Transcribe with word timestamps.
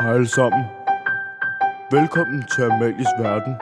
Hej 0.00 0.14
alle 0.14 0.28
sammen. 0.28 0.64
Velkommen 1.90 2.42
til 2.42 2.62
Amalies 2.62 3.06
Verden. 3.18 3.54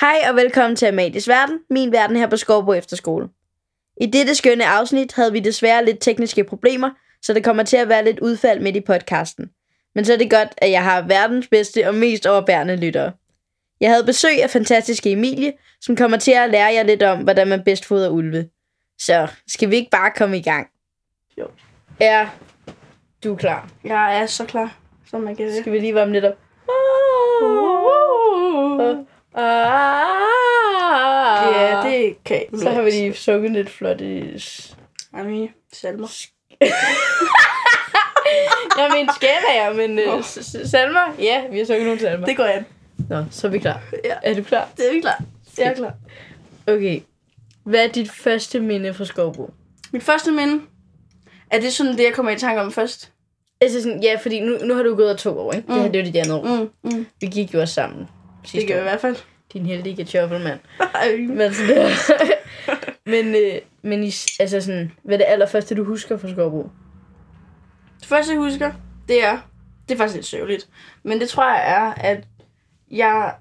Hej 0.00 0.30
og 0.30 0.36
velkommen 0.36 0.76
til 0.76 0.86
Amalies 0.86 1.28
Verden, 1.28 1.58
min 1.70 1.92
verden 1.92 2.16
her 2.16 2.26
på 2.26 2.36
Skovbo 2.36 2.72
Efterskole. 2.72 3.28
I 4.00 4.06
dette 4.06 4.34
skønne 4.34 4.66
afsnit 4.66 5.12
havde 5.12 5.32
vi 5.32 5.40
desværre 5.40 5.84
lidt 5.84 6.00
tekniske 6.00 6.44
problemer, 6.44 6.90
så 7.22 7.34
det 7.34 7.44
kommer 7.44 7.62
til 7.62 7.76
at 7.76 7.88
være 7.88 8.04
lidt 8.04 8.20
udfald 8.20 8.60
midt 8.60 8.76
i 8.76 8.80
podcasten. 8.80 9.50
Men 9.94 10.04
så 10.04 10.12
er 10.12 10.18
det 10.18 10.30
godt, 10.30 10.48
at 10.58 10.70
jeg 10.70 10.84
har 10.84 11.02
verdens 11.02 11.48
bedste 11.48 11.88
og 11.88 11.94
mest 11.94 12.26
overbærende 12.26 12.76
lyttere. 12.76 13.12
Jeg 13.80 13.90
havde 13.90 14.04
besøg 14.04 14.42
af 14.42 14.50
fantastiske 14.50 15.12
Emilie, 15.12 15.52
som 15.80 15.96
kommer 15.96 16.16
til 16.16 16.32
at 16.32 16.50
lære 16.50 16.74
jer 16.74 16.82
lidt 16.82 17.02
om, 17.02 17.18
hvordan 17.18 17.48
man 17.48 17.64
bedst 17.64 17.84
fodrer 17.84 18.08
ulve. 18.10 18.48
Så 18.98 19.28
skal 19.48 19.70
vi 19.70 19.76
ikke 19.76 19.90
bare 19.90 20.10
komme 20.16 20.38
i 20.38 20.42
gang? 20.42 20.68
Jo. 21.38 21.46
Ja, 22.00 22.28
du 23.24 23.32
er 23.32 23.36
klar. 23.36 23.68
Jeg 23.84 24.20
er 24.20 24.26
så 24.26 24.44
klar, 24.44 24.76
som 25.10 25.20
man 25.20 25.36
kan 25.36 25.52
Skal 25.60 25.72
vi 25.72 25.78
lige 25.78 25.94
varme 25.94 26.12
lidt 26.12 26.24
op? 26.24 26.38
Ja, 31.56 31.80
det 31.90 32.24
kan 32.24 32.36
jeg. 32.52 32.60
Så 32.60 32.70
har 32.70 32.82
vi 32.82 32.90
lige 32.90 33.14
sunget 33.14 33.52
lidt 33.52 33.70
flotte... 33.70 34.40
Ami, 35.12 35.50
salmer. 35.72 36.08
Jeg 38.78 38.90
mener 38.92 39.12
skærager, 39.12 39.72
men 39.72 39.98
uh, 39.98 40.24
salmer? 40.66 41.14
Ja, 41.18 41.46
vi 41.50 41.58
har 41.58 41.66
sunget 41.66 41.84
nogle 41.84 42.00
salmer. 42.00 42.26
Det 42.26 42.36
går 42.36 42.44
an. 42.44 42.66
Nå, 43.08 43.24
så 43.30 43.46
er 43.46 43.50
vi 43.50 43.58
klar. 43.58 43.80
Ja. 44.04 44.14
Er 44.22 44.34
du 44.34 44.42
klar? 44.42 44.68
Det 44.76 44.88
er 44.88 44.92
vi 44.94 45.00
klar. 45.00 45.22
Jeg 45.58 45.66
er 45.66 45.74
klar. 45.74 45.94
Okay. 46.66 47.00
Hvad 47.64 47.84
er 47.84 47.88
dit 47.92 48.10
første 48.10 48.60
minde 48.60 48.94
fra 48.94 49.04
Skovbo? 49.04 49.50
Mit 49.92 50.02
første 50.02 50.32
minde, 50.32 50.62
er 51.50 51.60
det 51.60 51.72
sådan 51.72 51.92
det, 51.92 52.04
jeg 52.04 52.12
kommer 52.14 52.32
i 52.32 52.36
tanke 52.38 52.60
om 52.60 52.72
først? 52.72 53.12
Altså 53.60 53.82
sådan, 53.82 54.02
ja, 54.02 54.18
fordi 54.22 54.40
nu, 54.40 54.58
nu 54.64 54.74
har 54.74 54.82
du 54.82 54.94
gået 54.96 55.18
to 55.18 55.38
år, 55.38 55.52
ikke? 55.52 55.68
Det 55.68 55.76
her 55.76 55.86
Mm. 55.86 55.92
det 55.92 55.98
er 56.00 56.04
jo 56.04 56.06
dit 56.06 56.16
andet 56.16 56.32
år. 56.34 56.70
Mm, 56.84 56.92
mm. 56.92 57.06
Vi 57.20 57.26
gik 57.26 57.54
jo 57.54 57.60
også 57.60 57.74
sammen. 57.74 57.98
Det 58.42 58.50
sidste 58.50 58.68
gør 58.68 58.74
jeg 58.74 58.82
i 58.82 58.88
hvert 58.88 59.00
fald. 59.00 59.16
Din 59.52 59.66
heldige 59.66 59.96
kartoffelmand. 59.96 60.60
Men, 61.28 61.54
sådan 61.54 61.76
der. 61.76 61.90
men, 63.10 63.34
øh, 63.34 63.60
men 63.82 64.04
i, 64.04 64.12
altså 64.40 64.60
sådan, 64.60 64.92
hvad 65.02 65.14
er 65.14 65.18
det 65.18 65.24
allerførste, 65.28 65.74
du 65.74 65.84
husker 65.84 66.16
fra 66.16 66.30
Skovbo? 66.32 66.70
Det 68.00 68.06
første, 68.08 68.32
jeg 68.32 68.40
husker, 68.40 68.72
det 69.08 69.24
er... 69.24 69.38
Det 69.88 69.94
er 69.94 69.98
faktisk 69.98 70.14
lidt 70.16 70.26
sørgeligt. 70.26 70.68
Men 71.02 71.20
det 71.20 71.28
tror 71.28 71.44
jeg 71.44 71.70
er, 71.70 71.94
at 72.10 72.24
jeg... 72.90 73.34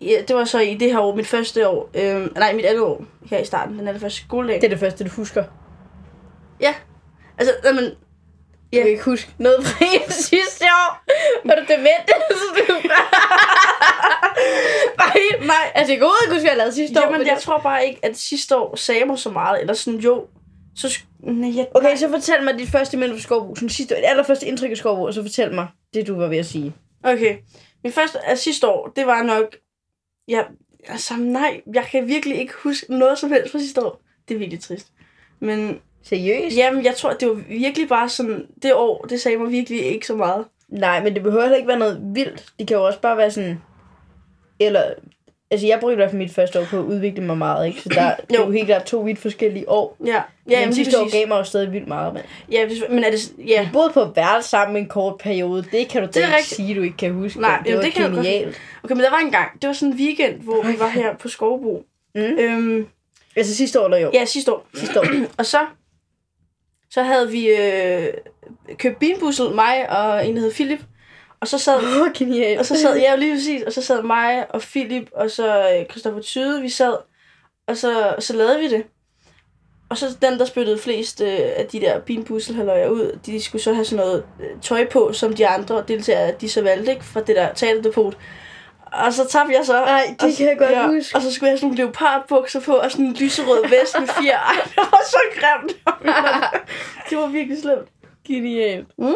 Ja, 0.00 0.22
det 0.28 0.36
var 0.36 0.44
så 0.44 0.58
i 0.58 0.74
det 0.74 0.92
her 0.92 1.00
år, 1.00 1.14
mit 1.16 1.26
første 1.26 1.68
år. 1.68 1.90
Øhm, 1.94 2.32
nej, 2.36 2.52
mit 2.52 2.64
andet 2.64 2.82
år 2.82 3.04
her 3.30 3.38
i 3.38 3.44
starten. 3.44 3.78
Den 3.78 3.88
er 3.88 3.92
det 3.92 4.00
første 4.00 4.20
skoledag. 4.20 4.56
Det 4.56 4.64
er 4.64 4.68
det 4.68 4.78
første, 4.78 5.04
du 5.04 5.10
husker. 5.10 5.44
Ja. 6.60 6.74
Altså, 7.38 7.54
jamen, 7.64 7.84
Ja. 7.84 7.90
Ja. 8.72 8.76
Jeg 8.78 8.82
kan 8.82 8.90
ikke 8.92 9.04
huske 9.04 9.30
noget 9.38 9.64
fra 9.66 9.84
en 10.06 10.10
sidste 10.12 10.64
år. 10.64 11.04
Var 11.48 11.54
du 11.54 11.62
dement? 11.68 12.10
Nej, 14.98 15.46
nej. 15.46 15.72
altså 15.74 15.92
jeg 15.92 16.00
kan 16.00 16.08
ikke 16.22 16.34
huske, 16.34 16.40
hvad 16.40 16.50
jeg 16.50 16.56
lavede 16.56 16.74
sidste 16.74 16.98
år. 17.00 17.04
Jamen, 17.04 17.18
men 17.18 17.26
jeg 17.26 17.36
det- 17.36 17.42
tror 17.44 17.58
bare 17.58 17.86
ikke, 17.86 18.00
at 18.04 18.16
sidste 18.18 18.56
år 18.56 18.76
sagde 18.76 19.04
mig 19.04 19.18
så 19.18 19.30
meget. 19.30 19.60
Eller 19.60 19.74
sådan, 19.74 20.00
jo. 20.00 20.26
Så... 20.76 20.98
Nej, 21.20 21.56
jeg, 21.56 21.66
Okay, 21.74 21.96
så 21.96 22.08
fortæl 22.10 22.42
mig 22.44 22.58
dit 22.58 22.68
første 22.70 22.96
minde 22.96 23.14
fra 23.14 23.20
Skovbo. 23.20 23.54
Sådan 23.54 23.68
sidste 23.68 23.94
det 23.94 24.02
allerførste 24.06 24.46
indtryk 24.46 24.70
af 24.70 24.76
Skovbo, 24.76 25.02
og 25.02 25.14
så 25.14 25.22
fortæl 25.22 25.54
mig 25.54 25.66
det, 25.94 26.06
du 26.06 26.16
var 26.16 26.26
ved 26.28 26.38
at 26.38 26.46
sige. 26.46 26.74
Okay. 27.04 27.36
Min 27.84 27.92
første 27.92 28.24
af 28.24 28.38
sidste 28.38 28.68
år, 28.68 28.88
det 28.96 29.06
var 29.06 29.22
nok... 29.22 29.56
Jeg, 30.28 30.46
altså, 30.88 31.16
nej, 31.16 31.60
jeg 31.74 31.84
kan 31.84 32.08
virkelig 32.08 32.38
ikke 32.38 32.52
huske 32.62 32.98
noget 32.98 33.18
som 33.18 33.32
helst 33.32 33.52
fra 33.52 33.58
sidste 33.58 33.86
år. 33.86 34.00
Det 34.28 34.34
er 34.34 34.38
virkelig 34.38 34.60
trist. 34.60 34.92
Men 35.40 35.80
Seriøst? 36.02 36.56
jamen, 36.56 36.84
jeg 36.84 36.96
tror, 36.96 37.12
det 37.12 37.28
var 37.28 37.34
virkelig 37.34 37.88
bare 37.88 38.08
sådan... 38.08 38.46
Det 38.62 38.74
år, 38.74 39.04
det 39.04 39.20
sagde 39.20 39.38
mig 39.38 39.50
virkelig 39.50 39.80
ikke 39.84 40.06
så 40.06 40.16
meget. 40.16 40.46
Nej, 40.68 41.04
men 41.04 41.14
det 41.14 41.22
behøver 41.22 41.42
heller 41.42 41.56
ikke 41.56 41.68
være 41.68 41.78
noget 41.78 42.00
vildt. 42.14 42.52
Det 42.58 42.68
kan 42.68 42.76
jo 42.76 42.86
også 42.86 43.00
bare 43.00 43.16
være 43.16 43.30
sådan... 43.30 43.62
Eller... 44.60 44.94
Altså, 45.50 45.66
jeg 45.66 45.80
brugte 45.80 45.92
i 45.92 45.96
hvert 45.96 46.10
fald 46.10 46.18
mit 46.22 46.30
første 46.34 46.60
år 46.60 46.64
på 46.64 46.78
at 46.78 46.82
udvikle 46.84 47.24
mig 47.24 47.38
meget, 47.38 47.66
ikke? 47.66 47.80
Så 47.82 47.88
der 47.88 48.14
det 48.30 48.36
er 48.36 48.44
Jo. 48.44 48.50
helt 48.50 48.66
klart 48.66 48.84
to 48.84 48.98
vidt 49.00 49.18
forskellige 49.18 49.68
år. 49.68 49.96
Ja, 50.06 50.06
ja 50.10 50.20
men 50.46 50.52
jamen, 50.52 50.74
sidste 50.74 51.00
år 51.00 51.10
gav 51.12 51.28
mig 51.28 51.38
jo 51.38 51.44
stadig 51.44 51.72
vildt 51.72 51.88
meget, 51.88 52.14
mand. 52.14 52.24
Ja, 52.52 52.68
men 52.90 53.04
er 53.04 53.10
det... 53.10 53.32
Ja, 53.46 53.62
Vi 53.64 53.68
boede 53.72 53.90
på 53.94 54.04
værelse 54.04 54.48
sammen 54.48 54.76
en 54.76 54.86
kort 54.88 55.18
periode. 55.18 55.64
Det 55.72 55.88
kan 55.88 56.00
du 56.02 56.06
Det 56.06 56.14
da 56.14 56.36
ikke 56.36 56.48
sige, 56.48 56.74
du 56.76 56.82
ikke 56.82 56.96
kan 56.96 57.12
huske. 57.12 57.40
Nej, 57.40 57.58
det 57.58 57.66
jamen, 57.66 57.76
var 57.76 57.84
det 57.84 57.92
kan 57.92 58.02
jeg 58.02 58.10
godt 58.10 58.26
genialt. 58.26 58.56
okay, 58.84 58.94
men 58.94 59.04
der 59.04 59.10
var 59.10 59.18
en 59.18 59.30
gang, 59.30 59.62
det 59.62 59.68
var 59.68 59.74
sådan 59.74 59.92
en 59.92 59.98
weekend, 60.00 60.40
hvor 60.40 60.62
vi 60.62 60.78
var 60.78 60.88
her 60.88 61.16
på 61.16 61.28
Skovbo. 61.28 61.84
Mm. 62.14 62.20
Øhm, 62.20 62.86
Altså 63.36 63.54
sidste 63.54 63.80
år, 63.80 63.84
eller 63.84 63.98
jo? 63.98 64.10
ja, 64.14 64.24
sidste 64.24 64.52
år. 64.52 64.66
Sidste 64.74 65.00
år. 65.00 65.04
Og 65.38 65.46
så, 65.46 65.58
så 66.90 67.02
havde 67.02 67.30
vi 67.30 67.48
øh, 67.48 68.06
købt 68.76 68.98
bilbussel, 68.98 69.50
mig 69.54 69.90
og 69.90 70.26
en, 70.28 70.34
der 70.36 70.40
hed 70.42 70.52
Philip. 70.52 70.80
Og 71.40 71.48
så 71.48 71.58
sad, 71.58 71.76
oh, 71.76 72.58
og 72.58 72.66
så 72.66 72.76
sad, 72.76 72.98
ja, 72.98 73.16
lige 73.16 73.34
præcis, 73.34 73.62
og 73.62 73.72
så 73.72 73.82
sad 73.82 74.02
mig 74.02 74.54
og 74.54 74.60
Philip, 74.60 75.10
og 75.12 75.30
så 75.30 75.58
øh, 75.58 75.86
Christoffer 75.90 76.20
Tyde, 76.20 76.62
vi 76.62 76.68
sad, 76.68 76.96
og 77.68 77.76
så, 77.76 78.14
og 78.16 78.22
så 78.22 78.36
lavede 78.36 78.58
vi 78.58 78.68
det. 78.68 78.84
Og 79.90 79.98
så 79.98 80.16
den, 80.22 80.38
der 80.38 80.44
spyttede 80.44 80.78
flest 80.78 81.20
øh, 81.20 81.38
af 81.56 81.66
de 81.72 81.80
der 81.80 82.00
bilbusselhaløjer 82.00 82.88
ud, 82.88 83.18
de 83.26 83.42
skulle 83.42 83.62
så 83.62 83.72
have 83.72 83.84
sådan 83.84 84.04
noget 84.04 84.24
øh, 84.40 84.60
tøj 84.62 84.88
på, 84.88 85.12
som 85.12 85.32
de 85.32 85.46
andre 85.46 85.84
deltagere, 85.88 86.34
de 86.40 86.48
så 86.48 86.62
valgte, 86.62 86.92
ikke, 86.92 87.04
fra 87.04 87.20
det 87.20 87.36
der 87.36 87.54
teaterdepot. 87.54 88.16
Og 88.92 89.12
så 89.12 89.28
tabte 89.28 89.54
jeg 89.54 89.66
så. 89.66 89.76
Ej, 89.76 90.16
det 90.20 90.36
kan 90.36 90.48
jeg 90.48 90.58
godt 90.58 90.94
huske. 90.94 91.16
Og 91.16 91.22
så 91.22 91.32
skulle 91.32 91.46
jeg 91.46 91.52
have 91.52 91.58
sådan 91.58 91.68
nogle 91.68 91.76
leopardbukser 91.76 92.60
på, 92.60 92.72
og 92.72 92.90
sådan 92.90 93.06
en 93.06 93.14
lyserød 93.14 93.62
vest 93.68 94.00
med 94.00 94.08
fire. 94.08 94.34
Ej, 94.50 94.54
det 94.64 94.76
var 94.76 95.02
så 95.10 95.20
grimt. 95.34 95.76
det 97.10 97.18
var 97.18 97.26
virkelig 97.26 97.62
slemt. 97.62 97.88
Genialt. 98.28 98.88
Mm. 98.98 99.14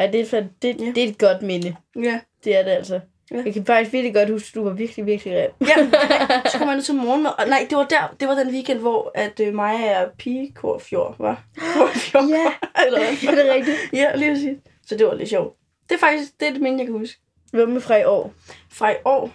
Ej, 0.00 0.06
det 0.06 0.20
er, 0.20 0.24
for, 0.26 0.36
det, 0.62 0.80
Ja. 0.80 0.84
det 0.94 0.98
er 1.04 1.08
et 1.08 1.18
godt 1.18 1.42
minde. 1.42 1.76
Ja. 2.02 2.20
Det 2.44 2.56
er 2.56 2.62
det 2.62 2.70
altså. 2.70 3.00
Ja. 3.30 3.42
Jeg 3.44 3.54
kan 3.54 3.64
faktisk 3.66 3.92
virkelig 3.92 4.14
godt 4.14 4.30
huske, 4.30 4.48
at 4.48 4.54
du 4.54 4.64
var 4.64 4.72
virkelig, 4.72 5.06
virkelig 5.06 5.34
rem. 5.36 5.50
Ja, 5.60 5.90
så 6.50 6.58
kom 6.58 6.66
jeg 6.68 6.76
ned 6.76 6.82
til 6.82 6.94
morgenmad. 6.94 7.30
Og 7.38 7.48
nej, 7.48 7.66
det 7.70 7.78
var 7.78 7.84
der, 7.86 8.16
det 8.20 8.28
var 8.28 8.34
den 8.34 8.48
weekend, 8.50 8.78
hvor 8.78 9.10
at 9.14 9.40
øh, 9.40 9.54
mig 9.54 9.96
og 10.06 10.12
Pigekorfjord 10.18 11.16
var. 11.18 11.44
Korfjord. 11.74 12.24
Ja. 12.28 12.46
Eller 12.86 12.98
hvad? 12.98 13.38
er 13.38 13.42
det 13.44 13.52
rigtigt? 13.54 13.76
Ja, 13.92 14.16
lige 14.16 14.30
præcis. 14.30 14.58
Så 14.86 14.96
det 14.96 15.06
var 15.06 15.14
lidt 15.14 15.28
sjovt. 15.28 15.56
Det 15.88 15.94
er 15.94 15.98
faktisk 15.98 16.40
det, 16.40 16.48
er 16.48 16.52
det 16.52 16.60
minde, 16.62 16.78
jeg 16.78 16.86
kan 16.86 16.96
huske. 16.98 17.20
Hvad 17.52 17.66
med 17.66 17.80
fra 17.80 17.96
i 17.96 18.04
år? 18.04 18.32
Fra 18.70 18.90
i 18.90 18.94
år. 19.04 19.30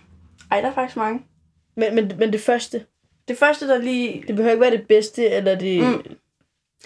Ej, 0.52 0.62
der 0.62 0.68
er 0.70 0.74
faktisk 0.74 0.98
mange. 0.98 1.22
Men, 1.78 1.96
men, 1.96 2.12
men 2.20 2.34
det 2.34 2.42
første, 2.42 2.86
Det 3.28 3.38
første, 3.38 3.68
der 3.68 3.78
lige... 3.78 4.24
det 4.28 4.36
behøver 4.36 4.52
ikke 4.52 4.62
være 4.62 4.72
det 4.78 4.88
bedste, 4.88 5.30
eller 5.30 5.56
det, 5.56 5.82
Mm. 5.84 6.04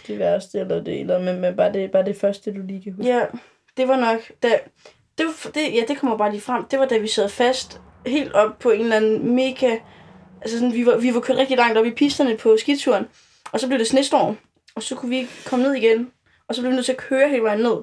det 0.08 0.20
værste, 0.20 0.60
eller 0.60 0.84
det, 0.84 1.00
eller, 1.00 1.20
men, 1.20 1.42
men 1.42 1.56
bare, 1.56 1.74
det, 1.74 1.92
bare 1.92 2.06
det 2.06 2.16
første, 2.16 2.54
du 2.54 2.62
lige 2.68 2.84
kan 2.84 2.94
huske. 2.94 3.12
Ja, 3.12 3.26
det 3.80 3.88
var 3.88 3.96
nok... 3.96 4.20
Da, 4.44 4.60
det, 5.18 5.26
var, 5.26 5.52
det, 5.52 5.74
ja, 5.74 5.84
det 5.88 5.98
kommer 5.98 6.18
bare 6.18 6.32
lige 6.32 6.42
frem. 6.42 6.64
Det 6.64 6.80
var 6.80 6.86
da 6.86 6.98
vi 6.98 7.08
sad 7.08 7.30
fast 7.30 7.82
helt 8.06 8.34
op 8.34 8.60
på 8.60 8.70
en 8.70 8.82
eller 8.82 8.96
anden 8.96 9.36
mega... 9.36 9.78
Altså 10.42 10.58
sådan, 10.58 10.74
vi 10.74 10.86
var, 10.86 10.98
vi 10.98 11.14
var 11.14 11.20
kørt 11.20 11.38
rigtig 11.38 11.58
langt 11.58 11.78
op 11.78 11.86
i 11.86 11.92
pisterne 11.92 12.38
på 12.38 12.58
skituren. 12.58 13.08
Og 13.52 13.60
så 13.60 13.68
blev 13.68 13.80
det 13.80 13.88
snestorm. 13.88 14.38
Og 14.76 14.84
så 14.84 14.96
kunne 14.96 15.10
vi 15.10 15.18
ikke 15.18 15.32
komme 15.46 15.66
ned 15.66 15.74
igen. 15.74 16.12
Og 16.48 16.56
så 16.56 16.62
blev 16.62 16.72
vi 16.72 16.76
nødt 16.76 16.86
til 16.86 16.92
at 16.92 16.98
køre 16.98 17.30
hele 17.30 17.44
vejen 17.44 17.60
ned. 17.60 17.78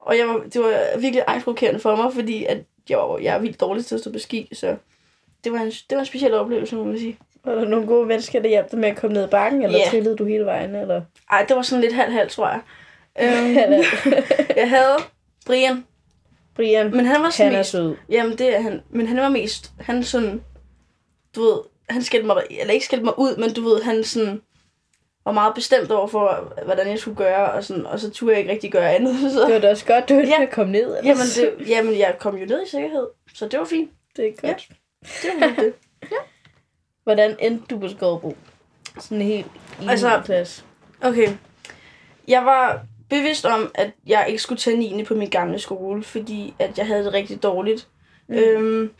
Og 0.00 0.18
jeg 0.18 0.28
var, 0.28 0.40
det 0.52 0.60
var 0.60 0.98
virkelig 0.98 1.24
angstprovokerende 1.26 1.80
for 1.80 1.96
mig, 1.96 2.12
fordi 2.12 2.44
at 2.44 2.58
jeg, 2.88 2.98
var, 2.98 3.18
jeg 3.18 3.34
er 3.34 3.38
vildt 3.38 3.60
dårlig 3.60 3.86
til 3.86 3.94
at 3.94 4.00
stå 4.00 4.12
på 4.12 4.18
ski. 4.18 4.48
Så 4.52 4.76
det 5.44 5.52
var 5.52 5.58
en, 5.58 5.70
det 5.70 5.96
var 5.96 5.98
en 5.98 6.06
speciel 6.06 6.34
oplevelse, 6.34 6.76
må 6.76 6.84
man 6.84 6.98
sige. 6.98 7.18
Var 7.44 7.54
der 7.54 7.64
nogle 7.64 7.86
gode 7.86 8.06
mennesker, 8.06 8.40
der 8.40 8.48
hjalp 8.48 8.70
dig 8.70 8.78
med 8.78 8.88
at 8.88 8.96
komme 8.96 9.14
ned 9.14 9.22
ad 9.22 9.28
bakken, 9.28 9.62
eller 9.62 9.78
yeah. 9.78 9.90
trillede 9.90 10.16
du 10.16 10.24
hele 10.24 10.44
vejen, 10.44 10.74
eller? 10.74 11.02
Ej, 11.30 11.44
det 11.48 11.56
var 11.56 11.62
sådan 11.62 11.82
lidt 11.82 11.92
halv-halv, 11.92 12.30
tror 12.30 12.48
jeg. 12.48 12.60
Øhm, 13.22 13.84
jeg 14.56 14.70
havde 14.70 14.96
Brian, 15.46 15.86
Brian, 16.54 16.90
men 16.96 17.06
han 17.06 17.22
var 17.22 17.30
sådan 17.30 17.46
han 17.46 17.54
er 17.54 17.58
mest... 17.60 17.70
sød. 17.70 17.96
Jamen, 18.08 18.38
det 18.38 18.56
er 18.56 18.60
han. 18.60 18.80
Men 18.90 19.06
han 19.06 19.16
var 19.16 19.28
mest... 19.28 19.72
Han 19.80 20.04
sådan... 20.04 20.42
Du 21.36 21.40
ved, 21.42 21.58
han 21.88 22.02
skældte 22.02 22.26
mig... 22.26 22.42
Eller 22.50 22.72
ikke 22.74 22.86
skældte 22.86 23.04
mig 23.04 23.18
ud, 23.18 23.36
men 23.36 23.54
du 23.54 23.62
ved, 23.64 23.82
han 23.82 24.04
sådan 24.04 24.42
var 25.24 25.32
meget 25.32 25.54
bestemt 25.54 25.90
over 25.90 26.06
for, 26.06 26.52
hvordan 26.64 26.88
jeg 26.88 26.98
skulle 26.98 27.16
gøre, 27.16 27.52
og, 27.52 27.64
sådan, 27.64 27.86
og 27.86 28.00
så 28.00 28.10
turde 28.10 28.32
jeg 28.32 28.40
ikke 28.40 28.52
rigtig 28.52 28.72
gøre 28.72 28.94
andet. 28.94 29.16
Så. 29.32 29.44
Det 29.46 29.54
var 29.54 29.60
da 29.60 29.70
også 29.70 29.86
godt, 29.86 30.08
du 30.08 30.14
ikke 30.14 30.28
Ja. 30.28 30.40
ja. 30.40 30.46
komme 30.46 30.72
ned. 30.72 30.82
Eller? 30.98 31.00
Jamen, 31.04 31.24
det, 31.58 31.68
jamen, 31.68 31.98
jeg 31.98 32.16
kom 32.20 32.36
jo 32.36 32.46
ned 32.46 32.66
i 32.66 32.70
sikkerhed, 32.70 33.06
så 33.34 33.48
det 33.48 33.58
var 33.58 33.64
fint. 33.64 33.90
det 34.16 34.26
er 34.26 34.32
godt. 34.48 34.68
Det 35.22 35.30
var 35.40 35.62
det. 35.62 35.72
Hvordan 37.04 37.36
endte 37.40 37.64
du 37.70 37.78
på 37.78 37.88
Skovbo? 37.88 38.36
Sådan 39.00 39.22
helt 39.22 39.46
i 39.82 39.86
Altså- 39.88 40.22
klasse. 40.24 40.62
Okay. 41.00 41.28
Jeg 42.28 42.44
var 42.44 42.82
bevidst 43.12 43.44
om, 43.46 43.70
at 43.74 43.90
jeg 44.06 44.24
ikke 44.28 44.42
skulle 44.42 44.58
tage 44.58 44.76
9. 44.76 45.04
på 45.04 45.14
min 45.14 45.28
gamle 45.28 45.58
skole, 45.58 46.02
fordi 46.02 46.54
at 46.58 46.78
jeg 46.78 46.86
havde 46.86 47.04
det 47.04 47.12
rigtig 47.12 47.42
dårligt. 47.42 47.88
Mm. 48.28 48.34
Øhm, 48.34 48.90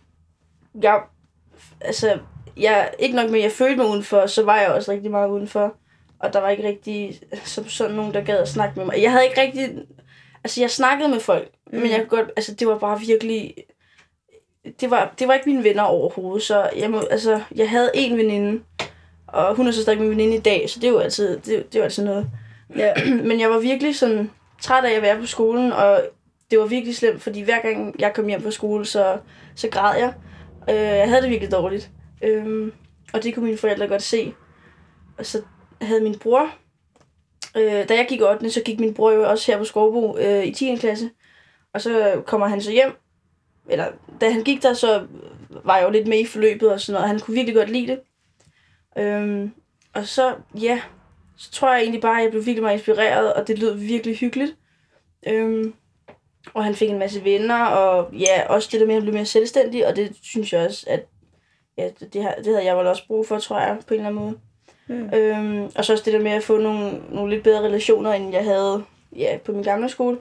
jeg, 0.83 1.01
altså, 1.81 2.19
jeg, 2.57 2.91
ikke 2.99 3.17
nok 3.17 3.31
med, 3.31 3.39
at 3.39 3.45
jeg 3.45 3.53
følte 3.53 3.77
mig 3.77 3.87
udenfor, 3.87 4.27
så 4.27 4.43
var 4.45 4.61
jeg 4.61 4.69
også 4.69 4.93
rigtig 4.93 5.11
meget 5.11 5.31
udenfor. 5.31 5.75
Og 6.19 6.33
der 6.33 6.41
var 6.41 6.51
ikke 6.51 6.69
rigtig 6.69 7.21
som 7.45 7.69
sådan 7.69 7.97
nogen, 7.97 8.15
der 8.15 8.25
gad 8.25 8.39
at 8.39 8.49
snakke 8.49 8.79
med 8.79 8.87
mig. 8.87 9.03
Jeg 9.03 9.11
havde 9.13 9.25
ikke 9.25 9.41
rigtig... 9.41 9.71
Altså, 10.45 10.61
jeg 10.61 10.71
snakkede 10.71 11.09
med 11.09 11.21
folk, 11.21 11.51
mm. 11.73 11.79
men 11.79 11.91
jeg 11.91 11.99
kunne 11.99 12.19
godt... 12.19 12.31
Altså, 12.37 12.55
det 12.55 12.69
var 12.69 12.79
bare 12.79 13.01
virkelig... 13.01 13.55
Det 14.81 14.91
var, 14.91 15.15
det 15.19 15.29
var 15.29 15.35
ikke 15.35 15.49
mine 15.49 15.65
venner 15.65 15.83
overhovedet, 15.83 16.43
så 16.43 16.71
jeg, 16.77 16.91
må, 16.91 17.01
altså, 17.01 17.43
jeg 17.55 17.71
havde 17.71 17.91
en 17.95 18.17
veninde, 18.17 18.63
Og 19.27 19.55
hun 19.55 19.67
er 19.67 19.73
så 19.73 19.83
stadig 19.83 20.01
min 20.01 20.11
veninde 20.11 20.37
i 20.37 20.41
dag, 20.41 20.71
så 20.71 20.81
det 20.81 20.87
er 20.87 20.93
jo 20.93 20.99
altid, 20.99 21.37
det, 21.37 21.47
det 21.47 21.75
er 21.75 21.79
jo 21.79 21.85
altid 21.85 22.05
noget. 22.05 22.31
Ja. 22.77 22.93
Men 23.29 23.41
jeg 23.41 23.51
var 23.51 23.59
virkelig 23.59 23.97
sådan 23.97 24.31
træt 24.61 24.85
af 24.85 24.93
at 24.93 25.03
være 25.03 25.21
på 25.21 25.27
skolen, 25.27 25.73
og 25.73 26.03
det 26.51 26.59
var 26.59 26.67
virkelig 26.67 26.97
slemt, 26.97 27.23
fordi 27.23 27.41
hver 27.41 27.63
gang 27.63 27.95
jeg 27.99 28.13
kom 28.15 28.27
hjem 28.27 28.43
fra 28.43 28.51
skole, 28.51 28.85
så, 28.85 29.19
så 29.55 29.69
græd 29.69 29.99
jeg. 29.99 30.15
Øh, 30.71 30.99
jeg 30.99 31.09
havde 31.09 31.23
det 31.23 31.31
virkelig 31.31 31.53
dårligt. 31.53 31.91
øh, 32.23 32.73
og 33.13 33.23
det 33.23 33.35
kunne 33.35 33.45
mine 33.45 33.59
forældre 33.59 33.89
godt 33.89 34.03
se. 34.03 34.35
Og 35.19 35.27
så 35.27 35.43
havde 35.83 36.01
min 36.01 36.19
bror, 36.19 36.49
øh, 37.57 37.89
da 37.89 37.95
jeg 37.95 38.07
gik 38.09 38.21
8. 38.23 38.51
så 38.51 38.63
gik 38.65 38.81
min 38.81 38.95
bror 38.95 39.11
jo 39.11 39.31
også 39.31 39.53
her 39.53 39.59
på 39.59 39.65
Skovbo 39.65 40.19
øh, 40.19 40.45
i 40.45 40.53
10. 40.53 40.77
klasse. 40.77 41.11
Og 41.75 41.81
så 41.81 42.23
kommer 42.27 42.47
han 42.47 42.61
så 42.61 42.71
hjem, 42.71 42.97
eller 43.69 43.87
da 44.21 44.31
han 44.31 44.45
gik 44.45 44.63
der, 44.63 44.75
så 44.75 45.07
var 45.65 45.77
jeg 45.77 45.85
jo 45.85 45.91
lidt 45.91 46.09
med 46.09 46.19
i 46.19 46.27
forløbet 46.27 46.73
og 46.73 46.81
sådan 46.81 46.93
noget, 46.93 47.05
og 47.05 47.09
han 47.09 47.21
kunne 47.21 47.35
virkelig 47.35 47.55
godt 47.55 47.71
lide 47.71 47.87
det. 47.87 48.01
Øh, 48.99 49.49
og 49.95 50.07
så, 50.07 50.35
ja, 50.61 50.81
så 51.43 51.51
tror 51.51 51.73
jeg 51.73 51.81
egentlig 51.83 52.01
bare, 52.01 52.17
at 52.19 52.23
jeg 52.23 52.31
blev 52.31 52.47
virkelig 52.47 52.63
meget 52.63 52.75
inspireret, 52.77 53.35
og 53.35 53.49
det 53.49 53.59
lød 53.59 53.75
virkelig 53.75 54.17
hyggeligt. 54.17 54.57
Øhm, 55.27 55.75
og 56.55 56.65
han 56.65 56.75
fik 56.75 56.91
en 56.91 56.99
masse 56.99 57.25
venner, 57.25 57.65
og 57.65 58.15
ja, 58.15 58.47
også 58.49 58.69
det 58.73 58.81
der 58.81 58.87
med, 58.87 58.95
at 58.95 59.01
han 59.01 59.03
blev 59.03 59.15
mere 59.15 59.25
selvstændig, 59.27 59.87
og 59.87 59.97
det 59.97 60.17
synes 60.23 60.53
jeg 60.53 60.67
også, 60.67 60.87
at 60.91 61.07
ja, 61.79 61.89
det, 62.13 62.23
har- 62.23 62.35
det 62.35 62.47
havde 62.47 62.65
jeg 62.65 62.77
vel 62.79 62.87
også 62.87 63.07
brug 63.07 63.27
for, 63.27 63.39
tror 63.39 63.61
jeg, 63.61 63.79
på 63.87 63.95
en 63.95 64.01
eller 64.01 64.09
anden 64.11 64.25
måde. 64.25 64.39
Mm. 64.89 65.11
Øhm, 65.15 65.71
og 65.77 65.85
så 65.85 65.93
også 65.93 66.05
det 66.05 66.13
der 66.13 66.21
med 66.21 66.31
at 66.31 66.43
få 66.43 66.59
nogle, 66.59 67.01
nogle 67.11 67.31
lidt 67.35 67.45
bedre 67.45 67.63
relationer, 67.63 68.13
end 68.13 68.33
jeg 68.33 68.45
havde 68.45 68.85
ja, 69.17 69.39
på 69.45 69.53
min 69.53 69.63
gamle 69.63 69.89
skole. 69.89 70.19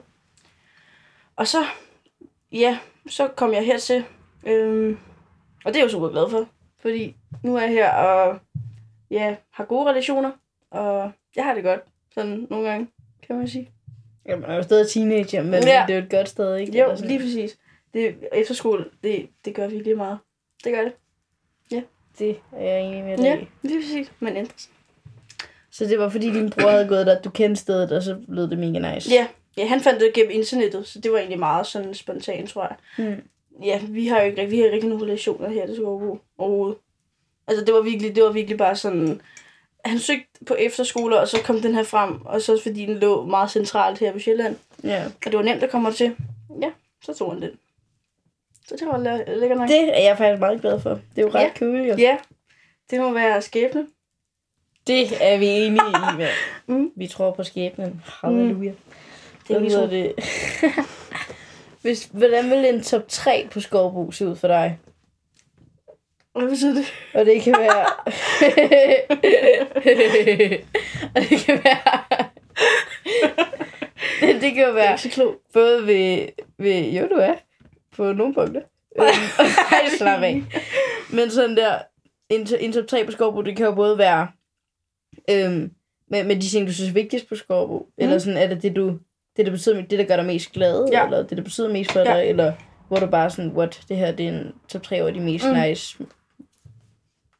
Og 1.36 1.46
så, 1.46 1.58
ja, 2.52 2.78
så 3.08 3.28
kom 3.28 3.52
jeg 3.52 3.64
hertil. 3.66 4.04
Øhm, 4.46 4.98
og 5.64 5.74
det 5.74 5.76
er 5.76 5.80
jeg 5.80 5.84
jo 5.84 5.90
super 5.92 6.08
glad 6.08 6.30
for, 6.30 6.48
fordi 6.80 7.16
nu 7.42 7.56
er 7.56 7.60
jeg 7.60 7.70
her 7.70 7.92
og 7.92 8.38
ja, 9.10 9.36
har 9.52 9.64
gode 9.64 9.90
relationer, 9.90 10.30
og 10.72 11.12
jeg 11.36 11.44
har 11.44 11.54
det 11.54 11.64
godt, 11.64 11.80
sådan 12.14 12.46
nogle 12.50 12.68
gange, 12.70 12.88
kan 13.26 13.36
man 13.36 13.48
sige. 13.48 13.70
Jamen, 14.26 14.44
jeg 14.44 14.52
er 14.52 14.56
jo 14.56 14.62
stadig 14.62 14.88
teenager, 14.88 15.42
men 15.42 15.54
Ja. 15.54 15.80
ja. 15.80 15.84
det 15.86 15.92
er 15.94 15.98
jo 15.98 16.04
et 16.04 16.10
godt 16.10 16.28
sted, 16.28 16.56
ikke? 16.56 16.78
Jo, 16.78 16.96
sådan. 16.96 17.08
lige 17.10 17.20
præcis. 17.20 17.58
Det, 17.94 18.16
efterskole, 18.32 18.84
det, 19.04 19.28
det 19.44 19.54
gør 19.54 19.66
virkelig 19.68 19.96
meget. 19.96 20.18
Det 20.64 20.72
gør 20.72 20.82
det. 20.82 20.92
Det 22.18 22.36
er 22.52 22.64
jeg 22.64 22.82
enig 22.82 23.04
med 23.04 23.16
dig 23.16 23.24
Ja, 23.24 23.38
lige 23.62 23.80
præcis. 23.80 24.12
Man 24.20 24.36
ændrer 24.36 24.52
sig. 24.56 24.70
Så 25.70 25.84
det 25.84 25.98
var 25.98 26.08
fordi 26.08 26.32
din 26.32 26.50
bror 26.50 26.70
havde 26.70 26.88
gået 26.88 27.06
der, 27.06 27.20
du 27.20 27.30
kendte 27.30 27.60
stedet, 27.60 27.92
og 27.92 28.02
så 28.02 28.16
lød 28.28 28.48
det 28.48 28.58
mega 28.58 28.94
nice. 28.94 29.10
Ja, 29.10 29.26
ja, 29.56 29.66
han 29.66 29.80
fandt 29.80 30.00
det 30.00 30.12
gennem 30.14 30.30
internettet, 30.34 30.86
så 30.86 31.00
det 31.00 31.12
var 31.12 31.18
egentlig 31.18 31.38
meget 31.38 31.66
sådan 31.66 31.94
spontant, 31.94 32.50
tror 32.50 32.62
jeg. 32.62 33.06
Mm. 33.06 33.22
Ja, 33.64 33.80
vi 33.88 34.06
har 34.06 34.20
jo 34.20 34.26
ikke, 34.26 34.46
vi 34.46 34.58
har 34.58 34.64
ikke 34.64 34.74
rigtig 34.74 34.88
nogen 34.90 35.04
relationer 35.04 35.48
her 35.48 35.66
til 35.66 35.76
Skovbo 35.76 36.18
overhovedet. 36.38 36.78
Altså, 37.46 37.64
det 37.64 37.74
var 37.74 37.80
virkelig, 37.80 38.14
det 38.16 38.22
var 38.24 38.32
virkelig 38.32 38.58
bare 38.58 38.76
sådan... 38.76 39.20
Han 39.84 39.98
søgte 39.98 40.44
på 40.46 40.54
efterskoler, 40.54 41.16
og 41.16 41.28
så 41.28 41.42
kom 41.44 41.60
den 41.60 41.74
her 41.74 41.82
frem, 41.82 42.26
og 42.26 42.42
så 42.42 42.60
fordi 42.62 42.86
den 42.86 42.98
lå 42.98 43.24
meget 43.26 43.50
centralt 43.50 43.98
her 43.98 44.12
på 44.12 44.18
Sjælland, 44.18 44.56
ja. 44.84 45.04
og 45.06 45.12
det 45.24 45.34
var 45.36 45.42
nemt 45.42 45.62
at 45.62 45.70
komme 45.70 45.92
til, 45.92 46.16
ja, 46.62 46.70
så 47.04 47.14
tog 47.14 47.32
han 47.32 47.42
den. 47.42 47.50
Så 48.68 48.76
det 48.78 48.86
var 48.88 48.98
læ- 48.98 49.34
lækkert 49.40 49.58
nok. 49.58 49.68
Det 49.68 49.98
er 49.98 50.02
jeg 50.02 50.18
faktisk 50.18 50.40
meget 50.40 50.60
glad 50.60 50.80
for. 50.80 50.90
Det 50.90 51.00
er 51.18 51.22
jo 51.22 51.28
ret 51.28 51.40
Ja. 51.42 51.50
cool, 51.58 51.76
jo. 51.80 51.94
Ja, 51.98 52.16
det 52.90 53.00
må 53.00 53.12
være 53.12 53.42
skæbne. 53.42 53.86
Det 54.86 55.08
er 55.20 55.38
vi 55.38 55.46
enige 55.46 55.82
i, 55.88 56.16
med. 56.16 56.28
Mm. 56.76 56.90
Vi 56.96 57.06
tror 57.06 57.30
på 57.30 57.44
skæbnen. 57.44 58.02
Halleluja. 58.24 58.72
Det 59.48 59.54
er 59.54 59.58
Hvad 59.58 59.60
lige 59.60 59.70
så. 59.70 59.86
hedder 59.86 60.12
det? 60.14 60.14
Hvis, 61.82 62.04
hvordan 62.12 62.50
vil 62.50 62.74
en 62.74 62.82
top 62.82 63.02
3 63.08 63.48
på 63.50 63.60
Skovbo 63.60 64.10
se 64.10 64.26
ud 64.28 64.36
for 64.36 64.48
dig? 64.48 64.78
Hvad 66.38 66.48
betyder 66.48 66.74
det? 66.74 66.84
Og 67.14 67.26
det 67.26 67.42
kan 67.42 67.54
være... 67.58 67.86
og 71.14 71.20
det 71.22 71.38
kan 71.46 71.60
være... 71.64 72.04
det 74.40 74.54
kan 74.54 74.62
jo 74.62 74.68
er 74.68 74.72
være 74.74 74.98
så 74.98 75.08
klog. 75.10 75.34
både 75.52 75.86
ved, 75.86 76.28
ved... 76.58 76.90
Jo, 76.90 77.08
du 77.08 77.14
er. 77.14 77.34
På 77.96 78.12
nogle 78.12 78.34
punkter. 78.34 78.60
Øhm, 79.00 79.06
Ej, 79.72 79.88
slap 79.98 80.22
af. 80.22 80.42
Men 81.10 81.30
sådan 81.30 81.56
der... 81.56 81.78
En, 82.28 82.48
en 82.60 82.72
top 82.72 82.86
3 82.86 83.04
på 83.04 83.12
Skovbo, 83.12 83.42
det 83.42 83.56
kan 83.56 83.66
jo 83.66 83.74
både 83.74 83.98
være... 83.98 84.28
Øhm, 85.30 85.70
med, 86.10 86.24
med 86.24 86.36
de 86.36 86.48
ting, 86.48 86.66
du 86.66 86.72
synes 86.72 86.90
er 86.90 86.94
vigtigst 86.94 87.28
på 87.28 87.36
Skovbo. 87.36 87.78
Mm. 87.78 88.04
Eller 88.04 88.18
sådan, 88.18 88.38
er 88.38 88.46
det 88.46 88.62
det, 88.62 88.76
du... 88.76 88.98
Det, 89.36 89.46
der 89.46 89.52
betyder, 89.52 89.82
det, 89.82 89.98
der 89.98 90.04
gør 90.04 90.16
dig 90.16 90.24
mest 90.26 90.52
glad, 90.52 90.88
Ja. 90.92 91.04
eller 91.04 91.22
det, 91.22 91.36
der 91.36 91.42
betyder 91.42 91.72
mest 91.72 91.92
for 91.92 92.00
Ja. 92.00 92.16
dig, 92.16 92.26
eller 92.28 92.52
hvor 92.88 92.96
du 92.96 93.06
bare 93.06 93.30
sådan, 93.30 93.50
what, 93.50 93.80
det 93.88 93.96
her, 93.96 94.12
det 94.12 94.28
er 94.28 94.32
en 94.32 94.52
top 94.68 94.82
3 94.82 95.02
over 95.02 95.10
de 95.10 95.20
mest 95.20 95.44
mm. 95.46 95.54
nice 95.60 95.98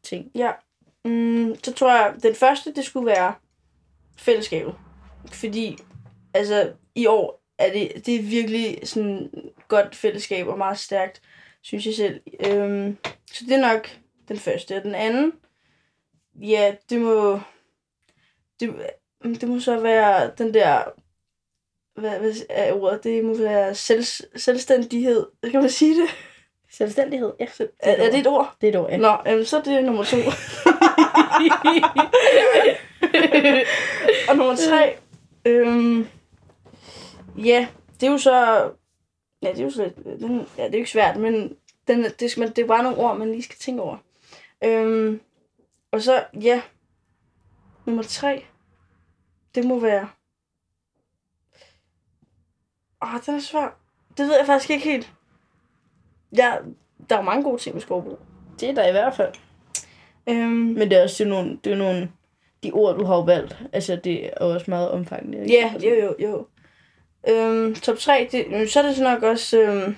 ting. 0.03 0.31
Ja. 0.35 0.53
Mm, 1.05 1.57
så 1.65 1.73
tror 1.73 1.91
jeg, 1.91 2.15
den 2.23 2.35
første, 2.35 2.75
det 2.75 2.85
skulle 2.85 3.07
være 3.07 3.35
fællesskabet. 4.19 4.75
Fordi, 5.33 5.79
altså, 6.35 6.73
i 6.95 7.07
år 7.07 7.43
er 7.59 7.73
det, 7.73 8.07
det 8.07 8.15
er 8.15 8.23
virkelig 8.23 8.79
sådan 8.85 9.31
godt 9.69 9.97
fællesskab 9.97 10.47
og 10.49 10.59
meget 10.59 10.79
stærkt, 10.79 11.23
synes 11.63 11.87
jeg 11.87 11.95
selv. 11.95 12.21
Øhm, 12.47 12.97
så 13.33 13.45
det 13.45 13.53
er 13.53 13.73
nok 13.73 13.89
den 14.29 14.37
første. 14.37 14.77
Og 14.77 14.83
den 14.83 14.95
anden, 14.95 15.33
ja, 16.35 16.75
det 16.91 17.01
må, 17.01 17.41
det, 18.61 18.75
mm, 19.25 19.35
det 19.35 19.49
må 19.49 19.61
så 19.61 19.81
være 19.81 20.31
den 20.39 20.55
der, 20.55 20.85
hvad, 22.01 22.19
hvad 22.19 22.33
er 22.49 22.73
ordet? 22.73 23.05
Det 23.05 23.25
må 23.25 23.37
være 23.37 23.75
selv, 23.75 24.05
selvstændighed. 24.37 25.27
Kan 25.51 25.61
man 25.61 25.71
sige 25.71 26.01
det? 26.03 26.09
Selvstændighed, 26.73 27.33
ja. 27.41 27.47
Er, 27.79 27.93
er 27.93 28.11
det 28.11 28.19
et 28.19 28.27
ord? 28.27 28.57
Det 28.61 28.67
er 28.67 28.73
et 28.73 28.79
ord, 28.79 28.91
ja. 28.91 28.97
Nå, 28.97 29.17
jamen, 29.27 29.45
så 29.45 29.59
er 29.59 29.63
det 29.63 29.85
nummer 29.85 30.05
to. 30.05 30.17
og 34.29 34.37
nummer 34.37 34.57
tre, 34.57 34.97
øhm, 35.45 36.07
ja, 37.37 37.69
det 38.01 38.07
er 38.07 38.11
jo 38.11 38.19
så, 38.19 38.33
ja, 39.43 39.49
det 39.49 39.59
er 39.59 39.65
jo 39.65 39.71
så, 39.71 39.91
den, 40.05 40.49
ja, 40.59 40.63
det 40.65 40.69
er 40.69 40.69
jo 40.73 40.77
ikke 40.77 40.91
svært, 40.91 41.17
men 41.17 41.57
den, 41.89 42.05
det, 42.21 42.31
skal 42.31 42.41
man, 42.41 42.49
det 42.49 42.63
er 42.63 42.67
bare 42.67 42.83
nogle 42.83 42.99
ord, 42.99 43.19
man 43.19 43.31
lige 43.31 43.43
skal 43.43 43.59
tænke 43.59 43.83
over. 43.83 43.97
Øhm, 44.65 45.21
og 45.91 46.03
så, 46.03 46.25
ja, 46.43 46.63
nummer 47.85 48.03
tre, 48.03 48.45
det 49.55 49.65
må 49.65 49.79
være, 49.81 50.09
åh, 53.03 53.21
den 53.27 53.35
er 53.35 53.41
svær. 53.41 53.79
Det 54.17 54.27
ved 54.27 54.37
jeg 54.37 54.47
faktisk 54.47 54.71
ikke 54.71 54.91
helt. 54.91 55.13
Ja, 56.37 56.53
der 57.11 57.17
er 57.19 57.23
mange 57.23 57.43
gode 57.43 57.63
ting 57.63 57.75
med 57.75 57.83
skovbrug. 57.83 58.19
Det 58.61 58.69
er 58.71 58.75
der 58.75 58.89
i 58.89 58.93
hvert 58.93 59.15
fald. 59.15 59.33
Øhm, 60.29 60.49
Men 60.49 60.91
det 60.91 60.99
er 60.99 61.03
også 61.03 61.25
det 61.25 61.31
er 61.31 61.35
nogle, 61.35 61.59
det 61.65 61.73
er 61.73 61.77
nogle 61.77 62.11
de 62.63 62.71
ord, 62.73 62.99
du 62.99 63.05
har 63.05 63.17
valgt. 63.25 63.57
Altså, 63.73 63.97
det 63.97 64.27
er 64.27 64.31
også 64.39 64.67
meget 64.71 64.91
omfangende. 64.91 65.39
ikke? 65.39 65.55
Ja, 65.55 65.75
jo, 65.83 65.95
jo, 66.05 66.15
jo. 66.19 66.47
Øhm, 67.29 67.75
top 67.75 67.97
3, 67.99 68.29
det, 68.33 68.71
så 68.71 68.81
er 68.81 68.87
det 68.87 68.97
så 68.97 69.03
nok 69.03 69.23
også, 69.23 69.61
øhm, 69.61 69.97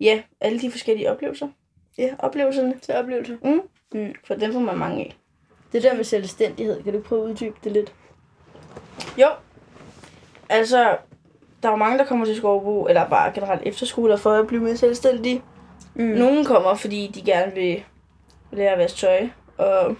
ja, 0.00 0.22
alle 0.40 0.60
de 0.60 0.70
forskellige 0.70 1.10
oplevelser. 1.10 1.48
Ja, 1.98 2.14
oplevelserne. 2.18 2.74
Til 2.82 2.94
oplevelser. 2.94 3.36
For 4.24 4.34
dem 4.34 4.52
får 4.52 4.60
man 4.60 4.78
mange 4.78 5.04
af. 5.04 5.16
Det 5.72 5.82
der 5.82 5.94
med 5.94 6.04
selvstændighed, 6.04 6.82
kan 6.82 6.92
du 6.92 7.00
prøve 7.00 7.24
at 7.24 7.30
uddybe 7.30 7.56
det 7.64 7.72
lidt? 7.72 7.92
Jo, 9.18 9.28
altså, 10.48 10.96
der 11.62 11.68
er 11.68 11.72
jo 11.72 11.76
mange, 11.76 11.98
der 11.98 12.04
kommer 12.04 12.26
til 12.26 12.36
Skovbo, 12.36 12.86
eller 12.86 13.08
bare 13.08 13.32
generelt 13.32 13.62
efterskoler, 13.66 14.16
for 14.16 14.30
at 14.30 14.46
blive 14.46 14.62
mere 14.62 14.76
selvstændige. 14.76 15.42
Mm. 15.94 16.04
Nogle 16.04 16.44
kommer, 16.44 16.74
fordi 16.74 17.10
de 17.14 17.22
gerne 17.22 17.54
vil 17.54 17.84
lære 18.52 18.72
at 18.72 18.78
vaske 18.78 18.98
tøj, 18.98 19.28
og 19.58 19.96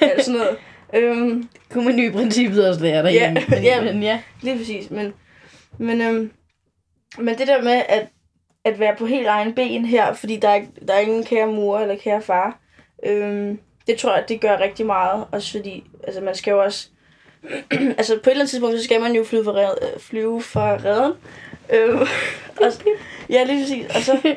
alt 0.00 0.24
sådan 0.24 0.40
noget. 0.40 0.56
øhm, 0.94 1.48
Kunne 1.70 1.84
man 1.84 1.98
jo 1.98 2.08
i 2.08 2.12
princippet 2.12 2.68
også 2.68 2.80
lære 2.80 3.02
derhjemme. 3.02 3.40
Ja, 3.50 3.54
men, 3.54 3.62
ja. 3.62 3.92
men 3.92 4.02
ja. 4.02 4.20
Lige 4.40 4.58
præcis, 4.58 4.90
men, 4.90 5.14
men, 5.78 6.00
øhm, 6.00 6.32
men 7.18 7.38
det 7.38 7.46
der 7.46 7.62
med 7.62 7.82
at, 7.88 8.08
at 8.64 8.78
være 8.78 8.96
på 8.98 9.06
helt 9.06 9.26
egen 9.26 9.54
ben 9.54 9.84
her, 9.84 10.12
fordi 10.12 10.36
der 10.36 10.48
er, 10.48 10.60
der 10.88 10.94
er 10.94 10.98
ingen 10.98 11.24
kære 11.24 11.46
mor 11.46 11.78
eller 11.78 11.96
kære 11.96 12.22
far, 12.22 12.58
øhm, 13.06 13.58
det 13.86 13.96
tror 13.96 14.14
jeg, 14.14 14.24
det 14.28 14.40
gør 14.40 14.58
rigtig 14.60 14.86
meget. 14.86 15.24
Også 15.32 15.52
fordi, 15.56 15.84
altså 16.04 16.20
man 16.20 16.34
skal 16.34 16.50
jo 16.50 16.62
også, 16.62 16.88
altså 17.98 18.14
på 18.14 18.20
et 18.20 18.30
eller 18.30 18.40
andet 18.40 18.50
tidspunkt, 18.50 18.78
så 18.78 18.84
skal 18.84 19.00
man 19.00 19.12
jo 19.12 19.24
flyve 19.24 19.44
fra, 19.44 19.52
red, 19.52 19.74
øh, 19.82 20.00
flyve 20.00 20.42
fra 20.42 20.76
redden. 20.84 21.12
Øhm, 21.70 22.00
og, 22.60 22.72
ja, 23.30 23.44
lige 23.44 23.62
præcis. 23.62 23.96
Og 23.96 24.02
så, 24.02 24.34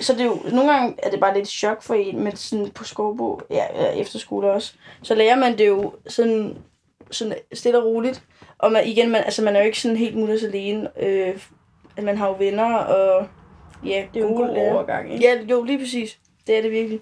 så 0.00 0.12
det 0.12 0.20
er 0.20 0.24
jo, 0.24 0.42
nogle 0.52 0.72
gange 0.72 0.94
er 1.02 1.10
det 1.10 1.20
bare 1.20 1.36
lidt 1.36 1.48
chok 1.48 1.82
for 1.82 1.94
en, 1.94 2.24
med 2.24 2.32
sådan 2.32 2.70
på 2.70 2.84
skovbo, 2.84 3.40
ja, 3.50 3.64
efterskole 3.96 4.50
også. 4.50 4.72
Så 5.02 5.14
lærer 5.14 5.36
man 5.36 5.58
det 5.58 5.66
jo 5.66 5.92
sådan, 6.06 6.56
sådan 7.10 7.34
stille 7.52 7.78
og 7.78 7.84
roligt. 7.84 8.22
Og 8.58 8.72
man, 8.72 8.86
igen, 8.86 9.10
man, 9.10 9.24
altså, 9.24 9.42
man 9.42 9.56
er 9.56 9.60
jo 9.60 9.66
ikke 9.66 9.80
sådan 9.80 9.96
helt 9.96 10.16
mutters 10.16 10.42
alene. 10.42 10.88
Øh, 11.02 11.38
at 11.96 12.04
man 12.04 12.18
har 12.18 12.28
jo 12.28 12.34
venner, 12.38 12.74
og 12.74 13.26
ja, 13.84 14.04
Det 14.14 14.20
er 14.20 14.24
jo 14.24 14.28
en 14.28 14.34
god 14.34 14.48
overgang, 14.48 15.12
ikke? 15.12 15.24
Ja, 15.24 15.40
jo, 15.50 15.62
lige 15.62 15.78
præcis. 15.78 16.18
Det 16.46 16.58
er 16.58 16.62
det 16.62 16.70
virkelig. 16.70 17.00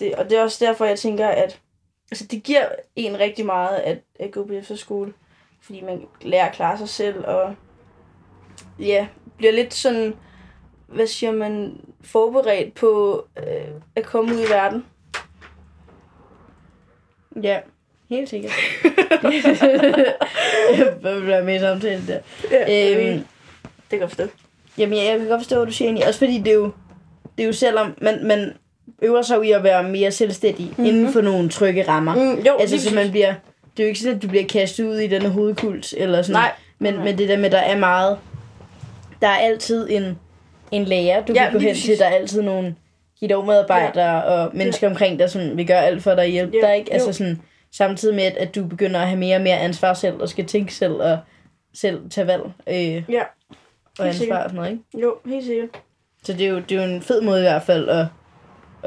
Det, 0.00 0.14
og 0.14 0.30
det 0.30 0.38
er 0.38 0.42
også 0.42 0.64
derfor, 0.64 0.84
jeg 0.84 0.98
tænker, 0.98 1.28
at 1.28 1.60
altså, 2.10 2.26
det 2.26 2.42
giver 2.42 2.68
en 2.96 3.18
rigtig 3.18 3.46
meget 3.46 3.76
at, 3.76 3.98
at 4.20 4.30
gå 4.30 4.46
på 4.46 4.52
efterskole. 4.52 5.12
Fordi 5.60 5.80
man 5.80 6.06
lærer 6.22 6.48
at 6.48 6.54
klare 6.54 6.78
sig 6.78 6.88
selv, 6.88 7.26
og 7.26 7.54
ja, 8.78 9.06
bliver 9.36 9.52
lidt 9.52 9.74
sådan, 9.74 10.14
hvad 10.86 11.06
siger 11.06 11.32
man, 11.32 11.80
forberedt 12.00 12.74
på 12.74 13.24
øh, 13.38 13.66
at 13.96 14.04
komme 14.04 14.34
ud 14.34 14.40
i 14.40 14.50
verden. 14.50 14.84
Ja. 17.42 17.60
Helt 18.10 18.28
sikkert. 18.28 18.52
Hvad 21.00 21.18
vil 21.18 21.26
være 21.26 21.44
med 21.44 21.56
i 21.56 21.58
samtalen 21.58 22.06
der? 22.06 22.20
Ja, 22.50 23.12
Øhm, 23.12 23.18
det 23.58 23.90
kan 23.90 24.00
jeg 24.00 24.08
forstå. 24.08 24.24
Jamen, 24.78 24.98
jeg, 24.98 25.06
jeg 25.06 25.18
kan 25.18 25.28
godt 25.28 25.40
forstå, 25.40 25.56
hvad 25.56 25.66
du 25.66 25.72
siger 25.72 25.88
egentlig. 25.88 26.06
Også 26.06 26.18
fordi 26.18 26.38
det 26.38 26.48
er 26.48 26.54
jo, 26.54 26.72
det 27.36 27.42
er 27.42 27.46
jo 27.46 27.52
selvom 27.52 27.94
man, 28.02 28.26
man 28.26 28.54
øver 29.02 29.22
sig 29.22 29.44
i 29.44 29.52
at 29.52 29.62
være 29.62 29.82
mere 29.82 30.10
selvstændig 30.10 30.66
mm-hmm. 30.66 30.84
inden 30.84 31.12
for 31.12 31.20
nogle 31.20 31.48
trygge 31.48 31.88
rammer. 31.88 32.14
Mm, 32.14 32.42
jo, 32.42 32.56
altså, 32.60 32.80
så 32.88 32.94
man 32.94 33.10
bliver, 33.10 33.34
det 33.76 33.82
er 33.82 33.84
jo 33.84 33.88
ikke 33.88 34.00
sådan, 34.00 34.16
at 34.16 34.22
du 34.22 34.28
bliver 34.28 34.46
kastet 34.46 34.84
ud 34.84 34.96
i 34.96 35.06
den 35.06 35.26
hovedkult, 35.26 35.94
eller 35.96 36.22
sådan. 36.22 36.40
Nej. 36.40 36.52
Men, 36.78 36.94
Nej. 36.94 37.04
men 37.04 37.18
det 37.18 37.28
der 37.28 37.38
med, 37.38 37.50
der 37.50 37.58
er 37.58 37.78
meget, 37.78 38.18
der 39.22 39.28
er 39.28 39.36
altid 39.36 39.90
en, 39.90 40.18
en 40.70 40.84
lærer, 40.84 41.24
du 41.24 41.32
Ja, 41.32 41.44
kan 41.44 41.52
gå 41.52 41.58
hen 41.58 41.74
til. 41.74 41.98
Der 41.98 42.04
er 42.06 42.14
altid 42.14 42.42
nogle 42.42 42.74
medarbejdere 43.22 44.16
ja. 44.16 44.20
og 44.20 44.50
mennesker 44.54 44.86
ja. 44.86 44.90
omkring 44.90 45.18
dig, 45.18 45.30
som 45.30 45.56
vil 45.56 45.66
gøre 45.66 45.84
alt 45.86 46.02
for 46.02 46.14
dig 46.14 46.24
at 46.24 46.30
hjælpe 46.30 46.56
Ja, 46.62 46.66
dig. 46.66 46.76
Ikke? 46.76 46.92
Altså 46.92 47.08
jo. 47.08 47.12
sådan, 47.12 47.40
samtidig 47.72 48.14
med, 48.14 48.24
at, 48.24 48.36
at 48.36 48.54
du 48.54 48.64
begynder 48.64 49.00
at 49.00 49.06
have 49.06 49.18
mere 49.18 49.36
og 49.36 49.42
mere 49.42 49.58
ansvar 49.58 49.94
selv, 49.94 50.14
og 50.14 50.28
skal 50.28 50.46
tænke 50.46 50.74
selv, 50.74 50.94
og 50.94 51.18
selv 51.74 52.10
tage 52.10 52.26
valg 52.26 52.42
øh, 52.66 52.74
Ja, 53.12 53.22
og 53.98 54.06
ansvar 54.06 54.12
sikkert. 54.12 54.38
og 54.38 54.50
sådan 54.50 54.56
noget. 54.56 54.70
Ikke? 54.70 54.82
jo, 55.06 55.14
helt 55.26 55.44
sikkert. 55.44 55.68
Så 56.24 56.32
det 56.32 56.46
er 56.46 56.50
jo, 56.50 56.58
det 56.58 56.72
er 56.78 56.86
jo 56.86 56.92
en 56.94 57.02
fed 57.02 57.20
måde 57.20 57.38
i 57.38 57.42
hvert 57.42 57.62
fald, 57.62 57.88
og 57.88 58.06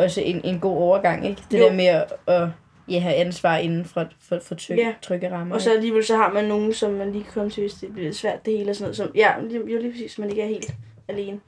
også 0.04 0.22
en, 0.22 0.42
en 0.44 0.60
god 0.60 0.78
overgang, 0.78 1.28
ikke? 1.30 1.42
Det 1.52 1.60
Jo. 1.60 1.64
der 1.64 1.74
med 1.74 1.86
at, 1.86 2.14
at 2.28 2.48
ja, 2.90 3.00
have 3.00 3.16
ansvar 3.16 3.58
inden 3.58 3.86
for, 3.86 4.06
for, 4.30 4.40
for 4.44 4.56
trygge, 4.56 4.84
Ja. 4.88 4.94
trygge 5.02 5.32
rammer. 5.32 5.56
Og 5.56 5.62
så 5.62 5.72
alligevel 5.74 6.06
så 6.06 6.16
har 6.18 6.34
man 6.34 6.46
nogen, 6.46 6.74
som 6.74 6.92
man 6.92 7.12
lige 7.12 7.24
kan 7.24 7.34
komme 7.34 7.50
til, 7.50 7.62
hvis 7.62 7.74
det 7.74 7.90
bliver 7.94 8.06
lidt 8.08 8.16
svært 8.18 8.46
det 8.46 8.58
hele 8.58 8.70
og 8.70 8.76
sådan 8.76 8.84
noget. 8.86 8.98
Som, 8.98 9.12
ja, 9.16 9.32
jo 9.72 9.78
lige 9.82 9.92
præcis, 9.92 10.20
man 10.20 10.30
ikke 10.30 10.42
er 10.42 10.48
helt 10.48 10.74
alene. 11.08 11.40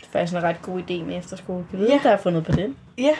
Det 0.00 0.06
er 0.06 0.12
faktisk 0.12 0.36
en 0.36 0.42
ret 0.42 0.62
god 0.62 0.80
idé 0.80 1.04
med 1.04 1.18
efterskole. 1.18 1.64
Kan 1.70 1.78
vide, 1.78 1.92
Ja. 1.92 2.00
der 2.02 2.10
er 2.10 2.16
fundet 2.16 2.44
på 2.44 2.52
den? 2.52 2.76
Ja, 2.98 3.14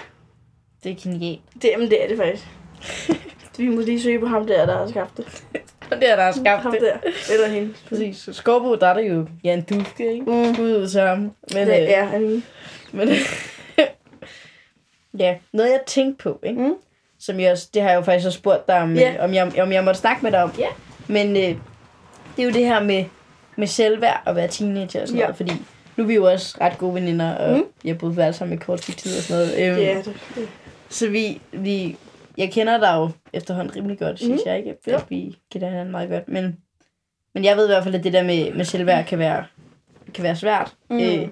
Det 0.84 0.92
er 0.92 0.96
genialt. 1.02 1.40
det, 1.62 1.64
jamen, 1.72 1.90
det 1.90 2.04
er 2.04 2.08
det 2.08 2.16
faktisk. 2.16 2.44
Vi 3.58 3.68
må 3.68 3.80
lige 3.80 4.00
søge 4.02 4.20
på 4.20 4.26
ham 4.26 4.46
der, 4.46 4.66
der 4.66 4.78
har 4.78 4.86
skabt 4.86 5.16
det. 5.16 5.44
Og 5.90 6.00
det 6.00 6.10
er 6.10 6.16
der 6.16 6.22
har 6.22 6.32
skabt 6.32 6.62
Ham 6.62 6.72
det. 6.72 6.80
der, 6.80 7.10
eller 7.32 7.48
hende. 7.48 7.74
Præcis. 7.88 8.28
Skorbo, 8.32 8.74
der 8.74 8.86
er 8.86 8.94
der 8.94 9.00
jo 9.02 9.26
Jan 9.44 9.62
Dufke, 9.62 10.12
ikke? 10.12 10.24
Mm. 10.30 10.54
Skud 10.54 10.76
ud 10.76 10.98
ham. 11.00 11.18
Men, 11.18 11.32
Det 11.66 11.68
øh, 11.68 11.88
er 11.90 12.04
han. 12.04 12.42
men 12.92 13.08
ja, 15.18 15.36
noget 15.52 15.70
jeg 15.70 15.80
tænkte 15.86 16.22
på, 16.22 16.40
ikke? 16.42 16.60
Mm. 16.60 16.74
Som 17.18 17.40
jeg 17.40 17.52
også, 17.52 17.68
det 17.74 17.82
har 17.82 17.88
jeg 17.88 17.96
jo 17.96 18.02
faktisk 18.02 18.26
også 18.26 18.38
spurgt 18.38 18.68
dig 18.68 18.78
om, 18.82 18.94
Ja. 18.96 19.12
yeah. 19.12 19.24
om, 19.24 19.34
jeg, 19.34 19.62
om 19.62 19.72
jeg 19.72 19.84
måtte 19.84 20.00
snakke 20.00 20.22
med 20.22 20.32
dig 20.32 20.42
om. 20.42 20.52
Ja. 20.58 20.68
Men 21.08 21.28
øh, 21.36 21.42
det 22.36 22.38
er 22.38 22.44
jo 22.44 22.50
det 22.50 22.64
her 22.66 22.82
med, 22.82 23.04
med 23.56 23.66
selvværd 23.66 24.22
og 24.26 24.36
være 24.36 24.48
teenager 24.48 25.02
og 25.02 25.08
sådan 25.08 25.18
Ja. 25.18 25.24
noget, 25.24 25.36
fordi 25.36 25.52
nu 25.96 26.04
er 26.04 26.08
vi 26.08 26.14
jo 26.14 26.24
også 26.24 26.58
ret 26.60 26.78
gode 26.78 26.94
veninder, 26.94 27.34
og 27.34 27.50
Mm. 27.52 27.56
mm. 27.56 27.64
jeg 27.84 27.98
boede 27.98 28.16
været 28.16 28.34
sammen 28.34 28.58
i 28.58 28.60
kort 28.60 28.80
tid 28.80 29.16
og 29.18 29.22
sådan 29.22 29.42
noget. 29.42 29.66
Øhm, 29.68 29.76
Det 29.76 29.90
er 29.90 29.94
det. 30.02 30.14
det. 30.34 30.48
Så 30.88 31.08
vi, 31.08 31.40
vi, 31.52 31.96
jeg 32.38 32.52
kender 32.52 32.78
dig 32.80 32.94
jo 32.96 33.10
efterhånden 33.32 33.76
rimelig 33.76 33.98
godt, 33.98 34.18
synes 34.18 34.40
Mhm. 34.44 34.48
jeg 34.50 34.58
ikke? 34.58 34.74
At 34.86 35.04
vi 35.10 35.36
kender 35.52 35.68
hinanden 35.68 35.90
meget 35.92 36.10
godt. 36.10 36.28
Men, 36.28 36.56
men 37.34 37.44
jeg 37.44 37.56
ved 37.56 37.64
i 37.64 37.68
hvert 37.68 37.82
fald, 37.82 37.94
at 37.94 38.04
det 38.04 38.12
der 38.12 38.22
med, 38.22 38.52
med 38.52 38.64
selvværd 38.64 39.04
kan 39.06 39.18
være, 39.18 39.44
kan 40.14 40.24
være 40.24 40.36
svært. 40.36 40.74
Mm. 40.90 40.98
Øh, 41.00 41.28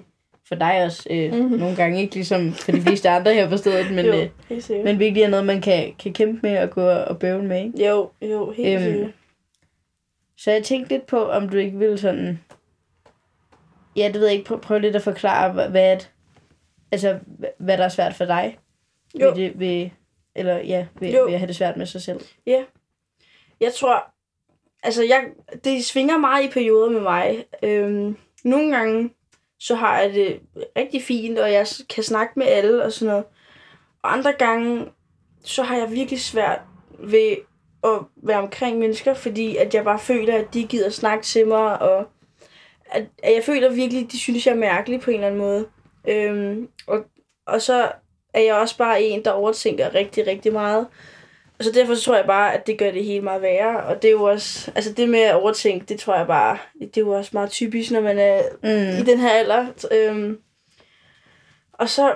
for 0.51 0.55
dig 0.59 0.83
også. 0.85 1.07
Øh, 1.11 1.33
Mhm. 1.33 1.41
Nogle 1.59 1.75
gange 1.75 2.01
ikke 2.01 2.15
ligesom 2.15 2.53
for 2.53 2.71
de 2.71 2.81
fleste 2.81 3.09
andre 3.09 3.33
her 3.33 3.49
på 3.49 3.57
stedet, 3.57 3.91
men, 3.93 4.05
jo, 4.05 4.13
øh, 4.13 4.83
men 4.85 4.99
virkelig 4.99 5.23
er 5.23 5.29
noget, 5.29 5.45
man 5.45 5.61
kan, 5.61 5.93
kan 5.99 6.13
kæmpe 6.13 6.39
med 6.43 6.57
og 6.57 6.69
gå 6.69 6.81
og 6.89 7.19
bøvle 7.19 7.47
med. 7.47 7.63
Ikke? 7.65 7.87
Jo, 7.87 8.09
jo, 8.21 8.51
helt 8.51 8.81
Øhm, 8.81 8.93
sikkert. 8.93 9.11
Så 10.37 10.51
jeg 10.51 10.63
tænkte 10.63 10.89
lidt 10.93 11.05
på, 11.05 11.25
om 11.25 11.49
du 11.49 11.57
ikke 11.57 11.77
ville 11.77 11.97
sådan... 11.97 12.39
Ja, 13.95 14.07
det 14.07 14.13
ved 14.15 14.25
jeg 14.27 14.33
ikke. 14.33 14.45
Prøv, 14.45 14.61
prøv 14.61 14.79
lidt 14.79 14.95
at 14.95 15.01
forklare, 15.01 15.69
hvad, 15.69 15.91
er- 15.93 16.07
altså, 16.91 17.19
hvad- 17.57 17.77
der 17.77 17.83
er 17.83 17.89
svært 17.89 18.13
for 18.15 18.25
dig. 18.25 18.57
Jo. 19.21 19.27
Ved 19.27 19.35
det, 19.35 19.59
ved, 19.59 19.89
eller 20.35 20.57
ja, 20.57 20.85
ved, 20.99 21.09
Jo. 21.13 21.23
ved 21.25 21.33
at 21.33 21.39
have 21.39 21.47
det 21.47 21.55
svært 21.55 21.77
med 21.77 21.85
sig 21.85 22.01
selv. 22.01 22.19
Jeg 23.59 23.73
tror, 23.73 24.11
altså 24.83 25.03
jeg, 25.03 25.23
det 25.63 25.85
svinger 25.85 26.17
meget 26.17 26.45
i 26.45 26.49
perioder 26.49 26.89
med 26.89 27.01
mig. 27.01 27.45
Øhm, 27.63 28.17
nogle 28.43 28.77
gange, 28.77 29.09
så 29.61 29.75
har 29.75 29.99
jeg 29.99 30.13
det 30.13 30.39
rigtig 30.77 31.03
fint, 31.03 31.39
og 31.39 31.51
jeg 31.51 31.67
kan 31.89 32.03
snakke 32.03 32.33
med 32.35 32.47
alle 32.47 32.83
og 32.83 32.91
sådan 32.91 33.07
noget. 33.07 33.25
Og 34.03 34.13
andre 34.13 34.33
gange, 34.33 34.85
så 35.43 35.63
har 35.63 35.77
jeg 35.77 35.91
virkelig 35.91 36.21
svært 36.21 36.59
ved 36.99 37.35
at 37.83 37.99
være 38.15 38.37
omkring 38.37 38.79
mennesker, 38.79 39.13
fordi 39.13 39.57
at 39.57 39.73
jeg 39.73 39.83
bare 39.83 39.99
føler, 39.99 40.35
at 40.35 40.53
de 40.53 40.67
gider 40.67 40.89
snakke 40.89 41.23
til 41.23 41.47
mig, 41.47 41.81
og 41.81 42.07
at, 42.85 43.05
at 43.23 43.33
jeg 43.35 43.43
føler 43.43 43.69
virkelig, 43.69 44.11
de 44.11 44.19
synes, 44.19 44.45
jeg 44.45 44.53
er 44.53 44.57
mærkelig 44.57 45.01
på 45.01 45.11
en 45.11 45.15
eller 45.15 45.27
anden 45.27 45.41
måde. 45.41 45.67
Øhm, 46.07 46.69
og, 46.87 47.05
og 47.47 47.61
så 47.61 47.91
er 48.33 48.41
jeg 48.41 48.55
også 48.55 48.77
bare 48.77 49.01
en, 49.01 49.25
der 49.25 49.31
overtænker 49.31 49.95
rigtig, 49.95 50.27
rigtig 50.27 50.53
meget. 50.53 50.87
Så 51.61 51.71
derfor 51.71 51.95
så 51.95 52.03
tror 52.03 52.15
jeg 52.15 52.25
bare, 52.25 52.53
at 52.53 52.67
det 52.67 52.77
gør 52.77 52.91
det 52.91 53.05
hele 53.05 53.23
meget 53.23 53.41
værre. 53.41 53.83
Og 53.83 54.01
det 54.01 54.07
er 54.07 54.11
jo 54.11 54.23
også, 54.23 54.71
altså 54.75 54.93
det 54.93 55.09
med 55.09 55.19
at 55.19 55.35
overtænke, 55.35 55.85
det 55.85 55.99
tror 55.99 56.15
jeg 56.15 56.27
bare, 56.27 56.57
det 56.79 56.97
er 56.97 57.01
jo 57.01 57.11
også 57.11 57.31
meget 57.33 57.49
typisk, 57.49 57.91
når 57.91 58.01
man 58.01 58.19
er 58.19 58.41
mm. 58.63 59.01
i 59.01 59.03
den 59.11 59.19
her 59.19 59.29
alder. 59.29 59.65
Øhm, 59.91 60.39
og 61.73 61.89
så 61.89 62.15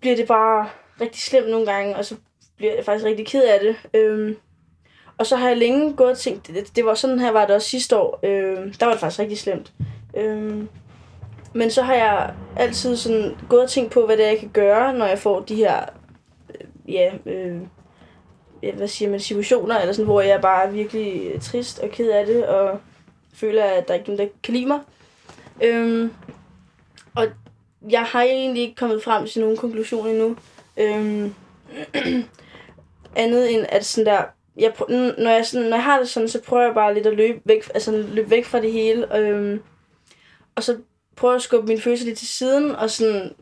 bliver 0.00 0.16
det 0.16 0.26
bare 0.26 0.68
rigtig 1.00 1.22
slemt 1.22 1.50
nogle 1.50 1.66
gange, 1.66 1.96
og 1.96 2.04
så 2.04 2.16
bliver 2.56 2.74
jeg 2.74 2.84
faktisk 2.84 3.06
rigtig 3.06 3.26
ked 3.26 3.44
af 3.44 3.60
det. 3.60 3.76
Øhm, 3.94 4.36
og 5.18 5.26
så 5.26 5.36
har 5.36 5.48
jeg 5.48 5.56
længe 5.56 5.96
gået 5.96 6.10
og 6.10 6.18
tænkt, 6.18 6.46
det, 6.46 6.76
det 6.76 6.84
var 6.84 6.94
sådan 6.94 7.18
her, 7.18 7.30
var 7.30 7.46
det 7.46 7.56
også 7.56 7.68
sidste 7.68 7.96
år. 7.96 8.20
Øhm, 8.22 8.72
der 8.72 8.86
var 8.86 8.92
det 8.92 9.00
faktisk 9.00 9.20
rigtig 9.20 9.38
slemt. 9.38 9.72
Øhm, 10.16 10.68
men 11.54 11.70
så 11.70 11.82
har 11.82 11.94
jeg 11.94 12.34
altid 12.56 12.96
sådan 12.96 13.36
gået 13.48 13.62
og 13.62 13.70
tænkt 13.70 13.92
på, 13.92 14.06
hvad 14.06 14.16
det 14.16 14.24
er, 14.24 14.30
jeg 14.30 14.38
kan 14.38 14.50
gøre, 14.52 14.92
når 14.92 15.06
jeg 15.06 15.18
får 15.18 15.40
de 15.40 15.54
her, 15.54 15.84
øh, 16.54 16.94
ja, 16.94 17.12
øh, 17.26 17.60
Øh, 18.62 18.76
hvad 18.76 18.88
siger 18.88 19.10
man, 19.10 19.20
situationer, 19.20 19.80
eller 19.80 19.92
sådan, 19.92 20.04
hvor 20.04 20.20
jeg 20.20 20.40
bare 20.40 20.64
er 20.64 20.70
virkelig 20.70 21.32
øh, 21.34 21.40
trist 21.40 21.78
og 21.78 21.90
ked 21.90 22.10
af 22.10 22.26
det, 22.26 22.46
og 22.46 22.80
føler, 23.34 23.64
at 23.64 23.88
der 23.88 23.94
ikke 23.94 24.06
nogen, 24.06 24.26
der 24.26 24.32
kan 24.42 24.54
lide 24.54 24.66
mig. 24.66 24.80
Øhm, 25.62 26.12
og 27.14 27.26
jeg 27.90 28.02
har 28.02 28.22
egentlig 28.22 28.62
ikke 28.62 28.74
kommet 28.74 29.02
frem 29.02 29.26
til 29.26 29.40
nogen 29.40 29.56
konklusion 29.56 30.08
endnu. 30.08 30.36
Øhm, 30.76 31.34
andet 33.16 33.54
end 33.54 33.66
at 33.68 33.84
sådan 33.84 34.06
der, 34.06 34.22
jeg, 34.56 34.72
når, 35.18 35.30
jeg 35.30 35.46
sådan, 35.46 35.66
når 35.68 35.76
jeg 35.76 35.84
har 35.84 35.98
det 35.98 36.08
sådan, 36.08 36.28
så 36.28 36.42
prøver 36.42 36.64
jeg 36.64 36.74
bare 36.74 36.94
lidt 36.94 37.06
at 37.06 37.16
løbe 37.16 37.40
væk, 37.44 37.70
altså 37.74 37.92
løbe 37.92 38.30
væk 38.30 38.44
fra 38.44 38.60
det 38.60 38.72
hele. 38.72 39.16
Øhm, 39.18 39.62
og 40.54 40.62
så 40.62 40.76
prøver 41.16 41.34
jeg 41.34 41.36
at 41.36 41.42
skubbe 41.42 41.68
mine 41.68 41.80
følelser 41.80 42.06
lidt 42.06 42.18
til 42.18 42.28
siden, 42.28 42.70
og 42.70 42.90
sådan 42.90 43.32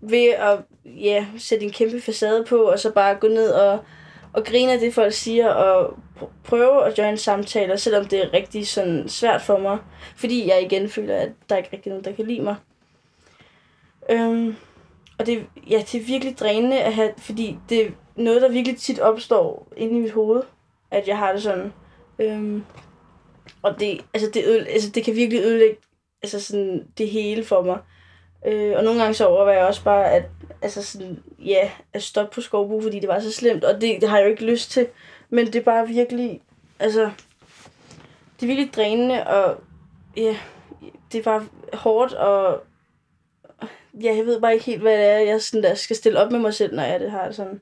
ved 0.00 0.28
at 0.28 0.58
ja, 0.84 1.26
sætte 1.38 1.64
en 1.64 1.72
kæmpe 1.72 2.00
facade 2.00 2.44
på, 2.44 2.56
og 2.56 2.78
så 2.78 2.90
bare 2.90 3.14
gå 3.14 3.28
ned 3.28 3.50
og, 3.50 3.78
og 4.32 4.44
grine 4.44 4.72
af 4.72 4.78
det, 4.78 4.94
folk 4.94 5.12
siger, 5.12 5.48
og 5.48 5.98
prøve 6.44 6.86
at 6.86 6.98
join 6.98 7.16
samtaler, 7.16 7.76
selvom 7.76 8.04
det 8.04 8.24
er 8.24 8.32
rigtig 8.32 8.68
sådan 8.68 9.08
svært 9.08 9.42
for 9.42 9.58
mig. 9.58 9.78
Fordi 10.16 10.48
jeg 10.48 10.62
igen 10.62 10.88
føler, 10.88 11.16
at 11.16 11.30
der 11.48 11.56
ikke 11.56 11.68
er 11.68 11.72
rigtig 11.72 11.90
nogen, 11.90 12.04
der 12.04 12.12
kan 12.12 12.26
lide 12.26 12.42
mig. 12.42 12.56
Øhm, 14.10 14.56
og 15.18 15.26
det, 15.26 15.46
ja, 15.70 15.78
det 15.78 15.94
er 15.94 16.06
virkelig 16.06 16.38
drænende 16.38 16.80
at 16.80 16.94
have, 16.94 17.12
fordi 17.18 17.58
det 17.68 17.86
er 17.86 17.90
noget, 18.16 18.42
der 18.42 18.48
virkelig 18.48 18.78
tit 18.78 19.00
opstår 19.00 19.68
inde 19.76 19.98
i 19.98 20.00
mit 20.00 20.12
hoved, 20.12 20.42
at 20.90 21.08
jeg 21.08 21.18
har 21.18 21.32
det 21.32 21.42
sådan. 21.42 21.72
Øhm, 22.18 22.64
og 23.62 23.80
det, 23.80 24.00
altså 24.14 24.30
det, 24.34 24.66
altså 24.70 24.90
det 24.90 25.04
kan 25.04 25.16
virkelig 25.16 25.44
ødelægge 25.44 25.76
altså 26.22 26.40
sådan 26.40 26.86
det 26.98 27.08
hele 27.08 27.44
for 27.44 27.62
mig. 27.62 27.78
Øh, 28.46 28.76
og 28.76 28.84
nogle 28.84 29.00
gange 29.00 29.14
så 29.14 29.26
overvejer 29.26 29.58
jeg 29.58 29.66
også 29.66 29.84
bare, 29.84 30.10
at, 30.10 30.22
altså 30.62 30.82
sådan, 30.82 31.18
ja, 31.38 31.70
at 31.92 32.02
stoppe 32.02 32.34
på 32.34 32.40
skovbo, 32.40 32.80
fordi 32.82 33.00
det 33.00 33.08
var 33.08 33.20
så 33.20 33.32
slemt, 33.32 33.64
og 33.64 33.80
det, 33.80 34.00
det 34.00 34.08
har 34.08 34.18
jeg 34.18 34.24
jo 34.24 34.30
ikke 34.30 34.44
lyst 34.44 34.70
til. 34.70 34.86
Men 35.30 35.46
det 35.46 35.56
er 35.56 35.62
bare 35.62 35.88
virkelig, 35.88 36.40
altså, 36.78 37.10
det 38.40 38.42
er 38.42 38.46
virkelig 38.46 38.74
drænende, 38.76 39.26
og 39.26 39.60
ja, 40.16 40.36
det 41.12 41.18
er 41.18 41.22
bare 41.22 41.44
hårdt, 41.72 42.12
og 42.12 42.62
ja, 44.02 44.16
jeg 44.16 44.26
ved 44.26 44.40
bare 44.40 44.52
ikke 44.52 44.64
helt, 44.64 44.82
hvad 44.82 44.98
det 44.98 45.06
er, 45.06 45.18
jeg 45.18 45.42
sådan 45.42 45.62
der 45.62 45.74
skal 45.74 45.96
stille 45.96 46.18
op 46.18 46.32
med 46.32 46.40
mig 46.40 46.54
selv, 46.54 46.74
når 46.74 46.82
jeg 46.82 47.00
det 47.00 47.10
har 47.10 47.32
sådan. 47.32 47.60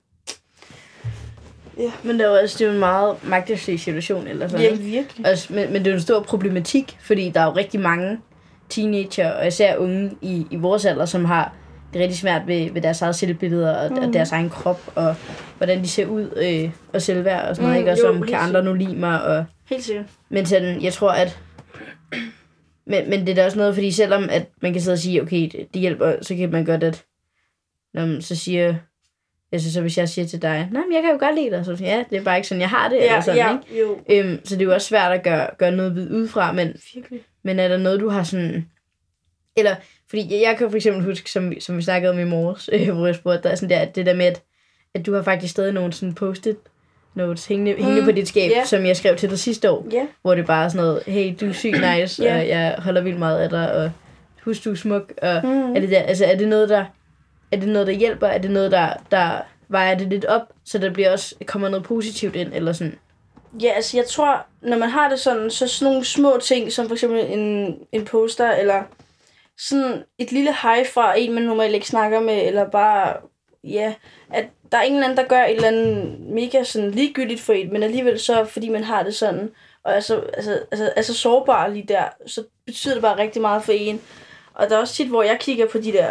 Men 2.02 2.19
det 2.19 2.25
er 2.25 2.28
jo 2.28 2.35
også 2.35 2.59
det 2.59 2.64
er 2.64 2.69
jo 2.69 2.75
en 2.75 2.78
meget 2.80 3.16
magtesløs 3.25 3.80
situation, 3.80 4.26
eller 4.26 4.49
sådan, 4.49 4.64
Ja, 4.66 4.75
virkelig. 4.75 5.26
Altså, 5.26 5.52
men, 5.52 5.73
men 5.73 5.75
det 5.75 5.87
er 5.87 5.90
jo 5.90 5.97
en 5.97 6.02
stor 6.02 6.21
problematik, 6.21 6.99
fordi 7.00 7.30
der 7.30 7.40
er 7.40 7.45
jo 7.45 7.52
rigtig 7.52 7.80
mange 7.80 8.21
teenager, 8.69 9.33
og 9.33 9.47
især 9.47 9.76
unge 9.76 10.16
i, 10.21 10.47
i 10.50 10.57
vores 10.57 10.85
alder, 10.85 11.04
som 11.07 11.25
har 11.25 11.54
det 11.93 12.01
rigtig 12.01 12.19
svært 12.19 12.47
ved, 12.47 12.71
ved 12.73 12.83
deres 12.83 13.03
eget 13.03 13.17
selvbilleder 13.17 13.77
og, 13.77 13.91
mm. 13.91 13.99
og 13.99 14.13
deres 14.13 14.33
egen 14.33 14.51
krop, 14.51 14.81
og 14.95 15.17
hvordan 15.57 15.83
de 15.83 15.89
ser 15.89 16.07
ud, 16.07 16.31
øh, 16.37 16.71
og 16.93 17.03
selvværd 17.03 17.49
og 17.49 17.57
sådan 17.57 17.69
noget, 17.69 17.83
Mm, 17.83 17.89
ikke? 17.89 17.93
Og 17.93 17.99
jo, 17.99 18.15
som 18.15 18.27
kan 18.27 18.35
andre 18.39 18.65
nu 18.65 18.75
lide 18.75 18.97
mig, 18.97 19.23
og 19.25 19.45
Helt 19.71 19.85
sikkert. 19.85 20.07
Men 20.29 20.47
sådan, 20.47 20.83
jeg 20.83 20.93
tror, 20.93 21.11
at... 21.11 21.39
Men, 22.87 23.11
men 23.11 23.21
det 23.21 23.29
er 23.29 23.35
da 23.35 23.45
også 23.45 23.59
noget, 23.59 23.75
fordi 23.75 23.91
selvom 23.93 24.29
at 24.31 24.49
man 24.63 24.73
kan 24.73 24.83
sidde 24.83 24.95
og 24.95 24.99
sige, 24.99 25.23
okay, 25.23 25.43
det, 25.53 25.67
det 25.75 25.81
hjælper, 25.81 26.15
så 26.23 26.37
kan 26.37 26.51
man 26.51 26.65
godt, 26.65 26.83
at... 26.83 27.05
Når 27.95 28.07
man 28.07 28.23
så 28.23 28.37
siger... 28.37 28.75
Altså, 29.53 29.73
så 29.73 29.81
hvis 29.81 29.99
jeg 29.99 30.09
siger 30.09 30.27
til 30.27 30.43
dig, 30.43 30.69
nej, 30.73 30.83
men 30.83 30.93
jeg 30.95 31.03
kan 31.03 31.11
jo 31.13 31.19
godt 31.19 31.35
lide 31.35 31.51
dig, 31.51 31.65
så 31.65 31.77
siger 31.77 31.97
ja, 31.97 32.05
det 32.11 32.19
er 32.19 32.23
bare 32.25 32.37
ikke 32.37 32.49
sådan, 32.49 32.61
jeg 32.61 32.69
har 32.69 32.89
det, 32.89 32.99
eller 33.03 33.15
Ja, 33.15 33.21
sådan, 33.21 33.37
ja, 33.37 33.59
ikke? 33.71 33.81
jo. 33.81 33.99
Øhm, 34.11 34.41
så 34.45 34.55
det 34.55 34.63
er 34.63 34.67
jo 34.67 34.75
også 34.75 34.87
svært 34.89 35.13
at 35.13 35.23
gøre, 35.23 35.49
gøre 35.59 35.71
noget 35.73 35.95
ved 35.95 36.11
udefra, 36.11 36.53
men, 36.53 36.73
Virkelig. 36.95 37.21
men 37.45 37.59
er 37.59 37.69
der 37.69 37.77
noget, 37.77 38.01
du 38.01 38.09
har 38.09 38.23
sådan... 38.23 38.67
Eller, 39.57 39.77
fordi 40.11 40.43
jeg, 40.43 40.57
kan 40.59 40.71
for 40.71 40.76
eksempel 40.76 41.05
huske, 41.05 41.31
som, 41.31 41.52
som 41.61 41.76
vi 41.76 41.83
snakkede 41.83 42.11
om 42.12 42.19
i 42.19 42.25
morges, 42.25 42.71
øh, 42.73 42.88
hvor 42.97 43.07
jeg 43.07 43.14
spurgte 43.14 43.49
dig, 43.49 43.59
sådan 43.59 43.79
der, 43.79 43.85
det 43.85 44.07
der 44.07 44.14
med, 44.14 44.26
at, 44.26 44.43
at 44.95 45.07
du 45.07 45.14
har 45.14 45.23
faktisk 45.23 45.50
stadig 45.52 45.73
nogle 45.73 45.93
sådan 45.93 46.14
post-it 46.14 46.57
notes 47.14 47.47
hængende, 47.47 47.75
hængende 47.83 48.05
på 48.05 48.12
dit 48.12 48.29
skab, 48.29 48.50
ja. 48.50 48.64
som 48.64 48.87
jeg 48.87 48.97
skrev 48.97 49.17
til 49.17 49.31
dig 49.31 49.38
sidste 49.38 49.71
år, 49.71 49.87
Ja. 49.93 50.07
hvor 50.23 50.35
det 50.35 50.47
bare 50.47 50.64
er 50.64 50.69
sådan 50.69 50.87
noget, 50.87 51.02
hey, 51.07 51.35
du 51.40 51.47
er 51.49 51.52
sygt 51.52 51.76
nice, 51.99 52.23
Ja. 52.23 52.38
og 52.40 52.49
jeg 52.49 52.75
holder 52.79 53.00
vildt 53.00 53.19
meget 53.19 53.38
af 53.38 53.49
dig, 53.49 53.73
og 53.73 53.90
husk, 54.45 54.64
du 54.64 54.71
er 54.71 54.75
smuk, 54.75 55.12
og 55.23 55.40
Mm. 55.45 55.76
er 55.76 55.81
det 55.81 55.90
der, 55.90 56.00
altså 56.02 56.25
er 56.25 56.37
det 56.37 56.49
noget, 56.49 56.69
der, 56.69 56.85
er 57.52 57.57
det 57.57 57.69
noget, 57.69 57.87
der 57.87 57.93
hjælper, 57.93 58.26
er 58.26 58.38
det 58.38 58.50
noget, 58.50 58.71
der, 58.73 58.93
der 59.11 59.31
vejer 59.69 59.95
det 59.99 60.09
lidt 60.09 60.25
op, 60.25 60.43
så 60.64 60.79
der 60.79 60.90
bliver 60.93 61.12
også, 61.12 61.35
kommer 61.47 61.69
noget 61.69 61.85
positivt 61.85 62.37
ind, 62.37 62.52
eller 62.55 62.73
sådan, 62.73 62.95
Ja, 63.62 63.69
altså 63.69 63.97
jeg 63.97 64.07
tror, 64.07 64.47
når 64.62 64.79
man 64.79 64.88
har 64.88 65.09
det 65.09 65.19
sådan, 65.21 65.50
så 65.50 65.69
sådan 65.69 65.93
nogle 65.93 66.05
små 66.05 66.38
ting, 66.43 66.73
som 66.73 66.87
for 66.87 66.95
eksempel 66.95 67.25
en, 67.29 67.75
en 67.93 68.05
poster, 68.05 68.50
eller 68.50 68.83
sådan 69.69 70.05
et 70.19 70.33
lille 70.33 70.55
hej 70.62 70.87
fra 70.87 71.19
en, 71.19 71.33
man 71.33 71.43
normalt 71.43 71.75
ikke 71.75 71.87
snakker 71.87 72.21
med, 72.21 72.47
eller 72.47 72.71
bare, 72.71 73.17
ja, 73.64 73.95
at 74.31 74.45
der 74.73 74.79
er 74.79 74.83
ingen 74.83 75.02
anden, 75.02 75.17
der 75.17 75.25
gør 75.25 75.45
et 75.45 75.55
eller 75.55 75.69
andet 75.69 76.21
mega 76.21 76.64
sådan 76.64 76.90
ligegyldigt 76.90 77.40
for 77.40 77.52
en, 77.52 77.73
men 77.73 77.83
alligevel 77.83 78.21
så, 78.21 78.45
fordi 78.45 78.69
man 78.69 78.85
har 78.85 79.02
det 79.02 79.14
sådan, 79.14 79.50
og 79.85 79.93
er 79.93 80.00
så, 80.00 80.21
altså, 80.21 80.61
altså, 80.71 80.93
er 80.97 81.02
så 81.02 81.14
sårbar 81.14 81.69
lige 81.69 81.87
der, 81.88 82.05
så 82.26 82.45
betyder 82.67 82.95
det 82.95 83.02
bare 83.02 83.19
rigtig 83.19 83.43
meget 83.43 83.64
for 83.64 83.73
en. 83.73 84.00
Og 84.55 84.71
der 84.71 84.76
er 84.76 84.81
også 84.81 84.95
tit, 84.95 85.09
hvor 85.09 85.23
jeg 85.23 85.38
kigger 85.40 85.67
på 85.67 85.79
de 85.79 85.93
der 85.93 86.11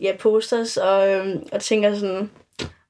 ja, 0.00 0.16
posters, 0.18 0.76
og, 0.76 1.12
øhm, 1.12 1.48
og 1.52 1.60
tænker 1.60 1.94
sådan, 1.94 2.30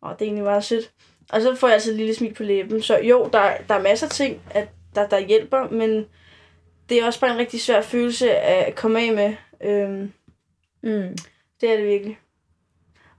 åh, 0.02 0.10
det 0.12 0.20
er 0.20 0.24
egentlig 0.24 0.44
meget 0.44 0.64
sødt. 0.64 0.90
Og 1.32 1.42
så 1.42 1.54
får 1.54 1.66
jeg 1.66 1.74
altså 1.74 1.90
et 1.90 1.96
lille 1.96 2.14
smil 2.14 2.34
på 2.34 2.42
læben. 2.42 2.82
Så 2.82 2.98
jo, 2.98 3.28
der, 3.32 3.52
der 3.68 3.74
er 3.74 3.82
masser 3.82 4.06
af 4.06 4.10
ting, 4.10 4.42
at 4.50 4.68
der, 4.94 5.08
der 5.08 5.18
hjælper, 5.18 5.68
men 5.70 6.06
det 6.88 6.98
er 6.98 7.06
også 7.06 7.20
bare 7.20 7.30
en 7.30 7.38
rigtig 7.38 7.60
svær 7.60 7.82
følelse 7.82 8.36
at 8.36 8.74
komme 8.74 9.00
af 9.00 9.12
med. 9.12 9.34
Øhm, 9.64 10.12
mm. 10.82 11.16
det 11.60 11.70
er 11.70 11.76
det 11.76 11.86
virkelig. 11.86 12.18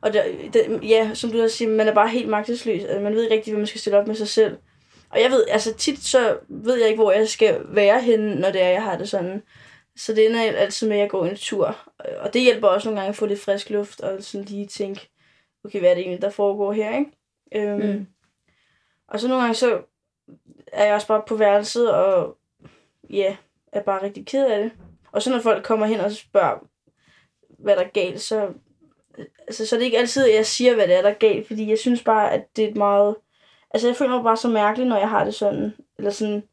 Og 0.02 0.14
der, 0.14 0.24
det, 0.54 0.80
ja, 0.90 1.12
som 1.14 1.32
du 1.32 1.42
også 1.42 1.58
siger, 1.58 1.72
man 1.72 1.88
er 1.88 1.94
bare 1.94 2.10
helt 2.10 2.30
magtesløs. 2.30 2.84
Altså, 2.84 3.00
man 3.00 3.16
ved 3.16 3.24
ikke 3.24 3.36
rigtig, 3.36 3.54
hvad 3.54 3.60
man 3.60 3.68
skal 3.68 3.82
stille 3.82 4.00
op 4.00 4.08
med 4.08 4.16
sig 4.16 4.28
selv. 4.28 4.58
Og 5.10 5.22
jeg 5.22 5.32
ved, 5.32 5.46
altså 5.48 5.74
tit 5.74 6.00
så 6.04 6.38
ved 6.50 6.80
jeg 6.80 6.88
ikke, 6.90 7.02
hvor 7.02 7.12
jeg 7.12 7.28
skal 7.28 7.62
være 7.66 8.02
henne, 8.02 8.36
når 8.36 8.52
det 8.52 8.62
er, 8.62 8.70
jeg 8.70 8.84
har 8.84 8.98
det 8.98 9.10
sådan. 9.10 9.44
Så 9.96 10.14
det 10.14 10.26
ender 10.26 10.42
altid 10.42 10.88
med, 10.88 10.96
at 10.98 11.02
jeg 11.02 11.10
går 11.10 11.26
en 11.26 11.36
tur. 11.36 11.78
Og 12.20 12.34
det 12.34 12.42
hjælper 12.42 12.68
også 12.68 12.88
nogle 12.88 13.00
gange 13.00 13.10
at 13.10 13.16
få 13.16 13.26
lidt 13.26 13.40
frisk 13.40 13.70
luft, 13.70 14.02
og 14.02 14.24
sådan 14.24 14.46
lige 14.46 14.68
tænke, 14.68 15.10
okay, 15.64 15.80
hvad 15.80 15.90
er 15.90 15.94
det 15.94 16.02
egentlig, 16.02 16.22
der 16.22 16.30
foregår 16.30 16.74
her, 16.74 16.98
ikke? 16.98 17.12
Øhm, 17.56 17.88
Mm. 17.88 18.08
Og 19.08 19.20
så 19.20 19.28
nogle 19.28 19.42
gange, 19.42 19.56
så 19.56 19.82
er 20.74 20.86
jeg 20.86 20.96
også 20.96 21.08
bare 21.08 21.24
på 21.28 21.36
værelset, 21.36 21.92
og 21.94 22.38
ja, 23.10 23.36
er 23.74 23.82
bare 23.82 24.04
rigtig 24.04 24.26
ked 24.26 24.46
af 24.46 24.64
det. 24.64 24.72
Og 25.12 25.22
så 25.22 25.30
når 25.30 25.40
folk 25.40 25.64
kommer 25.64 25.86
hen 25.86 26.00
og 26.00 26.12
spørger, 26.12 26.68
hvad 27.60 27.76
der 27.76 27.82
er 27.82 27.90
galt, 27.90 28.22
så, 28.22 28.54
altså, 29.48 29.66
så 29.66 29.76
er 29.76 29.80
det 29.80 29.86
ikke 29.86 29.98
altid, 29.98 30.30
at 30.30 30.36
jeg 30.36 30.46
siger, 30.46 30.76
hvad 30.76 30.88
det 30.88 30.96
er, 30.96 31.02
der 31.02 31.10
er 31.10 31.14
galt, 31.14 31.48
fordi 31.48 31.70
jeg 31.70 31.78
synes 31.78 32.04
bare, 32.04 32.32
at 32.32 32.56
det 32.56 32.66
er 32.66 32.70
et 32.70 32.78
meget... 32.78 33.16
Altså, 33.74 33.88
jeg 33.88 33.96
føler 33.96 34.16
mig 34.16 34.24
bare 34.24 34.38
så 34.38 34.48
mærkelig, 34.48 34.88
når 34.88 34.98
jeg 34.98 35.10
har 35.10 35.24
det 35.24 35.36
sådan. 35.36 35.74
Eller 35.98 36.12
sådan... 36.12 36.44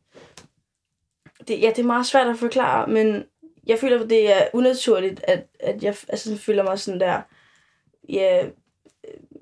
Det, 1.48 1.62
ja, 1.62 1.68
det 1.68 1.78
er 1.78 1.86
meget 1.86 2.06
svært 2.06 2.26
at 2.26 2.38
forklare, 2.38 2.86
men 2.86 3.24
jeg 3.66 3.78
føler, 3.78 4.02
at 4.02 4.10
det 4.10 4.32
er 4.32 4.48
unaturligt, 4.52 5.20
at, 5.24 5.46
at 5.60 5.82
jeg 5.82 5.96
altså, 6.08 6.36
føler 6.36 6.62
mig 6.62 6.78
sådan 6.78 7.00
der... 7.00 7.20
Ja, 8.08 8.46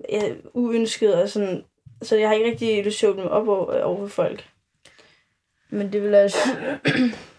ja, 0.09 0.35
uønsket 0.55 1.15
og 1.15 1.29
sådan... 1.29 1.65
Så 2.03 2.17
jeg 2.17 2.29
har 2.29 2.35
ikke 2.35 2.51
rigtig 2.51 2.85
lyst 2.85 2.99
til 2.99 3.07
at 3.07 3.11
åbne 3.11 3.23
mig 3.23 3.33
op 3.33 3.49
over, 3.49 3.83
over 3.83 3.99
for 3.99 4.07
folk. 4.07 4.49
Men 5.71 5.93
det 5.93 6.03
vil 6.03 6.15
også 6.15 6.39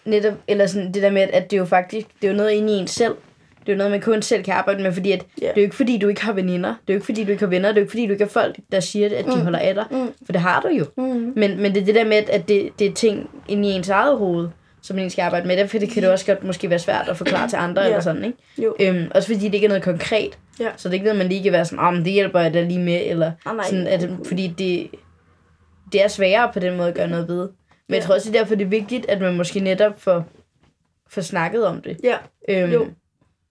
netop, 0.07 0.33
eller 0.47 0.65
sådan 0.67 0.91
det 0.93 1.03
der 1.03 1.09
med, 1.11 1.21
at 1.33 1.51
det 1.51 1.57
er 1.57 1.61
jo 1.61 1.65
faktisk, 1.65 2.07
det 2.21 2.27
er 2.27 2.31
jo 2.31 2.37
noget 2.37 2.51
inde 2.51 2.73
i 2.73 2.75
en 2.77 2.87
selv. 2.87 3.15
Det 3.59 3.69
er 3.73 3.75
jo 3.75 3.77
noget, 3.77 3.91
man 3.91 4.01
kun 4.01 4.21
selv 4.21 4.43
kan 4.43 4.53
arbejde 4.53 4.83
med, 4.83 4.91
fordi 4.93 5.11
at, 5.11 5.25
Ja. 5.41 5.45
det 5.45 5.51
er 5.51 5.61
jo 5.61 5.63
ikke 5.63 5.75
fordi, 5.75 5.97
du 5.97 6.07
ikke 6.07 6.25
har 6.25 6.33
veninder. 6.33 6.69
Det 6.69 6.75
er 6.89 6.93
jo 6.93 6.97
ikke 6.97 7.05
fordi, 7.05 7.23
du 7.23 7.31
ikke 7.31 7.43
har 7.43 7.49
venner. 7.49 7.69
Det 7.69 7.77
er 7.77 7.81
jo 7.81 7.83
ikke 7.83 7.91
fordi, 7.91 8.05
du 8.05 8.11
ikke 8.11 8.23
har 8.23 8.29
folk, 8.29 8.55
der 8.71 8.79
siger, 8.79 9.09
at 9.17 9.25
de 9.25 9.35
Mm. 9.35 9.41
holder 9.41 9.59
af 9.59 9.73
dig. 9.75 9.85
Mm. 9.91 10.07
For 10.25 10.31
det 10.31 10.41
har 10.41 10.61
du 10.61 10.67
jo. 10.67 10.85
Mm. 10.97 11.33
Men, 11.35 11.61
men 11.61 11.73
det 11.73 11.81
er 11.81 11.85
det 11.85 11.95
der 11.95 12.05
med, 12.05 12.17
at 12.29 12.47
det, 12.47 12.69
det 12.79 12.87
er 12.87 12.93
ting 12.93 13.29
inde 13.47 13.69
i 13.69 13.71
ens 13.71 13.89
eget 13.89 14.17
hoved, 14.17 14.49
som 14.81 14.95
man 14.95 15.09
skal 15.09 15.21
arbejde 15.21 15.47
med. 15.47 15.57
Derfor 15.57 15.77
det 15.79 15.89
kan 15.89 16.03
det 16.03 16.11
også 16.11 16.25
godt 16.25 16.43
måske 16.43 16.69
være 16.69 16.79
svært 16.79 17.07
at 17.09 17.17
forklare 17.17 17.49
til 17.49 17.55
andre 17.57 17.81
Ja. 17.81 17.87
eller 17.87 18.01
sådan, 18.01 18.23
ikke? 18.23 18.37
Jo. 18.57 18.75
Øhm, 18.79 19.11
også 19.15 19.27
fordi 19.33 19.45
det 19.45 19.53
ikke 19.53 19.65
er 19.65 19.69
noget 19.69 19.83
konkret. 19.83 20.37
Ja. 20.59 20.67
Så 20.77 20.89
det 20.89 20.93
er 20.93 20.93
ikke 20.93 21.05
noget, 21.05 21.17
man 21.17 21.27
lige 21.27 21.43
kan 21.43 21.51
være 21.51 21.65
sådan, 21.65 21.79
om 21.79 22.03
det 22.03 22.13
hjælper 22.13 22.39
jeg 22.39 22.53
da 22.53 22.61
lige 22.63 22.79
med, 22.79 23.01
eller 23.05 23.31
Ah, 23.45 23.55
nej. 23.55 23.65
sådan, 23.69 23.87
at, 23.87 24.09
fordi 24.27 24.47
det, 24.47 24.87
det 25.91 26.03
er 26.03 26.07
sværere 26.07 26.49
på 26.53 26.59
den 26.59 26.77
måde 26.77 26.87
at 26.89 26.95
gøre 26.95 27.07
noget 27.07 27.27
ved. 27.27 27.49
Men 27.87 27.95
jeg 27.95 28.03
tror 28.03 28.13
også, 28.15 28.29
det 28.29 28.35
er 28.35 28.41
derfor, 28.41 28.55
det 28.55 28.65
er 28.65 28.69
vigtigt, 28.69 29.05
at 29.09 29.21
man 29.21 29.37
måske 29.37 29.59
netop 29.59 30.01
får, 30.01 30.25
får 31.09 31.21
snakket 31.21 31.65
om 31.67 31.81
det. 31.81 31.97
Ja. 32.03 32.17
Øhm, 32.49 32.71
Jo. 32.71 32.87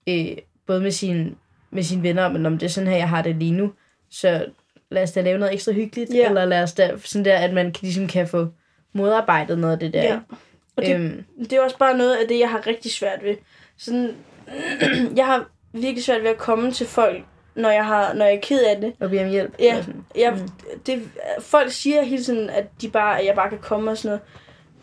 Øh, 0.09 0.37
både 0.67 0.81
med 0.81 0.91
sine, 0.91 1.35
med 1.71 1.83
sine 1.83 2.03
venner, 2.03 2.29
men 2.29 2.45
om 2.45 2.57
det 2.57 2.65
er 2.65 2.69
sådan 2.69 2.89
her, 2.89 2.97
jeg 2.97 3.09
har 3.09 3.21
det 3.21 3.35
lige 3.35 3.51
nu. 3.51 3.73
Så 4.09 4.45
lad 4.91 5.03
os 5.03 5.11
da 5.11 5.21
lave 5.21 5.37
noget 5.39 5.53
ekstra 5.53 5.71
hyggeligt, 5.71 6.13
Ja. 6.13 6.27
eller 6.29 6.45
lad 6.45 6.63
os 6.63 6.73
da, 6.73 6.91
sådan 6.97 7.25
der, 7.25 7.37
at 7.37 7.53
man 7.53 7.73
ligesom 7.81 8.07
kan 8.07 8.27
få 8.27 8.47
modarbejdet 8.93 9.59
noget 9.59 9.73
af 9.73 9.79
det 9.79 9.93
der. 9.93 10.03
Ja. 10.03 10.19
Og 10.75 10.83
det, 10.85 10.95
Øhm, 10.95 11.23
det 11.39 11.53
er 11.53 11.61
også 11.61 11.77
bare 11.77 11.97
noget 11.97 12.15
af 12.15 12.27
det, 12.27 12.39
jeg 12.39 12.49
har 12.51 12.67
rigtig 12.67 12.91
svært 12.91 13.23
ved. 13.23 13.35
Sådan, 13.77 14.15
jeg 15.17 15.25
har 15.25 15.49
virkelig 15.73 16.03
svært 16.03 16.23
ved 16.23 16.29
at 16.29 16.37
komme 16.37 16.71
til 16.71 16.87
folk, 16.87 17.23
når 17.57 17.69
jeg, 17.69 17.85
har, 17.85 18.13
når 18.13 18.25
jeg 18.25 18.35
er 18.35 18.39
ked 18.41 18.63
af 18.63 18.81
det. 18.81 18.93
og 18.99 19.09
bede 19.09 19.23
om 19.23 19.29
hjælp. 19.29 19.55
Ja. 19.59 19.83
Jeg, 20.15 20.33
Mm. 20.33 20.49
det, 20.85 21.09
folk 21.39 21.71
siger 21.71 22.01
hele 22.01 22.23
tiden, 22.23 22.49
at, 22.49 22.65
de 22.81 22.89
bare, 22.89 23.19
at 23.19 23.25
jeg 23.25 23.35
bare 23.35 23.49
kan 23.49 23.59
komme 23.61 23.91
og 23.91 23.97
sådan 23.97 24.19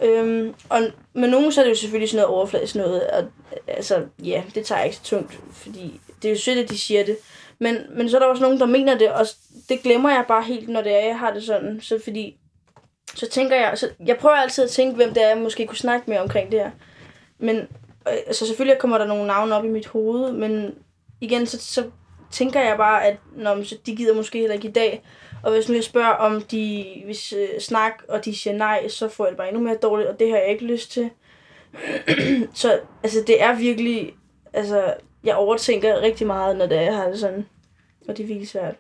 noget. 0.01 0.19
Øhm, 0.19 0.55
og 0.69 0.81
med 1.15 1.29
nogen 1.29 1.53
så 1.53 1.61
er 1.61 1.65
det 1.65 1.71
jo 1.71 1.77
selvfølgelig 1.77 2.09
sådan 2.09 2.23
noget 2.23 2.37
overfladisk 2.37 2.75
noget. 2.75 3.07
Og, 3.11 3.25
altså, 3.69 4.05
ja, 4.25 4.43
det 4.55 4.67
tager 4.67 4.79
jeg 4.79 4.87
ikke 4.87 4.97
så 4.97 5.03
tungt, 5.05 5.39
fordi 5.53 6.01
det 6.23 6.29
er 6.29 6.33
jo 6.33 6.39
sødt, 6.41 6.59
at 6.59 6.71
de 6.71 6.79
siger 6.79 7.05
det. 7.05 7.17
Men, 7.59 7.77
men 7.97 8.09
så 8.11 8.17
er 8.17 8.21
der 8.21 8.27
også 8.27 8.43
nogen, 8.43 8.61
der 8.61 8.67
mener 8.67 8.99
det, 8.99 9.09
og 9.13 9.27
det 9.69 9.83
glemmer 9.83 10.11
jeg 10.11 10.25
bare 10.29 10.43
helt, 10.43 10.69
når 10.69 10.83
det 10.83 10.95
er, 10.95 11.07
jeg 11.07 11.19
har 11.19 11.33
det 11.33 11.43
sådan. 11.45 11.81
Så 11.81 12.01
fordi, 12.05 12.37
så 13.15 13.29
tænker 13.29 13.57
jeg, 13.57 13.79
så 13.79 13.89
jeg 14.07 14.17
prøver 14.17 14.35
altid 14.37 14.65
at 14.65 14.71
tænke, 14.71 14.97
hvem 14.97 15.15
det 15.15 15.23
er, 15.25 15.29
jeg 15.29 15.39
måske 15.39 15.67
kunne 15.67 15.77
snakke 15.77 16.11
med 16.11 16.19
omkring 16.19 16.53
det 16.53 16.61
her. 16.61 16.71
Men, 17.39 17.57
øh, 17.57 18.15
altså 18.27 18.47
selvfølgelig 18.47 18.79
kommer 18.79 18.99
der 18.99 19.07
nogle 19.07 19.27
navne 19.27 19.55
op 19.57 19.65
i 19.65 19.69
mit 19.69 19.87
hoved, 19.87 20.33
men 20.33 20.75
igen, 21.21 21.47
så, 21.47 21.59
så 21.61 21.85
tænker 22.35 22.61
jeg 22.61 22.77
bare, 22.77 23.05
at 23.05 23.17
når, 23.37 23.63
så 23.63 23.77
de 23.87 23.97
gider 23.97 24.15
måske 24.15 24.39
heller 24.39 24.55
ikke 24.55 24.69
i 24.69 24.73
dag. 24.73 25.03
Og 25.43 25.53
hvis 25.53 25.69
nu 25.69 25.75
jeg 25.75 25.85
spørger, 25.85 26.11
om 26.11 26.43
de 26.43 26.85
vil 27.07 27.17
øh, 27.37 27.61
snakke, 27.61 27.99
og 28.09 28.25
de 28.25 28.37
siger 28.37 28.57
nej, 28.57 28.89
så 28.89 29.09
får 29.09 29.25
jeg 29.25 29.31
det 29.31 29.37
bare 29.37 29.49
endnu 29.49 29.63
mere 29.63 29.77
dårligt, 29.77 30.09
og 30.09 30.19
det 30.19 30.31
har 30.31 30.37
jeg 30.37 30.49
ikke 30.49 30.65
lyst 30.65 30.91
til. 30.93 31.11
så 32.55 32.81
altså, 33.03 33.19
det 33.27 33.43
er 33.43 33.55
virkelig... 33.55 34.15
Altså, 34.53 34.95
jeg 35.25 35.35
overtænker 35.35 36.01
rigtig 36.01 36.27
meget, 36.27 36.57
når 36.57 36.67
det 36.67 36.79
er, 36.79 36.83
jeg 36.83 36.97
har 36.97 37.09
det 37.09 37.19
sådan. 37.19 37.47
Og 38.09 38.17
det 38.17 38.23
er 38.23 38.27
virkelig 38.27 38.49
svært. 38.49 38.75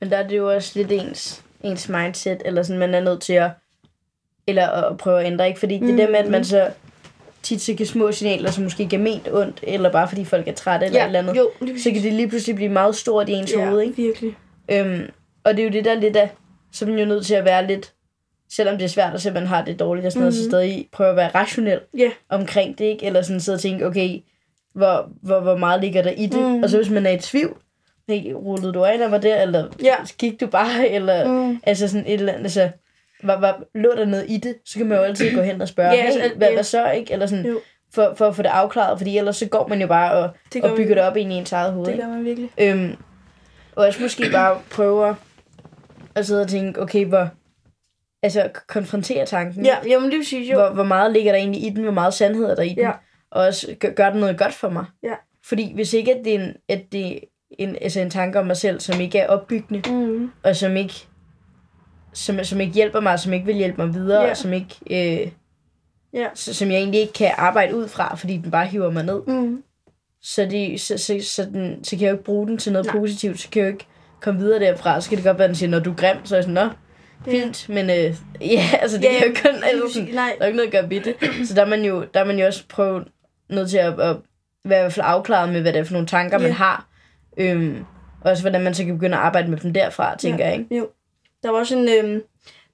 Men 0.00 0.10
der 0.10 0.16
er 0.16 0.28
det 0.28 0.36
jo 0.36 0.54
også 0.54 0.72
lidt 0.78 0.92
ens, 0.92 1.44
ens 1.62 1.88
mindset, 1.88 2.42
eller 2.44 2.62
sådan, 2.62 2.78
man 2.78 2.94
er 2.94 3.00
nødt 3.00 3.22
til 3.22 3.32
at, 3.32 3.50
eller 4.46 4.68
at 4.68 4.98
prøve 4.98 5.20
at 5.20 5.26
ændre, 5.26 5.48
ikke? 5.48 5.60
Fordi 5.60 5.78
det 5.78 5.98
der 5.98 6.10
med, 6.10 6.18
at 6.18 6.30
man 6.30 6.44
så 6.44 6.70
tit 7.46 7.60
så 7.60 7.74
kan 7.74 7.86
små 7.86 8.12
signaler, 8.12 8.50
som 8.50 8.64
måske 8.64 8.82
ikke 8.82 8.96
er 8.96 9.00
ment 9.00 9.28
ondt, 9.32 9.60
eller 9.62 9.92
bare 9.92 10.08
fordi 10.08 10.24
folk 10.24 10.48
er 10.48 10.52
trætte 10.52 10.86
eller 10.86 11.00
et 11.00 11.06
eller 11.06 11.18
andet, 11.18 11.36
jo, 11.36 11.50
så 11.78 11.90
kan 11.90 12.02
det 12.02 12.12
lige 12.12 12.28
pludselig 12.28 12.56
blive 12.56 12.70
meget 12.70 12.96
stort 12.96 13.28
i 13.28 13.32
ens 13.32 13.52
ja, 13.52 13.68
hoved, 13.68 13.82
ikke? 13.82 13.96
virkelig. 13.96 14.36
Øhm, 14.70 15.02
og 15.44 15.52
det 15.56 15.60
er 15.62 15.64
jo 15.66 15.72
det 15.72 15.84
der 15.84 15.94
lidt 15.94 16.16
af, 16.16 16.30
så 16.72 16.84
er 16.84 16.88
man 16.88 16.98
jo 16.98 17.04
nødt 17.04 17.26
til 17.26 17.34
at 17.34 17.44
være 17.44 17.66
lidt, 17.66 17.92
selvom 18.52 18.76
det 18.78 18.84
er 18.84 18.88
svært 18.88 19.14
at 19.14 19.22
se, 19.22 19.28
at 19.28 19.34
man 19.34 19.46
har 19.46 19.64
det 19.64 19.80
dårligt 19.80 20.06
og 20.06 20.12
sådan 20.12 20.20
noget, 20.22 20.34
så 20.34 20.40
Mhm. 20.42 20.50
stadig 20.50 20.88
prøve 20.92 21.10
at 21.10 21.16
være 21.16 21.30
rationel 21.34 21.80
Ja. 21.98 22.10
omkring 22.28 22.78
det, 22.78 22.84
ikke? 22.84 23.06
Eller 23.06 23.22
sådan 23.22 23.40
sidde 23.40 23.56
og 23.56 23.60
tænke, 23.60 23.86
okay, 23.86 24.18
hvor, 24.74 25.08
hvor, 25.22 25.40
hvor 25.40 25.56
meget 25.56 25.80
ligger 25.80 26.02
der 26.02 26.10
i 26.10 26.26
det? 26.26 26.40
Mhm. 26.40 26.62
Og 26.62 26.70
så 26.70 26.76
hvis 26.76 26.90
man 26.90 27.06
er 27.06 27.10
i 27.10 27.18
tvivl, 27.18 27.56
hey, 28.08 28.32
rullede 28.32 28.72
du 28.72 28.84
af 28.84 29.10
mig 29.10 29.22
der, 29.22 29.42
eller 29.42 29.68
Ja. 29.82 29.94
gik 30.18 30.40
du 30.40 30.46
bare, 30.46 30.88
eller 30.88 31.28
Mm. 31.32 31.60
altså 31.62 31.88
sådan 31.88 32.06
et 32.06 32.14
eller 32.14 32.32
andet, 32.32 32.44
altså, 32.44 32.70
hvad, 33.22 33.36
hvad, 33.36 33.52
lå 33.74 33.90
der 33.96 34.04
noget 34.04 34.24
i 34.28 34.36
det, 34.36 34.54
så 34.64 34.78
kan 34.78 34.86
man 34.86 34.98
jo 34.98 35.04
altid 35.04 35.34
gå 35.34 35.40
hen 35.42 35.60
og 35.60 35.68
spørge, 35.68 35.90
Ja, 35.90 35.96
ja, 35.96 36.04
altså, 36.04 36.20
hey, 36.20 36.30
hvad, 36.36 36.48
ja. 36.48 36.54
hvad 36.54 36.64
så, 36.64 36.90
ikke? 36.90 37.12
Eller 37.12 37.26
sådan, 37.26 37.46
Jo. 37.46 37.60
for, 37.94 38.14
for 38.16 38.26
at 38.26 38.36
få 38.36 38.42
det 38.42 38.48
afklaret, 38.48 38.98
fordi 38.98 39.18
ellers 39.18 39.36
så 39.36 39.46
går 39.48 39.68
man 39.68 39.80
jo 39.80 39.86
bare 39.86 40.12
og, 40.12 40.30
Det 40.52 40.64
og 40.64 40.70
bygger 40.76 40.88
man. 40.94 40.96
det 40.96 41.04
op 41.04 41.16
ind 41.16 41.32
i 41.32 41.34
ens 41.34 41.52
eget 41.52 41.72
hoved, 41.72 41.86
Det 41.86 41.96
gør 42.00 42.08
man 42.08 42.24
virkelig. 42.24 42.50
Øhm, 42.60 42.96
og 43.76 43.84
også 43.86 44.02
måske 44.02 44.24
bare 44.32 44.60
prøve 44.70 45.16
at 46.14 46.26
sidde 46.26 46.42
og 46.42 46.48
tænke, 46.48 46.80
okay, 46.82 47.04
hvor, 47.06 47.28
altså 48.22 48.48
konfrontere 48.66 49.26
tanken. 49.26 49.64
Ja, 49.64 49.76
jamen 49.88 50.10
det 50.10 50.18
vil 50.18 50.26
sige, 50.26 50.52
jo. 50.52 50.58
Hvor, 50.58 50.70
hvor 50.74 50.84
meget 50.84 51.12
ligger 51.12 51.32
der 51.32 51.38
egentlig 51.38 51.66
i 51.66 51.70
den, 51.70 51.82
hvor 51.82 51.92
meget 51.92 52.14
sandhed 52.14 52.44
er 52.44 52.54
der 52.54 52.62
i 52.62 52.68
den, 52.68 52.78
Ja. 52.78 52.90
og 53.30 53.44
også 53.44 53.76
gør, 53.80 53.90
gør 53.90 54.10
det 54.10 54.20
noget 54.20 54.38
godt 54.38 54.54
for 54.54 54.68
mig. 54.68 54.84
Ja. 55.02 55.12
Fordi 55.44 55.74
hvis 55.74 55.92
ikke 55.92 56.14
at 56.14 56.24
det 56.24 56.34
er 56.34 56.38
en, 56.44 56.54
at 56.68 56.82
det 56.92 57.06
er 57.14 57.18
en, 57.58 57.76
altså 57.80 58.00
en 58.00 58.10
tanke 58.10 58.38
om 58.38 58.46
mig 58.46 58.56
selv, 58.56 58.80
som 58.80 59.00
ikke 59.00 59.18
er 59.18 59.28
opbyggende, 59.28 59.90
Mm. 59.90 60.30
og 60.42 60.56
som 60.56 60.76
ikke, 60.76 60.94
som, 62.16 62.44
som 62.44 62.60
ikke 62.60 62.72
hjælper 62.74 63.00
mig, 63.00 63.18
som 63.20 63.32
ikke 63.32 63.46
vil 63.46 63.54
hjælpe 63.54 63.84
mig 63.84 63.94
videre, 63.94 64.22
Ja. 64.22 64.30
og 64.30 64.36
som 64.36 64.52
ikke, 64.52 64.74
øh, 65.22 65.30
Ja. 66.14 66.26
s- 66.34 66.56
som 66.56 66.70
jeg 66.70 66.76
egentlig 66.78 67.00
ikke 67.00 67.12
kan 67.12 67.30
arbejde 67.36 67.76
ud 67.76 67.88
fra, 67.88 68.14
fordi 68.16 68.36
den 68.36 68.50
bare 68.50 68.66
hiver 68.66 68.90
mig 68.90 69.04
ned, 69.04 69.22
Mm. 69.26 69.62
så, 70.22 70.44
det, 70.50 70.80
så, 70.80 70.98
så, 70.98 71.18
så, 71.22 71.44
den, 71.44 71.84
så 71.84 71.90
kan 71.90 72.00
jeg 72.00 72.10
jo 72.10 72.14
ikke 72.14 72.24
bruge 72.24 72.46
den 72.46 72.58
til 72.58 72.72
noget 72.72 72.86
Nej. 72.86 72.96
Positivt, 72.96 73.40
så 73.40 73.48
kan 73.50 73.62
jeg 73.62 73.68
jo 73.68 73.72
ikke 73.72 73.86
komme 74.20 74.40
videre 74.40 74.60
derfra, 74.60 75.00
så 75.00 75.08
kan 75.08 75.16
det 75.16 75.24
godt 75.24 75.38
være, 75.38 75.44
at 75.44 75.48
den 75.48 75.54
siger, 75.56 75.70
når 75.70 75.78
du 75.78 75.90
er 75.90 75.94
grim, 75.94 76.16
så 76.24 76.34
er 76.34 76.36
jeg 76.36 76.44
sådan, 76.44 76.54
nå, 76.54 76.68
fint, 77.30 77.68
men 77.68 77.90
øh, 77.90 77.96
ja, 78.54 78.62
altså 78.82 78.96
det 78.98 79.04
Ja, 79.04 79.10
kan 79.12 79.20
jo 79.20 79.26
ikke 79.28 79.40
kun, 79.42 79.54
altså, 79.64 79.92
sådan, 79.94 80.08
nej. 80.14 80.32
der 80.38 80.42
er 80.44 80.46
ikke 80.46 80.56
noget 80.56 80.74
at 80.74 80.80
gøre 80.80 80.90
ved 80.90 81.00
det, 81.00 81.48
så 81.48 81.54
der 81.54 81.62
er 81.64 81.68
man 81.68 81.84
jo, 81.84 82.04
der 82.14 82.20
er 82.20 82.24
man 82.24 82.38
jo 82.38 82.46
også 82.46 82.64
prøvet 82.68 83.08
nødt 83.50 83.70
til 83.70 83.78
at, 83.78 84.00
at 84.00 84.16
være 84.64 84.78
i 84.80 84.82
hvert 84.82 84.92
fald 84.92 85.06
afklaret 85.08 85.52
med, 85.52 85.60
hvad 85.60 85.72
det 85.72 85.78
er 85.78 85.84
for 85.84 85.92
nogle 85.92 86.06
tanker, 86.08 86.38
man 86.38 86.46
Ja. 86.46 86.52
har, 86.54 86.86
øhm, 87.36 87.84
og 88.20 88.30
også 88.30 88.42
hvordan 88.42 88.62
man 88.64 88.74
så 88.74 88.84
kan 88.84 88.94
begynde 88.94 89.16
at 89.16 89.22
arbejde 89.22 89.50
med 89.50 89.58
dem 89.58 89.72
derfra, 89.72 90.16
tænker 90.16 90.44
Ja. 90.44 90.50
jeg, 90.50 90.58
ikke? 90.60 90.76
Jo. 90.76 90.88
Der 91.42 91.50
var 91.50 91.58
også 91.58 91.76
en, 91.78 91.88
øhm, 91.88 92.22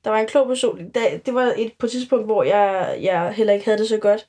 der 0.05 0.11
var 0.11 0.19
en 0.19 0.27
klog 0.27 0.47
person. 0.47 0.91
Der, 0.95 1.19
det 1.27 1.35
var 1.35 1.55
et 1.57 1.73
på 1.79 1.87
et 1.87 1.93
tidspunkt, 1.93 2.25
hvor 2.25 2.43
jeg, 2.43 2.99
jeg 3.03 3.33
heller 3.33 3.53
ikke 3.53 3.65
havde 3.65 3.79
det 3.79 3.89
så 3.89 3.99
godt. 3.99 4.27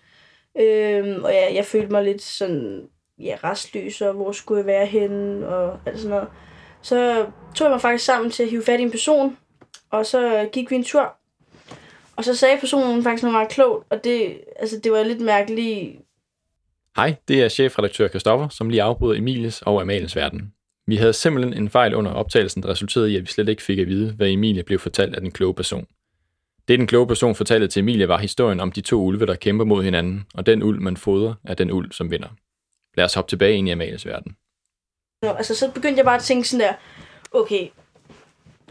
Øhm, 0.59 1.23
og 1.23 1.33
jeg, 1.33 1.51
jeg 1.53 1.65
følte 1.65 1.91
mig 1.91 2.03
lidt 2.03 2.21
sådan, 2.21 2.87
ja, 3.19 3.35
restløs, 3.43 4.01
og 4.01 4.13
hvor 4.13 4.31
skulle 4.31 4.57
jeg 4.59 4.65
være 4.65 4.85
henne, 4.85 5.47
og 5.47 5.79
alt 5.85 5.97
sådan 5.97 6.09
noget. 6.09 6.27
Så 6.81 7.25
tog 7.55 7.65
jeg 7.65 7.71
mig 7.71 7.81
faktisk 7.81 8.05
sammen 8.05 8.31
til 8.31 8.43
at 8.43 8.49
hive 8.49 8.63
fat 8.63 8.79
i 8.79 8.83
en 8.83 8.91
person, 8.91 9.37
og 9.89 10.05
så 10.05 10.49
gik 10.51 10.71
vi 10.71 10.75
en 10.75 10.83
tur. 10.83 11.15
Og 12.15 12.23
så 12.23 12.35
sagde 12.35 12.59
personen 12.59 13.03
faktisk 13.03 13.23
noget 13.23 13.33
meget 13.33 13.49
klogt, 13.49 13.87
og 13.89 14.03
det, 14.03 14.41
altså, 14.55 14.79
det 14.79 14.91
var 14.91 15.03
lidt 15.03 15.21
mærkeligt. 15.21 15.99
Hej, 16.95 17.15
det 17.27 17.43
er 17.43 17.49
chefredaktør 17.49 18.07
Kristoffer, 18.07 18.49
som 18.49 18.69
lige 18.69 18.83
afbryder 18.83 19.17
Emilies 19.17 19.61
og 19.61 19.81
Amaliens 19.81 20.15
verden. 20.15 20.53
Vi 20.87 20.95
havde 20.95 21.13
simpelthen 21.13 21.53
en 21.53 21.69
fejl 21.69 21.95
under 21.95 22.11
optagelsen, 22.11 22.63
der 22.63 22.69
resulterede 22.69 23.11
i, 23.11 23.15
at 23.15 23.21
vi 23.21 23.27
slet 23.27 23.49
ikke 23.49 23.61
fik 23.61 23.79
at 23.79 23.87
vide, 23.87 24.13
hvad 24.13 24.29
Emilie 24.29 24.63
blev 24.63 24.79
fortalt 24.79 25.15
af 25.15 25.21
den 25.21 25.31
kloge 25.31 25.53
person. 25.53 25.87
Det, 26.67 26.79
den 26.79 26.87
kloge 26.87 27.07
person 27.07 27.35
fortalte 27.35 27.67
til 27.67 27.79
Emilie, 27.79 28.07
var 28.07 28.17
historien 28.17 28.59
om 28.59 28.71
de 28.71 28.81
to 28.81 29.01
ulve, 29.01 29.25
der 29.25 29.35
kæmper 29.35 29.65
mod 29.65 29.83
hinanden, 29.83 30.25
og 30.33 30.45
den 30.45 30.63
ulv, 30.63 30.81
man 30.81 30.97
fodrer, 30.97 31.33
er 31.43 31.53
den 31.53 31.71
ulv, 31.71 31.91
som 31.91 32.11
vinder. 32.11 32.27
Lad 32.97 33.05
os 33.05 33.13
hoppe 33.13 33.29
tilbage 33.29 33.55
ind 33.57 33.67
i 33.67 33.71
Amalies 33.71 34.05
verden. 34.05 34.35
Nå, 35.21 35.29
altså, 35.29 35.55
så 35.55 35.71
begyndte 35.71 35.97
jeg 35.97 36.05
bare 36.05 36.15
at 36.15 36.21
tænke 36.21 36.47
sådan 36.47 36.67
der, 36.67 36.73
okay, 37.31 37.67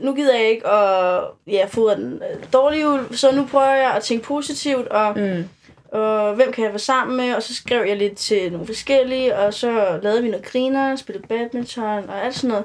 nu 0.01 0.15
gider 0.15 0.39
jeg 0.39 0.51
ikke 0.51 0.67
at 0.67 1.25
ja, 1.47 1.67
fodre 1.67 1.97
den 1.97 2.15
øh, 2.15 2.53
dårlige 2.53 2.89
ulv, 2.89 3.15
så 3.15 3.37
nu 3.37 3.47
prøver 3.47 3.75
jeg 3.75 3.95
at 3.97 4.03
tænke 4.03 4.25
positivt, 4.25 4.89
og, 4.89 5.19
Mm. 5.19 5.45
Og 5.93 6.35
hvem 6.35 6.53
kan 6.53 6.65
jeg 6.65 6.73
være 6.73 6.79
sammen 6.79 7.17
med, 7.17 7.35
og 7.35 7.43
så 7.43 7.55
skrev 7.55 7.85
jeg 7.87 7.97
lidt 7.97 8.17
til 8.17 8.53
nogle 8.53 8.67
forskellige, 8.67 9.37
og 9.37 9.55
så 9.55 9.99
lavede 10.03 10.23
vi 10.23 10.29
noget 10.29 10.47
griner, 10.47 10.97
spillede 10.97 11.27
badminton 11.27 12.09
og 12.09 12.25
alt 12.25 12.35
sådan 12.35 12.51
noget. 12.51 12.65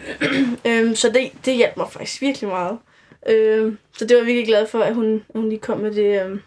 øhm, 0.66 0.94
så 0.94 1.08
det, 1.08 1.32
det 1.44 1.56
hjalp 1.56 1.76
mig 1.76 1.86
faktisk 1.90 2.20
virkelig 2.20 2.48
meget. 2.48 2.78
Øhm, 3.28 3.78
så 3.98 4.04
det 4.04 4.14
var 4.14 4.20
jeg 4.20 4.26
virkelig 4.26 4.46
glad 4.46 4.66
for, 4.66 4.80
at 4.80 4.94
hun, 4.94 5.24
hun 5.34 5.48
lige 5.48 5.58
kom 5.58 5.78
med 5.78 5.94
det 5.94 6.22
øhm, 6.22 6.42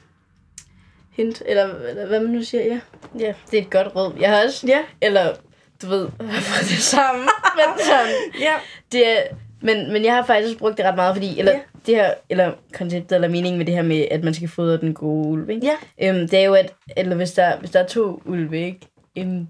hint, 1.11 1.41
eller, 1.45 1.75
eller 1.75 2.05
hvad 2.05 2.19
man 2.19 2.31
nu 2.31 2.43
siger, 2.43 2.63
ja. 2.63 2.79
Ja, 3.19 3.33
det 3.51 3.59
er 3.59 3.61
et 3.61 3.69
godt 3.69 3.95
råd. 3.95 4.13
Jeg 4.19 4.29
har 4.29 4.43
også, 4.43 4.67
Ja, 4.67 4.83
eller 5.01 5.35
du 5.81 5.87
ved, 5.87 6.07
det 6.69 6.83
samme, 6.83 7.21
men 7.55 7.85
sådan, 7.85 8.15
ja, 8.47 8.53
det 8.91 9.07
er, 9.07 9.21
men, 9.61 9.93
men 9.93 10.05
jeg 10.05 10.13
har 10.15 10.25
faktisk 10.25 10.57
brugt 10.59 10.77
det 10.77 10.85
ret 10.85 10.95
meget, 10.95 11.15
fordi, 11.15 11.39
eller 11.39 11.51
Ja. 11.51 11.59
det 11.85 11.95
her, 11.95 12.09
eller 12.29 12.51
konceptet, 12.73 13.15
eller 13.15 13.27
meningen 13.27 13.57
med 13.57 13.65
det 13.65 13.73
her 13.75 13.81
med, 13.81 14.05
at 14.11 14.23
man 14.23 14.33
skal 14.33 14.47
fodre 14.47 14.77
den 14.77 14.93
gode 14.93 15.27
ulv, 15.27 15.49
ikke? 15.49 15.71
ja, 15.99 16.09
Øhm, 16.09 16.27
det 16.29 16.39
er 16.39 16.43
jo, 16.45 16.53
at, 16.53 16.73
eller 16.97 17.15
hvis 17.15 17.31
der, 17.31 17.59
hvis 17.59 17.69
der 17.71 17.79
er 17.79 17.87
to 17.87 18.21
ulve, 18.25 18.59
ikke? 18.65 18.79
En, 19.15 19.49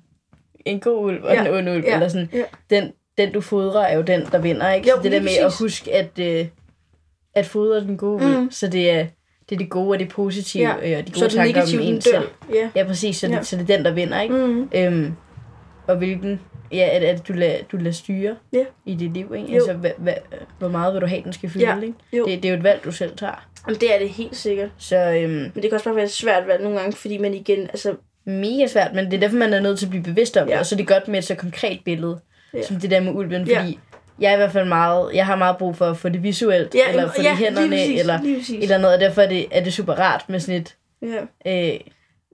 en 0.66 0.80
god 0.80 1.06
ulv 1.06 1.24
og 1.24 1.34
Ja. 1.34 1.42
en 1.46 1.54
ond 1.54 1.70
ulv, 1.70 1.84
Ja. 1.88 1.94
eller 1.94 2.08
sådan, 2.08 2.30
Ja. 2.34 2.44
den, 2.70 2.92
den 3.18 3.32
du 3.34 3.42
fodrer 3.42 3.82
er 3.82 3.96
jo 3.96 4.02
den, 4.02 4.22
der 4.32 4.38
vinder, 4.38 4.72
ikke? 4.72 4.90
Jo, 4.90 4.96
så 4.96 5.04
det 5.04 5.12
der 5.12 5.20
med 5.20 5.28
præcis. 5.28 5.40
at 5.40 5.54
huske, 5.60 5.94
at, 5.94 6.20
øh, 6.20 6.48
at 7.36 7.46
fodre 7.46 7.82
den 7.82 7.98
gode 7.98 8.26
ulv, 8.26 8.40
Mm. 8.40 8.52
så 8.52 8.68
det 8.68 8.90
er, 8.92 9.06
det 9.50 9.56
er 9.56 9.60
det 9.60 9.70
gode 9.70 9.90
og 9.92 10.00
det 10.00 10.10
positive, 10.10 10.64
Ja. 10.82 10.90
ja. 10.90 10.98
og 10.98 11.08
de 11.08 11.14
så 11.14 11.20
gode 11.20 11.26
det 11.30 11.56
tanker 11.56 11.78
om 11.80 11.84
en 11.84 12.02
selv. 12.02 12.28
Ja. 12.54 12.70
Ja, 12.76 12.84
præcis, 12.84 13.18
så, 13.18 13.28
ja. 13.28 13.38
Det, 13.38 13.48
så 13.48 13.56
det 13.58 13.70
er 13.70 13.76
den, 13.76 13.86
der 13.86 13.92
vinder, 13.92 14.22
ikke? 14.22 14.36
Mm. 14.36 14.70
Øhm, 14.76 15.14
og 15.88 15.96
hvilken, 15.98 16.40
ja, 16.72 16.90
at, 16.92 17.04
at 17.04 17.28
du 17.28 17.34
lader, 17.34 17.58
du 17.72 17.78
lader 17.78 17.92
styre 17.92 18.36
Ja. 18.54 18.64
i 18.86 18.96
dit 18.96 19.14
liv, 19.14 19.34
ikke? 19.38 19.48
Jo. 19.50 19.56
Altså, 19.56 19.74
hva, 19.74 19.92
hva, 19.98 20.14
hvor 20.60 20.68
meget 20.68 20.94
vil 20.94 21.02
du 21.02 21.08
have, 21.08 21.22
den 21.24 21.34
skal 21.34 21.50
fylde, 21.50 21.66
Ja. 21.66 21.76
ikke? 21.82 21.94
Jo. 22.14 22.26
Det, 22.26 22.44
det 22.44 22.50
er 22.50 22.54
jo 22.54 22.58
et 22.58 22.64
valg, 22.64 22.82
du 22.86 22.92
selv 22.92 23.18
tager. 23.18 23.48
Jamen, 23.68 23.80
det 23.82 23.96
er 23.96 24.00
det 24.00 24.10
helt 24.10 24.36
sikkert. 24.36 24.70
Så 24.78 24.96
øhm, 24.98 25.32
Men 25.32 25.52
det 25.56 25.62
kan 25.64 25.74
også 25.74 25.84
bare 25.86 25.96
være 25.96 26.08
svært 26.08 26.48
valg 26.48 26.64
nogle 26.64 26.80
gange, 26.80 26.96
fordi 26.96 27.18
man 27.18 27.34
igen, 27.34 27.60
altså, 27.62 27.96
mega 28.26 28.68
svært, 28.68 28.94
men 28.94 29.06
det 29.06 29.14
er 29.14 29.20
derfor, 29.20 29.38
man 29.38 29.54
er 29.54 29.60
nødt 29.60 29.80
til 29.80 29.86
at 29.86 29.90
blive 29.90 30.04
bevidst 30.04 30.38
om 30.38 30.46
det, 30.48 30.54
Ja. 30.54 30.60
og 30.60 30.66
så 30.66 30.76
er 30.76 30.78
det 30.78 30.88
godt 30.88 31.08
med 31.08 31.20
et 31.20 31.26
så 31.26 31.36
konkret 31.36 31.80
billede, 31.86 32.20
Ja. 32.54 32.58
ja. 32.58 32.64
som 32.64 32.76
det 32.80 32.92
der 32.92 33.00
med 33.00 33.12
ulven, 33.14 33.48
Ja. 33.48 33.60
fordi 33.60 33.80
jeg 34.20 34.30
er 34.30 34.34
i 34.34 34.38
hvert 34.38 34.52
fald 34.52 34.68
meget, 34.68 35.10
jeg 35.14 35.26
har 35.26 35.36
meget 35.36 35.58
brug 35.58 35.76
for 35.76 35.86
at 35.86 35.98
få 35.98 36.10
det 36.10 36.24
visuelt, 36.24 36.76
ja, 36.76 36.90
eller 36.90 37.08
få 37.12 37.22
ja, 37.22 37.30
det 37.30 37.40
i 37.40 37.44
hænderne, 37.44 37.68
lige 37.68 37.80
præcis, 37.82 38.00
eller 38.00 38.22
lige 38.22 38.38
præcis. 38.40 38.64
eller 38.64 38.78
noget, 38.78 38.96
og 38.96 39.02
derfor 39.02 39.22
er 39.22 39.28
det, 39.28 39.46
er 39.52 39.64
det 39.64 39.74
super 39.74 39.94
rart 39.94 40.26
med 40.28 40.40
sådan 40.40 40.62
et, 40.62 40.76
Ja. 41.46 41.74
øh, 41.74 41.80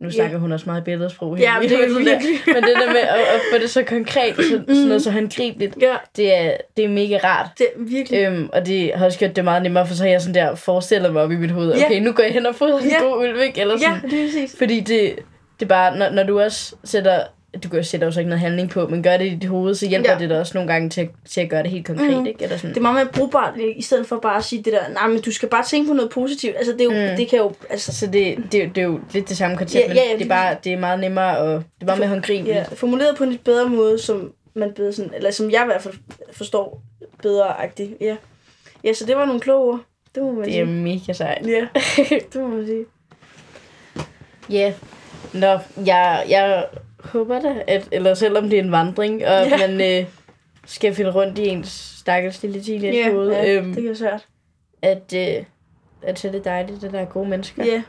nu 0.02 0.12
snakker 0.12 0.38
hun 0.38 0.52
også 0.52 0.66
meget 0.66 0.84
billedsprog 0.84 1.38
Ja, 1.40 1.60
men 1.60 1.70
det 1.70 1.84
er 1.84 1.88
virkelig. 1.88 2.40
men 2.56 2.56
det 2.64 2.76
der 2.82 2.88
med 2.88 3.00
at, 3.00 3.20
at 3.20 3.42
få 3.54 3.58
det 3.62 3.70
så 3.70 3.84
konkret, 3.84 4.36
så, 4.36 4.44
sådan 4.68 4.76
noget 4.86 5.02
så 5.04 5.12
håndgribeligt, 5.12 5.76
ja, 5.82 5.94
det 6.16 6.38
er, 6.38 6.52
det 6.78 6.86
er 6.86 6.90
mega 6.90 7.18
rart. 7.24 7.48
det 7.58 7.66
er 7.76 7.80
virkelig. 7.84 8.20
Øhm, 8.20 8.50
og 8.54 8.66
det 8.66 8.92
har 8.96 9.06
også 9.06 9.20
gjort 9.20 9.36
det 9.36 9.44
meget 9.44 9.64
nemmere, 9.64 9.88
for 9.88 9.94
så 9.96 10.04
har 10.04 10.10
jeg 10.12 10.22
sådan 10.22 10.36
der 10.36 10.56
forestillet 10.56 11.14
mig 11.14 11.22
op 11.22 11.32
i 11.32 11.36
mit 11.36 11.52
hoved, 11.52 11.74
Ja. 11.76 11.86
okay, 11.86 12.00
nu 12.00 12.12
går 12.12 12.24
jeg 12.24 12.32
hen 12.34 12.46
og 12.46 12.56
fodrer 12.56 12.80
en 12.80 12.90
Ja. 12.90 13.04
god 13.04 13.44
ikke? 13.44 13.62
Eller 13.62 13.78
sådan. 13.78 13.94
ja, 14.04 14.10
det 14.10 14.20
er 14.24 14.28
præcis. 14.28 14.56
Fordi 14.58 14.80
det, 14.80 15.16
det 15.60 15.66
er 15.66 15.70
bare, 15.70 15.98
når, 15.98 16.10
når 16.10 16.24
du 16.24 16.42
også 16.42 16.76
sætter, 16.84 17.20
du 17.64 17.70
kan 17.70 17.84
sætte 17.84 18.06
også 18.06 18.20
ikke 18.20 18.30
noget 18.30 18.40
handling 18.40 18.70
på, 18.70 18.88
men 18.88 19.04
gør 19.04 19.18
det 19.18 19.26
i 19.26 19.30
dit 19.36 19.50
hoved, 19.50 19.76
så 19.76 19.88
hjælper 19.88 20.12
Ja. 20.12 20.18
det 20.20 20.30
dig 20.30 20.40
også 20.40 20.52
nogle 20.58 20.74
gange 20.74 20.90
til, 20.90 21.02
at- 21.02 21.10
til 21.30 21.42
at 21.42 21.50
gøre 21.50 21.64
det 21.64 21.72
helt 21.72 21.88
konkret, 21.88 22.18
mm. 22.20 22.26
ikke? 22.26 22.44
Eller 22.44 22.58
sådan. 22.58 22.70
Det 22.70 22.78
er 22.78 22.82
meget 22.82 22.96
mere 22.96 23.06
brugbart, 23.14 23.54
i 23.76 23.82
stedet 23.82 24.08
for 24.08 24.20
bare 24.20 24.38
at 24.38 24.44
sige 24.44 24.64
det 24.64 24.74
der, 24.74 24.90
nej, 24.94 25.08
men 25.08 25.22
du 25.22 25.32
skal 25.32 25.50
bare 25.50 25.64
tænke 25.66 25.88
på 25.88 25.94
noget 25.94 26.12
positivt. 26.12 26.56
Altså, 26.58 26.72
det, 26.74 26.82
er 26.82 26.86
jo, 27.06 27.12
Mm. 27.12 27.18
det 27.18 27.28
kan 27.30 27.40
jo, 27.40 27.54
altså, 27.70 27.94
Så 27.96 28.08
det, 28.08 28.38
det, 28.38 28.52
det 28.76 28.78
er 28.78 28.82
jo 28.86 29.00
lidt 29.14 29.30
det 29.30 29.38
samme 29.38 29.58
koncept, 29.58 29.84
Ja, 29.84 29.88
men 29.88 29.98
ja, 29.98 30.04
ja, 30.12 30.18
det, 30.18 30.26
er 30.26 30.30
bare, 30.30 30.56
det 30.64 30.74
er 30.74 30.78
meget 30.80 31.00
nemmere, 31.00 31.38
og 31.38 31.54
det 31.54 31.64
er 31.82 31.86
meget 31.86 32.00
mere 32.00 32.10
håndgribeligt. 32.10 32.56
ja, 32.56 32.64
formuleret 32.76 33.18
på 33.18 33.24
en 33.24 33.30
lidt 33.30 33.44
bedre 33.44 33.70
måde, 33.70 34.00
som 34.00 34.34
man 34.54 34.72
bedre 34.76 34.94
sådan, 34.94 35.12
eller 35.16 35.32
som 35.32 35.52
jeg 35.52 35.62
i 35.62 35.66
hvert 35.66 35.82
fald 35.82 35.94
forstår 36.34 36.82
bedre-agtigt. 37.22 37.92
Ja. 38.02 38.16
ja, 38.84 38.94
så 38.94 39.06
det 39.06 39.16
var 39.16 39.26
nogle 39.26 39.42
kloge 39.42 39.72
ord. 39.74 39.80
Det 40.16 40.24
må 40.24 40.32
man 40.32 40.46
Det 40.46 40.60
er 40.60 40.66
sige. 40.66 40.76
mega 40.76 41.14
sejt. 41.14 41.48
Ja, 41.48 41.68
det 42.34 42.36
må 42.42 42.48
man 42.48 42.66
sige. 42.66 42.86
Ja, 44.50 44.74
Nå, 45.34 45.60
jeg, 45.86 46.24
jeg 46.30 46.66
håber 47.04 47.40
da, 47.42 47.64
at, 47.68 47.88
eller 47.92 48.14
selvom 48.14 48.50
det 48.50 48.60
er 48.60 48.64
en 48.64 48.72
vandring, 48.72 49.14
og 49.16 49.20
Ja. 49.30 49.48
ja. 49.60 49.68
man 49.68 50.02
øh, 50.02 50.08
skal 50.66 50.94
finde 50.96 51.12
rundt 51.12 51.40
i 51.40 51.48
ens 51.48 51.96
stakkels 52.00 52.44
lille 52.44 52.62
teenage 52.64 52.98
Ja, 52.98 53.42
ja, 53.44 53.56
øhm, 53.58 53.74
det 53.76 53.84
være 53.86 53.96
svært. 53.96 54.28
at, 54.82 55.14
øh, 55.16 55.44
at 56.02 56.20
så 56.20 56.28
er 56.28 56.32
det 56.32 56.46
dejligt, 56.46 56.84
at 56.84 56.92
der 56.92 57.00
er 57.00 57.06
gode 57.06 57.30
mennesker 57.30 57.66
Ja, 57.66 57.84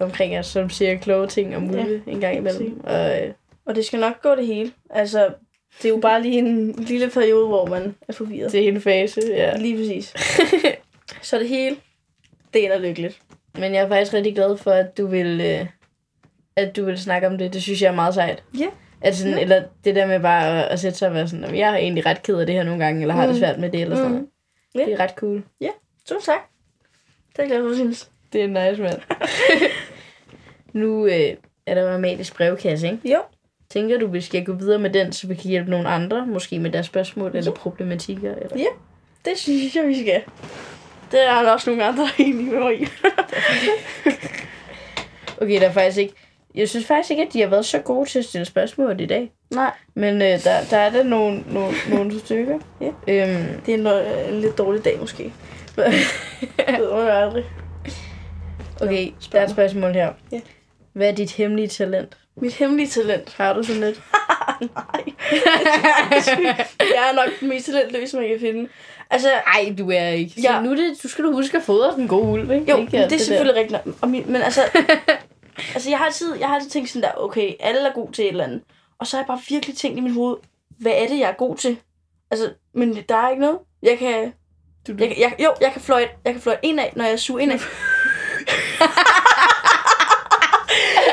omkring 0.00 0.38
os, 0.38 0.46
som 0.46 0.70
siger 0.70 0.98
kloge 0.98 1.26
ting 1.26 1.56
om 1.56 1.70
Ja, 1.74 1.82
ulve 1.84 2.02
en 2.06 2.20
gang 2.20 2.36
imellem. 2.36 2.80
Og, 2.84 3.22
øh, 3.22 3.32
og 3.66 3.74
det 3.74 3.84
skal 3.84 4.00
nok 4.00 4.22
gå 4.22 4.34
det 4.34 4.46
hele. 4.46 4.72
Altså, 4.90 5.28
det 5.78 5.84
er 5.84 5.88
jo 5.94 5.96
bare 6.00 6.22
lige 6.22 6.38
en 6.38 6.72
lille 6.72 7.10
periode, 7.10 7.46
hvor 7.46 7.66
man 7.66 7.94
er 8.08 8.12
forvirret. 8.12 8.52
det 8.52 8.64
er 8.64 8.68
en 8.68 8.80
fase, 8.80 9.20
ja. 9.28 9.56
Lige 9.56 9.76
præcis. 9.76 10.14
så 11.28 11.38
det 11.38 11.48
hele, 11.48 11.76
det 12.54 12.64
er 12.66 12.68
da 12.68 12.78
lykkeligt. 12.86 13.20
Men 13.58 13.74
jeg 13.74 13.82
er 13.84 13.88
faktisk 13.88 14.14
rigtig 14.14 14.34
glad 14.34 14.56
for, 14.56 14.70
at 14.70 14.98
du 14.98 15.06
vil, 15.06 15.40
øh, 15.40 15.66
at 16.56 16.76
du 16.76 16.84
vil 16.84 16.98
snakke 16.98 17.26
om 17.26 17.38
det. 17.38 17.52
Det 17.52 17.62
synes 17.62 17.82
jeg 17.82 17.88
er 17.88 17.94
meget 17.94 18.14
sejt. 18.14 18.42
Ja. 18.58 18.66
At 19.00 19.16
sådan, 19.16 19.34
Ja. 19.34 19.40
Eller 19.40 19.62
det 19.84 19.94
der 19.94 20.06
med 20.06 20.20
bare 20.20 20.64
at, 20.64 20.68
at 20.72 20.80
sætte 20.80 20.98
sig 20.98 21.08
og 21.08 21.14
være 21.14 21.28
sådan, 21.28 21.44
"Jamen, 21.44 21.58
jeg 21.60 21.72
er 21.72 21.76
egentlig 21.76 22.06
ret 22.06 22.22
ked 22.22 22.36
af 22.38 22.46
det 22.46 22.54
her 22.54 22.62
nogle 22.62 22.84
gange, 22.84 23.00
eller 23.02 23.14
har 23.14 23.26
det 23.26 23.34
Mm. 23.34 23.38
svært 23.38 23.58
med 23.58 23.70
det, 23.70 23.80
eller 23.80 23.96
sådan 23.96 24.08
Mm. 24.10 24.14
noget. 24.14 24.28
Ja. 24.74 24.84
Det 24.84 24.92
er 24.92 25.00
ret 25.04 25.10
cool. 25.16 25.42
Tusind 26.08 26.22
tak. 26.34 26.40
Det 27.32 27.38
er 27.38 27.42
jeg 27.42 27.48
glad 27.50 27.68
for, 27.68 27.74
synes. 27.74 28.10
Det 28.32 28.42
er 28.42 28.46
nice, 28.70 28.82
mand. 28.82 29.00
nu 30.72 31.06
øh, 31.06 31.12
er 31.66 31.74
der 31.74 31.82
jo 31.82 31.88
Amalies 31.88 32.30
brevkasse, 32.30 32.86
ikke? 32.90 33.10
Jo. 33.12 33.18
Tænker 33.70 33.98
du, 33.98 34.06
vi 34.06 34.20
skal 34.20 34.44
gå 34.44 34.52
videre 34.52 34.78
med 34.78 34.90
den, 34.90 35.12
så 35.12 35.26
vi 35.26 35.34
kan 35.34 35.50
hjælpe 35.50 35.70
nogle 35.70 35.88
andre, 35.88 36.26
måske 36.26 36.58
med 36.58 36.70
deres 36.70 36.86
spørgsmål 36.86 37.36
eller 37.36 37.52
problematikker? 37.52 38.34
Eller? 38.34 38.56
Ja. 38.58 38.64
Det 39.24 39.38
synes 39.38 39.76
jeg, 39.76 39.86
vi 39.88 40.00
skal. 40.00 40.22
Det 41.12 41.26
er 41.28 41.42
der 41.42 41.50
også 41.50 41.70
nogle 41.70 41.84
andre, 41.84 42.02
der 42.02 42.24
er 42.24 42.34
med 42.34 42.58
mig 42.60 42.80
i. 42.82 42.86
Okay, 45.42 45.60
der 45.60 45.68
er 45.68 45.72
faktisk 45.72 45.98
ikke... 45.98 46.14
Jeg 46.54 46.68
synes 46.68 46.86
faktisk 46.86 47.10
ikke, 47.10 47.22
at 47.22 47.32
de 47.32 47.40
har 47.40 47.48
været 47.48 47.64
så 47.64 47.78
gode 47.78 48.08
til 48.08 48.18
at 48.18 48.24
stille 48.24 48.44
spørgsmål 48.44 49.00
i 49.00 49.06
dag. 49.06 49.32
Nej, 49.50 49.70
Men 49.94 50.14
øh, 50.22 50.28
der, 50.44 50.64
der 50.70 50.76
er 50.76 50.90
der 50.90 51.02
nogle, 51.02 51.44
nogle, 51.52 51.74
nogle 51.90 52.18
stykker. 52.20 52.58
Ja. 52.80 52.86
Øhm, 52.86 53.60
det 53.66 53.74
er 53.74 53.78
en, 53.78 53.86
øh, 53.86 54.28
en 54.34 54.40
lidt 54.40 54.58
dårlig 54.58 54.84
dag 54.84 54.98
måske. 55.00 55.22
det 55.76 55.84
ved 56.78 56.90
man 56.92 57.04
jo 57.04 57.08
aldrig. 57.08 57.44
okay, 58.80 59.06
Nå, 59.06 59.12
der 59.32 59.40
er 59.40 59.44
et 59.44 59.50
spørgsmål 59.50 59.92
her. 59.92 60.12
Ja. 60.32 60.40
Hvad 60.92 61.08
er 61.08 61.12
dit 61.14 61.30
hemmelige 61.32 61.68
talent? 61.68 62.16
Mit 62.36 62.54
hemmelige 62.54 62.88
talent. 62.88 63.34
Har 63.36 63.52
du 63.52 63.62
sådan 63.62 63.80
lidt? 63.80 64.00
Nej. 64.60 65.04
jeg 66.80 67.10
er 67.10 67.14
nok 67.14 67.40
den 67.40 67.48
mest 67.48 67.66
talentløse, 67.66 68.16
man 68.16 68.28
kan 68.28 68.40
finde. 68.40 68.68
Altså, 69.10 69.28
Ej, 69.46 69.74
du 69.78 69.90
er 69.90 70.06
ikke. 70.08 70.30
Så 70.34 70.40
Ja. 70.42 70.60
nu 70.62 70.70
er 70.70 70.74
det, 70.76 71.02
du 71.02 71.08
skal 71.08 71.24
du 71.24 71.32
huske 71.32 71.56
at 71.56 71.62
fodre 71.62 71.94
den 71.96 72.08
gode 72.08 72.24
ulv, 72.28 72.50
ikke? 72.50 72.70
jo, 72.70 72.76
ikke 72.78 72.90
det, 72.90 72.92
det 72.92 73.04
er 73.04 73.08
der. 73.08 73.18
selvfølgelig 73.18 73.60
rigtigt. 73.62 73.80
Og 74.00 74.08
min, 74.08 74.24
men 74.26 74.42
altså, 74.42 74.60
altså 75.74 75.90
jeg, 75.90 75.98
har 75.98 76.06
altid, 76.06 76.34
jeg 76.34 76.48
har 76.48 76.54
altid 76.54 76.70
tænkt 76.70 76.90
sådan 76.90 77.02
der, 77.02 77.12
okay, 77.16 77.54
alle 77.60 77.88
er 77.88 77.92
gode 77.92 78.12
til 78.12 78.24
et 78.24 78.28
eller 78.28 78.44
andet. 78.44 78.62
Og 78.98 79.06
så 79.06 79.16
har 79.16 79.22
jeg 79.22 79.26
bare 79.26 79.40
virkelig 79.48 79.76
tænkt 79.76 79.98
i 79.98 80.00
mit 80.00 80.14
hoved, 80.14 80.36
hvad 80.78 80.92
er 80.92 81.08
det, 81.08 81.18
jeg 81.18 81.28
er 81.28 81.32
god 81.34 81.56
til? 81.56 81.80
Altså, 82.30 82.52
men 82.74 83.02
der 83.08 83.16
er 83.16 83.30
ikke 83.30 83.42
noget. 83.42 83.58
Jeg 83.82 83.98
kan, 83.98 84.32
Du, 84.86 84.92
du. 84.92 84.96
jeg, 85.04 85.14
jeg, 85.18 85.34
jo, 85.38 85.54
jeg 85.60 85.72
kan 85.72 85.80
fløjte, 85.80 86.10
jeg 86.24 86.32
kan 86.32 86.42
fløjte 86.42 86.66
ind 86.66 86.80
af, 86.80 86.92
når 86.96 87.04
jeg 87.04 87.20
suger 87.20 87.40
ind 87.40 87.52
af. 87.52 87.58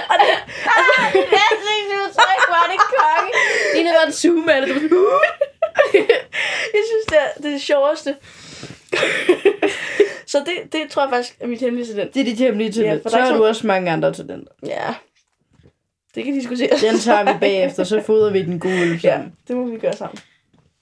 og 0.10 0.16
det, 0.22 0.30
Ansigtsudtryk 1.48 2.44
var 2.50 2.66
det 2.72 2.80
konge. 2.94 3.32
Lige 3.74 3.94
var 3.94 4.06
en 4.06 4.14
zoom 4.14 4.50
af 4.50 4.62
det. 4.62 4.68
jeg 6.78 6.84
synes, 6.90 7.06
det 7.10 7.18
er 7.18 7.28
det, 7.38 7.46
er 7.46 7.50
det 7.50 7.62
sjoveste. 7.62 8.16
så 10.28 10.40
det, 10.40 10.74
det 10.74 10.90
tror 10.90 11.02
jeg 11.02 11.10
faktisk 11.10 11.38
er 11.40 11.48
mit 11.48 11.60
hemmelige 11.60 11.88
talent. 11.88 12.14
Det 12.14 12.20
er 12.20 12.26
dit 12.26 12.38
hemmelige 12.38 12.72
talent. 12.72 13.06
Ja, 13.06 13.10
så 13.10 13.18
er 13.18 13.22
har 13.22 13.38
du 13.38 13.46
også 13.46 13.68
mange 13.68 13.92
andre 13.92 14.14
talenter. 14.14 14.52
Ja, 14.66 14.96
det 16.16 16.26
kan 16.26 16.34
diskuteres. 16.34 16.82
Den 16.82 17.00
tager 17.00 17.34
vi 17.34 17.40
bagefter, 17.48 17.84
så 17.84 18.02
fodrer 18.02 18.32
vi 18.32 18.42
den 18.42 18.60
gode 18.60 18.82
ulv 18.82 19.00
Ja, 19.04 19.22
det 19.48 19.56
må 19.56 19.66
vi 19.66 19.78
gøre 19.78 19.94
sammen. 19.94 20.20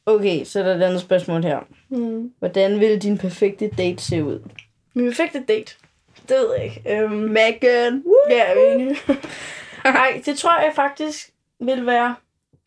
Okay, 0.06 0.46
så 0.46 0.60
er 0.60 0.64
der 0.64 0.76
et 0.76 0.84
andet 0.84 1.02
spørgsmål 1.02 1.44
her. 1.44 1.60
Mm. 1.90 2.32
Hvordan 2.40 2.80
vil 2.80 3.02
din 3.02 3.18
perfekte 3.18 3.70
date 3.78 4.04
se 4.04 4.24
ud? 4.24 4.40
Min 4.94 5.06
perfekte 5.06 5.44
date. 5.48 5.76
Det 6.30 6.38
ved 6.38 6.56
jeg 6.56 6.64
ikke. 6.64 6.82
Øhm, 6.96 7.12
Megan. 7.12 8.04
ja, 8.30 8.44
er 8.44 8.74
enige? 8.74 8.98
Nej, 9.84 10.22
det 10.26 10.38
tror 10.38 10.60
jeg 10.62 10.72
faktisk 10.76 11.30
vil 11.60 11.86
være... 11.86 12.16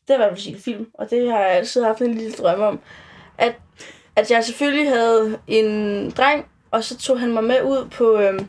Det 0.09 0.15
er 0.15 0.19
hvert 0.19 0.31
fald 0.31 0.41
sin 0.41 0.59
film, 0.59 0.87
og 0.95 1.11
det 1.11 1.31
har 1.31 1.41
jeg 1.41 1.51
altid 1.51 1.85
haft 1.85 2.01
en 2.01 2.15
lille 2.15 2.33
drøm 2.33 2.61
om. 2.61 2.81
At, 3.39 3.55
at 4.17 4.31
jeg 4.31 4.45
selvfølgelig 4.45 4.89
havde 4.89 5.39
en 5.47 6.11
dreng, 6.11 6.47
og 6.71 6.85
så 6.85 6.99
tog 6.99 7.21
han 7.21 7.33
mig 7.33 7.45
med 7.45 7.63
ud 7.63 7.89
på, 7.91 8.21
øhm, 8.21 8.49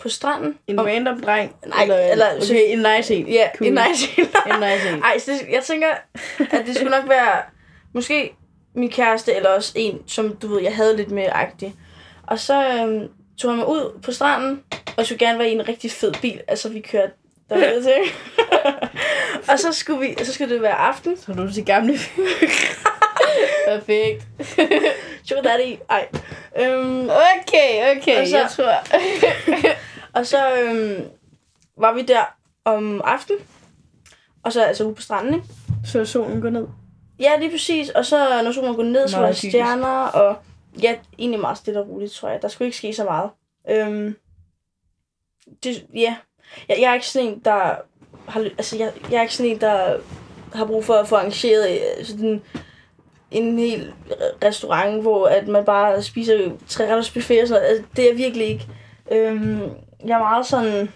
på 0.00 0.08
stranden. 0.08 0.58
En 0.66 0.78
Og- 0.78 0.86
random 0.86 1.20
dreng. 1.20 1.56
Nej, 1.66 1.82
eller, 1.82 1.98
eller- 1.98 2.36
okay, 2.36 2.62
en 2.72 2.78
nice 2.96 3.14
en. 3.14 3.28
Ja, 3.28 3.48
Cool. 3.58 3.68
en 3.68 3.78
nice 3.88 4.08
en. 4.20 4.24
En 4.24 4.60
nice 4.60 4.88
en. 4.88 5.02
Ej, 5.12 5.18
så 5.18 5.30
det, 5.32 5.40
jeg 5.52 5.62
tænker, 5.64 5.88
at 6.50 6.66
det 6.66 6.74
skulle 6.76 6.90
nok 6.90 7.08
være 7.08 7.42
måske 7.92 8.34
min 8.74 8.90
kæreste, 8.90 9.34
eller 9.34 9.48
også 9.50 9.72
en, 9.74 9.98
som 10.06 10.36
du 10.36 10.48
ved, 10.48 10.62
jeg 10.62 10.74
havde 10.76 10.96
lidt 10.96 11.10
mere 11.10 11.30
agtig. 11.30 11.74
Og 12.26 12.38
så 12.38 12.68
øhm, 12.72 13.08
tog 13.38 13.50
han 13.50 13.58
mig 13.58 13.68
ud 13.68 14.00
på 14.02 14.12
stranden, 14.12 14.62
og 14.96 15.04
skulle 15.04 15.18
gerne 15.18 15.38
være 15.38 15.48
i 15.48 15.52
en 15.52 15.68
rigtig 15.68 15.90
fed 15.90 16.12
bil. 16.22 16.40
Altså, 16.48 16.68
vi 16.68 16.80
kørte 16.80 17.12
derude 17.50 17.82
til. 17.82 17.92
og 19.50 19.58
så 19.58 19.72
skulle, 19.72 20.00
vi, 20.00 20.24
så 20.24 20.32
skulle 20.32 20.54
det 20.54 20.62
være 20.62 20.74
aften. 20.74 21.16
Så 21.16 21.32
er 21.32 21.36
du 21.36 21.52
til 21.52 21.64
gamle 21.64 21.92
Perfekt. 23.66 24.26
Sugar 25.28 25.42
daddy. 25.42 25.76
Ej. 25.90 26.08
Øhm, 26.58 27.08
Okay, 27.08 27.96
okay. 27.96 28.20
Og 28.20 28.26
så- 28.28 28.38
jeg 28.38 28.48
tror... 28.50 28.72
og 30.20 30.26
så 30.26 30.56
øhm, 30.60 31.04
var 31.78 31.92
vi 31.92 32.02
der 32.02 32.36
om 32.64 33.00
aftenen. 33.04 33.40
Og 34.42 34.52
så 34.52 34.62
altså 34.64 34.84
ude 34.84 34.94
på 34.94 35.02
stranden, 35.02 35.34
ikke? 35.34 35.46
Så 35.86 36.04
solen 36.04 36.40
går 36.40 36.50
ned. 36.50 36.66
Ja, 37.20 37.30
lige 37.38 37.50
præcis. 37.50 37.88
Og 37.90 38.04
så 38.06 38.42
når 38.42 38.52
solen 38.52 38.74
går 38.76 38.82
ned, 38.82 39.08
så 39.08 39.16
var 39.16 39.26
der 39.26 39.32
stjerner, 39.50 40.06
og 40.06 40.36
ja, 40.82 40.94
egentlig 41.18 41.40
meget 41.40 41.58
stille 41.58 41.80
og 41.80 41.88
roligt, 41.88 42.12
tror 42.12 42.28
jeg. 42.28 42.42
Der 42.42 42.48
skulle 42.48 42.66
ikke 42.66 42.76
ske 42.78 42.92
så 42.92 43.04
meget. 43.04 43.30
Øhm, 43.70 44.16
det, 45.64 45.86
ja, 45.94 46.16
jeg, 46.68 46.76
jeg 46.80 46.90
er 46.90 46.94
ikke 46.94 47.06
sådan 47.06 47.28
en, 47.28 47.38
der 47.44 47.74
har, 48.28 48.40
altså 48.40 48.76
jeg, 48.76 48.92
jeg 49.10 49.16
er 49.18 49.22
ikke 49.22 49.34
sådan 49.34 49.52
en, 49.52 49.60
der 49.60 49.96
har 50.54 50.64
brug 50.64 50.84
for 50.84 50.94
at 50.94 51.08
få 51.08 51.16
arrangeret 51.16 51.70
øh, 51.98 52.04
sådan 52.04 52.42
en 53.30 53.58
hel 53.58 53.92
restaurant, 54.44 55.02
hvor 55.02 55.26
at 55.26 55.48
man 55.48 55.64
bare 55.64 56.02
spiser 56.02 56.50
tre 56.68 56.84
retters 56.84 57.10
buffet 57.10 57.42
og 57.42 57.48
sådan 57.48 57.62
noget. 57.62 57.74
Altså, 57.74 57.88
det 57.96 58.04
er 58.04 58.08
jeg 58.08 58.18
virkelig 58.18 58.46
ikke. 58.46 58.68
Øhm, 59.12 59.60
jeg 60.06 60.14
er 60.14 60.18
meget 60.18 60.46
sådan 60.46 60.88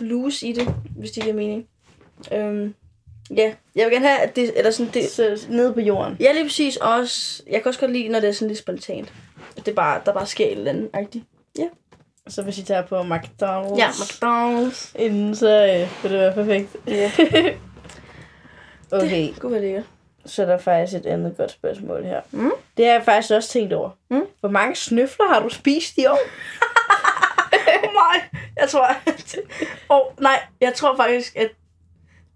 loose 0.00 0.46
i 0.46 0.52
det, 0.52 0.74
hvis 0.96 1.10
det 1.10 1.22
giver 1.22 1.34
mening. 1.34 1.66
Øhm, 2.32 2.74
ja, 3.36 3.52
jeg 3.74 3.84
vil 3.84 3.92
gerne 3.92 4.06
have, 4.08 4.20
at 4.20 4.36
det, 4.36 4.52
eller 4.58 4.70
sådan, 4.70 4.92
det, 4.94 5.10
Så 5.10 5.46
nede 5.50 5.74
på 5.74 5.80
jorden. 5.80 6.16
Ja, 6.20 6.32
lige 6.32 6.44
præcis. 6.44 6.76
Også, 6.76 7.42
jeg 7.50 7.62
kan 7.62 7.68
også 7.68 7.80
godt 7.80 7.92
lide, 7.92 8.08
når 8.08 8.20
det 8.20 8.28
er 8.28 8.32
sådan 8.32 8.48
lidt 8.48 8.58
spontant. 8.58 9.12
At 9.56 9.66
det 9.66 9.74
bare, 9.74 10.00
der 10.06 10.12
bare 10.12 10.26
sker 10.26 10.46
et 10.46 10.52
eller 10.52 10.70
andet. 10.70 10.90
Agtigt. 10.92 11.24
Så 12.28 12.42
hvis 12.42 12.58
I 12.58 12.62
tager 12.62 12.82
på 12.82 13.00
McDonald's. 13.00 13.78
Ja, 13.78 13.88
McDonald's. 13.88 14.92
Inden, 14.98 15.36
så 15.36 15.48
øh, 15.48 16.02
vil 16.02 16.12
det 16.12 16.20
være 16.20 16.34
perfekt. 16.34 16.76
Ja. 16.86 17.10
Okay, 18.92 19.28
Det 19.28 19.40
kunne 19.40 19.52
være 19.52 19.60
lækkert. 19.60 19.84
Så 20.28 20.42
er 20.42 20.46
der 20.46 20.58
faktisk 20.58 20.98
et 20.98 21.06
andet 21.06 21.36
godt 21.36 21.50
spørgsmål 21.50 22.04
her. 22.04 22.20
Mm. 22.30 22.50
Det 22.76 22.86
har 22.86 22.92
jeg 22.92 23.02
faktisk 23.04 23.34
også 23.34 23.48
tænkt 23.48 23.72
over. 23.72 23.90
Mm. 24.10 24.22
Hvor 24.40 24.48
mange 24.48 24.76
snøfler 24.76 25.26
har 25.28 25.42
du 25.42 25.48
spist 25.48 25.98
i 25.98 26.06
år? 26.06 26.18
Oh 27.84 27.90
my. 27.92 28.38
Jeg 28.60 28.68
tror, 28.68 28.84
at... 29.06 29.36
Oh, 29.88 30.00
nej, 30.20 30.40
jeg 30.60 30.74
tror 30.74 30.96
faktisk, 30.96 31.36
at 31.36 31.48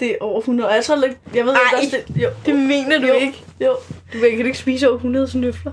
det 0.01 0.11
er 0.11 0.17
over 0.21 0.39
100. 0.39 0.69
Og 0.69 0.75
jeg 0.75 0.85
tror 0.85 0.97
lidt... 0.97 1.19
Jeg 1.35 1.45
ved 1.47 1.53
Ej. 1.53 1.81
ikke 1.81 1.97
det... 1.97 2.23
Jo. 2.23 2.31
Det 2.47 2.57
mener 2.57 2.99
du 2.99 3.07
jo. 3.07 3.15
ikke. 3.15 3.45
Jo. 3.61 3.77
Du 4.13 4.19
kan 4.21 4.29
ikke 4.29 4.59
spise 4.59 4.89
over 4.89 4.97
100 4.97 5.29
snøfler. 5.29 5.73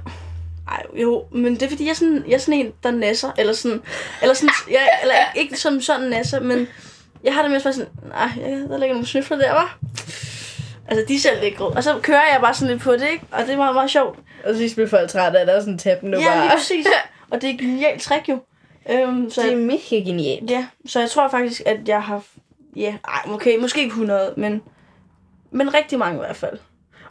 Ej, 0.68 0.84
jo, 0.94 1.26
men 1.32 1.54
det 1.54 1.64
er 1.64 1.70
fordi, 1.70 1.84
jeg 1.84 1.90
er 1.92 1.96
sådan, 1.96 2.24
jeg 2.28 2.34
er 2.34 2.40
sådan 2.40 2.60
en, 2.60 2.74
der 2.84 2.92
nasser, 2.92 3.32
eller 3.38 3.54
sådan, 3.54 3.82
eller 4.22 4.34
sådan, 4.34 4.50
jeg, 4.72 4.90
eller 5.02 5.16
ikke 5.36 5.58
som 5.58 5.82
sådan 5.82 6.10
nasser, 6.10 6.40
men 6.40 6.68
jeg 7.24 7.34
har 7.34 7.42
det 7.42 7.52
med 7.52 7.66
at 7.66 7.76
sådan, 7.76 7.90
nej, 8.08 8.30
ja, 8.38 8.50
der 8.50 8.78
ligger 8.78 8.94
nogle 8.94 9.08
snøfler 9.08 9.38
der, 9.38 9.52
var. 9.52 9.78
Altså, 10.90 11.06
de 11.08 11.22
ser 11.22 11.42
lækre 11.42 11.66
ud. 11.70 11.72
Og 11.76 11.84
så 11.84 12.00
kører 12.04 12.32
jeg 12.34 12.42
bare 12.42 12.54
sådan 12.54 12.68
lidt 12.74 12.82
på 12.84 12.94
det, 12.94 13.08
ikke? 13.12 13.26
Og 13.32 13.40
det 13.46 13.50
er 13.54 13.58
meget, 13.58 13.74
meget 13.76 13.90
sjovt. 13.92 14.20
Og 14.46 14.56
så 14.56 14.72
bliver 14.76 14.88
folk 14.88 15.10
trætte 15.10 15.38
af, 15.38 15.42
at 15.42 15.48
der 15.48 15.54
er 15.54 15.60
sådan 15.60 15.74
en 15.74 15.80
tappen 15.80 16.12
nu 16.12 16.18
Ja, 16.20 16.26
bare. 16.28 16.42
lige 16.42 16.52
præcis. 16.58 16.88
Og 17.32 17.42
det 17.42 17.50
er 17.50 17.54
et 17.54 17.60
genialt 17.60 18.02
trick 18.02 18.30
jo. 18.30 18.40
Øhm, 18.90 19.30
så, 19.30 19.42
Det 19.42 19.48
er 19.52 19.56
jeg, 19.58 19.66
mega 19.66 19.96
genialt. 20.06 20.50
ja, 20.52 20.68
så 20.88 21.00
jeg 21.00 21.10
tror 21.10 21.28
faktisk, 21.30 21.62
at 21.66 21.88
jeg 21.88 22.04
har... 22.04 22.24
Ja, 22.76 22.96
ej, 23.08 23.22
okay, 23.34 23.58
måske 23.58 23.80
ikke 23.80 23.90
100, 23.92 24.34
men, 24.38 24.62
men 25.52 25.74
rigtig 25.74 26.00
mange 26.00 26.16
i 26.16 26.20
hvert 26.20 26.36
fald. 26.36 26.58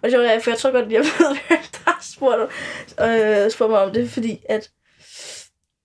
Og 0.02 0.10
det 0.10 0.14
er 0.14 0.28
sjovt, 0.30 0.44
for 0.44 0.50
jeg 0.50 0.58
tror 0.58 0.70
godt, 0.70 0.92
jeg 0.92 1.00
ved, 1.18 1.36
hvem 1.48 1.58
der 1.72 1.78
har 1.90 1.98
spurgt, 2.02 2.42
øh, 3.00 3.50
spurgt 3.50 3.70
mig 3.70 3.80
om 3.82 3.92
det, 3.92 4.10
fordi 4.10 4.40
at 4.48 4.70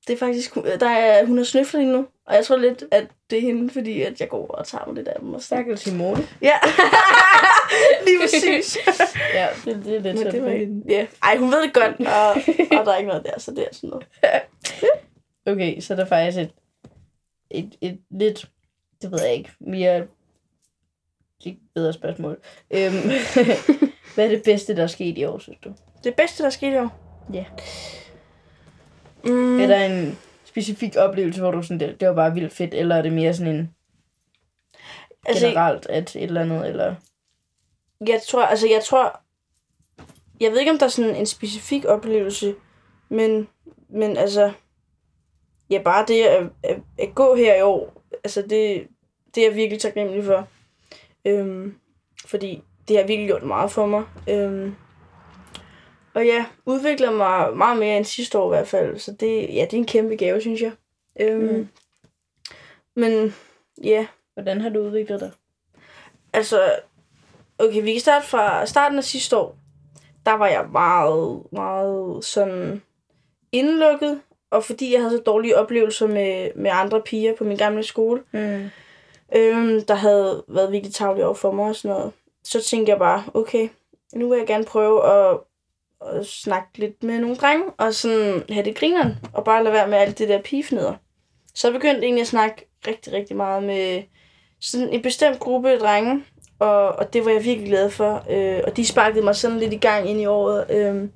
det 0.08 0.14
er 0.14 0.18
faktisk, 0.18 0.56
der 0.80 0.90
er 0.90 1.20
100 1.22 1.48
snøfler 1.48 1.80
lige 1.80 1.92
nu, 1.92 2.06
og 2.28 2.36
jeg 2.36 2.46
tror 2.46 2.58
lidt, 2.58 2.84
at 2.92 3.04
det 3.30 3.38
er 3.38 3.42
hende, 3.42 3.74
fordi 3.74 4.02
at 4.02 4.20
jeg 4.20 4.30
går 4.30 4.48
og 4.48 4.68
tager 4.68 4.86
mig 4.86 4.96
lidt 4.96 5.08
af 5.08 5.16
dem. 5.20 5.34
Og. 5.34 5.42
Stakkels 5.42 5.82
Simone. 5.82 6.28
Ja, 6.42 6.54
lige 8.06 8.20
præcis. 8.22 8.78
Ja, 9.34 9.48
det, 9.66 9.86
det 9.86 9.96
er 9.96 10.00
lidt 10.00 10.04
Men 10.04 10.18
sådan 10.18 10.34
det 10.34 10.44
var, 10.44 10.94
ja. 10.94 11.08
Ej, 11.24 11.38
hun 11.38 11.52
ved 11.52 11.64
det 11.64 11.74
godt, 11.74 12.08
og, 12.08 12.30
og 12.80 12.86
der 12.86 12.92
er 12.92 12.98
ikke 12.98 13.08
noget 13.08 13.26
der, 13.26 13.40
så 13.40 13.52
det 13.52 13.60
er 13.60 13.68
sådan 13.72 13.90
noget. 13.90 14.06
Okay, 15.46 15.80
så 15.80 15.94
er 15.94 15.98
der 15.98 16.06
faktisk 16.06 16.38
et, 16.38 16.52
et, 17.52 17.76
et 17.82 18.00
lidt, 18.12 18.50
det 19.02 19.12
ved 19.12 19.22
jeg 19.22 19.34
ikke, 19.34 19.52
mere 19.60 20.08
ikke 21.46 21.62
bedre 21.76 21.94
spørgsmål. 21.94 22.40
Øhm, 22.72 22.94
hvad 24.16 24.26
er 24.26 24.30
det 24.30 24.44
bedste, 24.44 24.76
der 24.76 24.84
er 24.84 24.88
sket 24.88 25.18
i 25.18 25.26
år, 25.26 25.40
synes 25.40 25.60
du? 25.64 25.74
Det 26.04 26.16
bedste, 26.16 26.44
der 26.44 26.50
skete 26.50 26.76
i 26.76 26.78
år? 26.78 27.00
Ja. 27.34 27.46
Mm. 29.26 29.60
Er 29.60 29.68
der 29.68 29.86
en 29.86 30.18
specifik 30.46 30.96
oplevelse, 30.96 31.42
hvor 31.42 31.52
du 31.52 31.62
sådan, 31.62 31.80
det, 31.80 32.00
det 32.00 32.08
var 32.08 32.14
bare 32.16 32.34
vildt 32.34 32.54
fedt, 32.54 32.74
eller 32.74 32.96
er 32.96 33.02
det 33.02 33.14
mere 33.14 33.34
sådan 33.34 33.56
en 33.56 33.70
altså, 35.26 35.48
generelt, 35.48 35.86
at 35.90 36.16
et 36.16 36.24
eller 36.24 36.42
andet, 36.42 36.70
eller... 36.70 36.96
Jeg 38.08 38.22
tror, 38.28 38.44
altså 38.44 38.68
jeg 38.68 38.84
tror, 38.84 39.20
jeg 40.40 40.52
ved 40.52 40.60
ikke, 40.60 40.72
om 40.72 40.78
der 40.78 40.86
er 40.86 40.90
sådan 40.90 41.16
en 41.16 41.26
specifik 41.26 41.86
oplevelse, 41.86 42.56
men, 43.10 43.48
men 43.90 44.18
altså, 44.18 44.52
ja, 45.70 45.82
bare 45.82 46.06
det 46.08 46.24
at, 46.24 46.44
at, 46.64 46.80
at 47.00 47.16
gå 47.16 47.36
her 47.36 47.56
i 47.56 47.62
år, 47.62 48.04
altså 48.24 48.42
det, 48.42 48.88
det 49.36 49.44
er 49.44 49.48
jeg 49.48 49.56
virkelig 49.56 49.82
taknemmelig 49.82 50.24
for. 50.24 50.48
Øhm, 51.26 51.78
fordi 52.26 52.64
det 52.88 52.98
har 52.98 53.04
virkelig 53.04 53.28
gjort 53.28 53.44
meget 53.44 53.72
for 53.72 53.86
mig. 53.86 54.04
Øhm, 54.30 54.76
og 56.14 56.26
ja, 56.26 56.46
udvikler 56.66 57.12
mig 57.12 57.58
meget 57.58 57.80
mere 57.80 57.98
end 57.98 58.06
sidste 58.06 58.40
år 58.40 58.54
i 58.54 58.58
hvert 58.58 58.68
fald, 58.68 59.00
så 59.00 59.12
det, 59.20 59.42
ja, 59.54 59.62
det 59.62 59.74
er 59.74 59.78
en 59.78 59.86
kæmpe 59.86 60.16
gave, 60.16 60.42
synes 60.42 60.62
jeg. 60.62 60.72
Øhm, 61.20 61.44
Mm. 61.44 61.68
Men 62.96 63.36
ja, 63.84 64.08
Hvordan 64.34 64.62
har 64.62 64.70
du 64.70 64.80
udviklet 64.80 65.20
dig? 65.20 65.32
Altså, 66.34 66.80
okay, 67.64 67.84
vi 67.84 67.92
kan 67.92 68.02
starte 68.02 68.28
fra 68.28 68.66
starten 68.66 68.98
af 68.98 69.04
sidste 69.04 69.38
år. 69.38 69.56
Der 70.26 70.32
var 70.34 70.48
jeg 70.48 70.66
meget, 70.72 71.44
meget 71.52 72.26
sådan 72.26 72.82
indelukket. 73.52 74.22
Og 74.52 74.64
fordi 74.64 74.94
jeg 74.94 75.02
havde 75.02 75.18
så 75.18 75.24
dårlige 75.26 75.58
oplevelser 75.58 76.08
med, 76.08 76.50
med 76.56 76.72
andre 76.74 77.02
piger 77.02 77.36
på 77.36 77.44
min 77.44 77.58
gamle 77.58 77.84
skole, 77.84 78.22
Mm. 78.32 78.70
øhm, 79.36 79.86
der 79.86 79.96
havde 79.96 80.44
været 80.48 80.72
virkelig 80.72 80.94
tavlige 80.94 81.26
over 81.26 81.36
for 81.36 81.52
mig 81.52 81.66
og 81.70 81.76
sådan 81.76 81.98
noget, 81.98 82.12
så 82.44 82.62
tænkte 82.64 82.90
jeg 82.90 83.00
bare, 83.00 83.24
okay, 83.34 83.70
nu 84.16 84.30
vil 84.30 84.38
jeg 84.38 84.48
gerne 84.48 84.66
prøve 84.66 85.06
at, 85.06 85.38
at 86.02 86.26
snakke 86.26 86.68
lidt 86.78 87.04
med 87.04 87.20
nogle 87.20 87.36
drenge, 87.36 87.66
og 87.78 87.94
sådan 87.94 88.44
have 88.50 88.66
det 88.66 88.76
grineren, 88.76 89.14
og 89.34 89.44
bare 89.44 89.64
lade 89.64 89.74
være 89.74 89.88
med 89.88 89.98
alt 89.98 90.18
det 90.20 90.30
der 90.30 90.42
pigefneder. 90.42 90.94
Så 91.56 91.68
jeg 91.68 91.74
begyndte 91.74 92.04
egentlig 92.04 92.22
at 92.22 92.28
snakke 92.28 92.66
rigtig, 92.88 93.14
rigtig 93.14 93.36
meget 93.36 93.64
med 93.64 94.04
sådan 94.62 94.90
en 94.90 95.02
bestemt 95.02 95.40
gruppe 95.40 95.70
af 95.72 95.80
drenge, 95.80 96.24
og, 96.60 96.88
og 96.88 97.14
det 97.14 97.26
var 97.26 97.32
jeg 97.32 97.44
virkelig 97.44 97.70
glad 97.70 97.90
for. 97.90 98.26
Øh, 98.30 98.62
og 98.68 98.78
de 98.78 98.86
sparkede 98.88 99.24
mig 99.24 99.36
sådan 99.36 99.60
lidt 99.60 99.74
i 99.74 99.78
gang 99.78 100.10
ind 100.10 100.22
i 100.22 100.26
året. 100.26 100.66
Øh, 100.70 101.10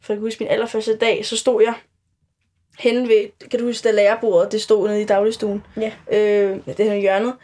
for 0.00 0.12
jeg 0.12 0.16
kan 0.16 0.26
huske 0.26 0.44
min 0.44 0.52
allerførste 0.52 0.96
dag, 0.96 1.26
så 1.26 1.36
stod 1.36 1.62
jeg 1.62 1.74
henne 2.78 3.08
ved, 3.08 3.48
kan 3.50 3.60
du 3.60 3.66
huske, 3.66 3.88
da 3.88 3.94
lærerbordet, 3.94 4.52
det 4.52 4.62
stod 4.62 4.88
nede 4.88 5.02
i 5.02 5.04
dagligstuen. 5.04 5.66
Ja. 5.76 5.92
Øh, 6.12 6.58
det 6.66 6.90
her 6.90 6.94
hjørnet. 6.94 7.34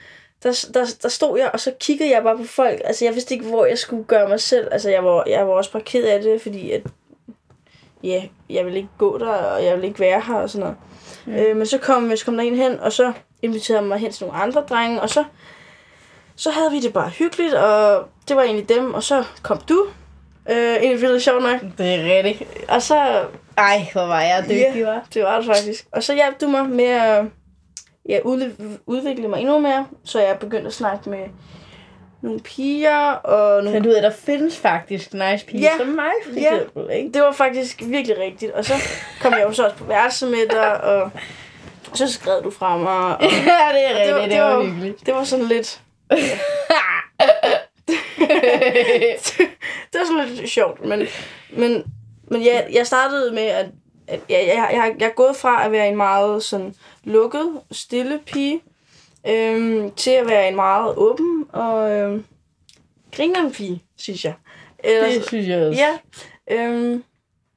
Der, 0.43 0.69
der, 0.75 0.87
der 1.03 1.09
stod 1.09 1.39
jeg, 1.39 1.51
og 1.53 1.61
så 1.61 1.73
kiggede 1.81 2.11
jeg 2.11 2.23
bare 2.23 2.37
på 2.37 2.45
folk. 2.45 2.81
Altså, 2.85 3.05
jeg 3.05 3.15
vidste 3.15 3.35
ikke, 3.35 3.47
hvor 3.47 3.67
jeg 3.67 3.79
skulle 3.79 4.05
gøre 4.05 4.29
mig 4.29 4.41
selv. 4.41 4.69
Altså, 4.73 4.91
jeg 4.91 5.05
var, 5.05 5.25
jeg 5.27 5.49
var 5.49 5.53
også 5.53 5.73
bare 5.73 5.83
ked 5.83 6.05
af 6.05 6.23
det, 6.23 6.41
fordi 6.41 6.71
at, 6.71 6.83
ja, 8.03 8.23
jeg 8.51 8.65
ville 8.65 8.79
ikke 8.79 8.91
gå 8.99 9.19
der, 9.19 9.29
og 9.29 9.65
jeg 9.65 9.73
ville 9.75 9.87
ikke 9.87 10.01
være 10.01 10.21
her 10.21 10.35
og 10.35 10.51
sådan 10.51 10.61
noget. 10.61 10.77
Mm. 11.27 11.35
Øh, 11.35 11.57
men 11.57 11.67
så 11.67 11.79
kom, 11.79 12.17
så 12.17 12.25
kom 12.25 12.37
der 12.37 12.45
en 12.45 12.57
hen, 12.57 12.81
og 12.81 12.93
så 12.93 13.13
inviterede 13.43 13.83
mig 13.83 13.99
hen 13.99 14.13
til 14.13 14.27
nogle 14.27 14.43
andre 14.43 14.65
drenge, 14.69 15.01
og 15.01 15.11
så, 15.11 15.25
så 16.39 16.51
havde 16.51 16.71
vi 16.71 16.81
det 16.81 16.93
bare 16.93 17.09
hyggeligt, 17.09 17.55
og 17.55 18.09
det 18.29 18.37
var 18.37 18.43
egentlig 18.43 18.69
dem, 18.69 18.95
og 18.95 19.03
så 19.03 19.25
kom 19.43 19.59
du. 19.69 19.87
Øh, 20.51 20.57
egentlig 20.75 21.01
vildt 21.01 21.23
sjovt 21.23 21.43
nok. 21.43 21.61
Det 21.79 21.95
er 21.95 22.25
rigtigt. 22.25 22.51
Og 22.69 22.83
så, 22.83 23.25
Ej, 23.59 23.87
hvor 23.93 24.07
var 24.07 24.21
jeg 24.21 24.43
dygtig, 24.43 24.73
Ja. 24.77 24.85
var. 24.85 25.07
det 25.15 25.23
var 25.25 25.37
det 25.37 25.47
faktisk. 25.47 25.87
Og 25.93 26.03
så 26.03 26.15
hjalp 26.15 26.41
du 26.41 26.49
mig 26.49 26.67
med 26.67 26.85
at 26.85 27.25
ja, 28.09 28.19
udvikle 28.87 29.29
mig 29.29 29.41
endnu 29.41 29.59
mere, 29.59 29.87
så 30.05 30.21
jeg 30.21 30.37
begyndte 30.39 30.67
at 30.67 30.73
snakke 30.75 31.11
med 31.11 31.25
nogle 32.23 32.41
piger 32.41 33.11
og 33.13 33.57
nogle 33.65 33.73
Men 33.73 33.83
du 33.83 33.89
ved, 33.89 34.03
der 34.03 34.11
findes 34.11 34.57
faktisk 34.57 35.15
nice 35.15 35.47
piger 35.47 35.63
Ja. 35.73 35.79
som 35.79 35.87
mig, 35.87 36.11
for 36.27 36.41
Ja. 36.41 36.55
eksempel, 36.55 36.87
ikke? 36.93 37.11
det 37.15 37.23
var 37.23 37.33
faktisk 37.33 37.83
virkelig 37.87 38.19
rigtigt. 38.19 38.53
Og 38.53 38.65
så 38.65 38.73
kom 39.23 39.33
jeg 39.33 39.43
jo 39.43 39.53
så 39.53 39.65
også 39.65 39.77
på 39.77 39.85
værelse 39.85 40.27
med 40.27 40.49
dig, 40.51 40.81
og 40.85 41.11
så 41.95 42.13
skrev 42.13 42.43
du 42.45 42.51
fra 42.51 42.77
mig. 42.77 43.17
Og 43.17 43.23
Ja, 43.23 43.29
det 43.29 43.91
er 43.91 43.95
det 43.95 43.97
rigtigt, 43.99 44.15
var- 44.15 44.21
det, 44.23 44.31
det 44.31 44.41
var, 44.41 44.55
var- 44.57 44.65
hyggeligt. 44.65 45.07
det 45.07 45.15
var 45.15 45.25
sådan 45.25 45.45
lidt... 45.45 45.81
det 49.93 49.95
var 49.95 50.07
sådan 50.07 50.29
lidt 50.29 50.51
sjovt, 50.51 50.85
men, 50.85 51.03
men, 51.51 51.85
men 52.31 52.43
ja, 52.43 52.63
jeg 52.73 52.87
startede 52.87 53.33
med, 53.33 53.43
at, 53.43 53.67
at 54.07 54.21
jeg, 54.29 54.45
jeg, 54.47 54.69
jeg, 54.73 54.95
jeg 54.99 55.07
er 55.07 55.13
gået 55.15 55.37
fra 55.37 55.65
at 55.67 55.73
være 55.73 55.89
en 55.89 55.97
meget 55.97 56.43
sådan 56.43 56.75
lukket, 57.05 57.61
stille 57.73 58.21
pige, 58.27 58.61
øhm, 59.29 59.91
til 59.91 60.11
at 60.11 60.29
være 60.29 60.49
en 60.49 60.57
meget 60.57 60.95
åben 60.97 61.45
og 61.53 61.91
øhm, 61.91 62.25
grineren 63.17 63.53
pige, 63.53 63.85
synes 63.97 64.25
jeg. 64.25 64.35
Eller, 64.85 65.09
Det 65.09 65.27
synes 65.27 65.49
jeg 65.49 65.63
også. 65.63 65.81
ja, 65.81 65.99
øhm, 66.57 67.05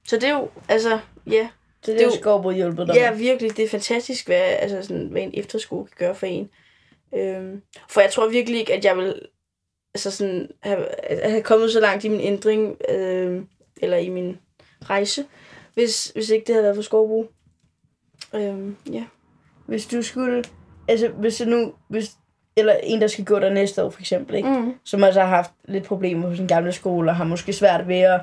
så 0.07 0.15
det 0.15 0.23
er 0.23 0.33
jo, 0.33 0.49
altså, 0.69 0.99
ja, 1.27 1.47
Så 1.83 1.91
det 1.91 1.99
det 1.99 2.05
er 2.05 2.07
er 2.07 2.11
jo 2.15 2.19
Skorbo 2.21 2.51
hjulpet 2.51 2.87
dig 2.87 2.95
Ja, 2.95 3.13
virkelig. 3.13 3.57
Det 3.57 3.65
er 3.65 3.69
fantastisk, 3.69 4.25
hvad, 4.27 4.37
altså 4.41 4.81
sådan, 4.81 5.07
hvad 5.07 5.21
en 5.21 5.31
efterskole 5.33 5.85
kan 5.87 5.95
gøre 6.07 6.15
for 6.15 6.25
en. 6.25 6.49
Øhm, 7.15 7.61
for 7.89 8.01
jeg 8.01 8.11
tror 8.11 8.29
virkelig 8.29 8.59
ikke, 8.59 8.73
at 8.73 8.85
jeg 8.85 8.97
vil 8.97 9.21
altså 9.93 10.11
sådan, 10.11 10.49
have, 10.63 10.85
have 11.23 11.41
kommet 11.41 11.71
så 11.71 11.79
langt 11.79 12.03
i 12.03 12.09
min 12.09 12.21
ændring, 12.21 12.77
øhm, 12.89 13.47
eller 13.81 13.97
i 13.97 14.09
min 14.09 14.37
rejse, 14.81 15.25
hvis, 15.73 16.11
hvis 16.15 16.29
ikke 16.29 16.47
det 16.47 16.55
havde 16.55 16.63
været 16.63 16.75
for 16.75 16.83
Skovbro. 16.83 17.31
Øhm, 18.33 18.75
ja. 18.91 19.03
Hvis 19.65 19.85
du 19.85 20.01
skulle... 20.01 20.43
Altså, 20.87 21.07
hvis 21.07 21.37
du 21.37 21.45
nu... 21.45 21.73
Hvis, 21.87 22.11
eller 22.55 22.73
en, 22.83 23.01
der 23.01 23.07
skal 23.07 23.25
gå 23.25 23.39
der 23.39 23.49
næste 23.49 23.83
år, 23.83 23.89
for 23.89 23.99
eksempel, 23.99 24.35
ikke? 24.35 24.49
Mm. 24.49 24.73
som 24.83 25.03
også 25.03 25.21
har 25.21 25.27
haft 25.27 25.51
lidt 25.65 25.83
problemer 25.83 26.29
på 26.29 26.35
sin 26.35 26.47
gamle 26.47 26.71
skole, 26.71 27.11
og 27.11 27.15
har 27.15 27.23
måske 27.23 27.53
svært 27.53 27.87
ved 27.87 27.99
at... 27.99 28.21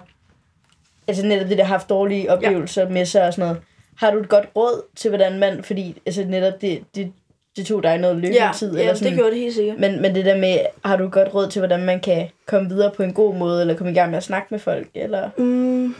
Altså 1.08 1.26
netop 1.26 1.48
det, 1.48 1.58
der 1.58 1.64
har 1.64 1.74
haft 1.74 1.88
dårlige 1.88 2.30
oplevelser 2.30 2.82
ja. 2.82 2.88
med 2.88 3.04
sig 3.04 3.26
og 3.26 3.34
sådan 3.34 3.48
noget. 3.48 3.62
Har 3.96 4.10
du 4.10 4.18
et 4.18 4.28
godt 4.28 4.48
råd 4.56 4.82
til, 4.96 5.08
hvordan 5.08 5.38
man... 5.38 5.64
Fordi 5.64 6.02
altså 6.06 6.24
netop 6.24 6.60
det, 6.60 6.84
det, 6.94 7.12
det 7.56 7.66
tog 7.66 7.82
dig 7.82 7.98
noget 7.98 8.14
Ja, 8.22 8.28
løbetid. 8.46 8.74
ja 8.74 8.80
eller 8.80 8.94
sådan. 8.94 9.10
det 9.12 9.18
gjorde 9.18 9.30
det 9.30 9.40
helt 9.40 9.54
sikkert. 9.54 9.78
Men, 9.78 10.02
men 10.02 10.14
det 10.14 10.24
der 10.24 10.38
med, 10.38 10.58
har 10.84 10.96
du 10.96 11.08
godt 11.08 11.34
råd 11.34 11.48
til, 11.50 11.60
hvordan 11.60 11.84
man 11.84 12.00
kan 12.00 12.28
komme 12.46 12.68
videre 12.68 12.92
på 12.96 13.02
en 13.02 13.12
god 13.14 13.34
måde, 13.34 13.60
eller 13.60 13.76
komme 13.76 13.90
i 13.92 13.94
gang 13.94 14.10
med 14.10 14.16
at 14.16 14.24
snakke 14.24 14.46
med 14.50 14.58
folk, 14.58 14.88
eller... 14.94 15.30
Mm, 15.38 15.94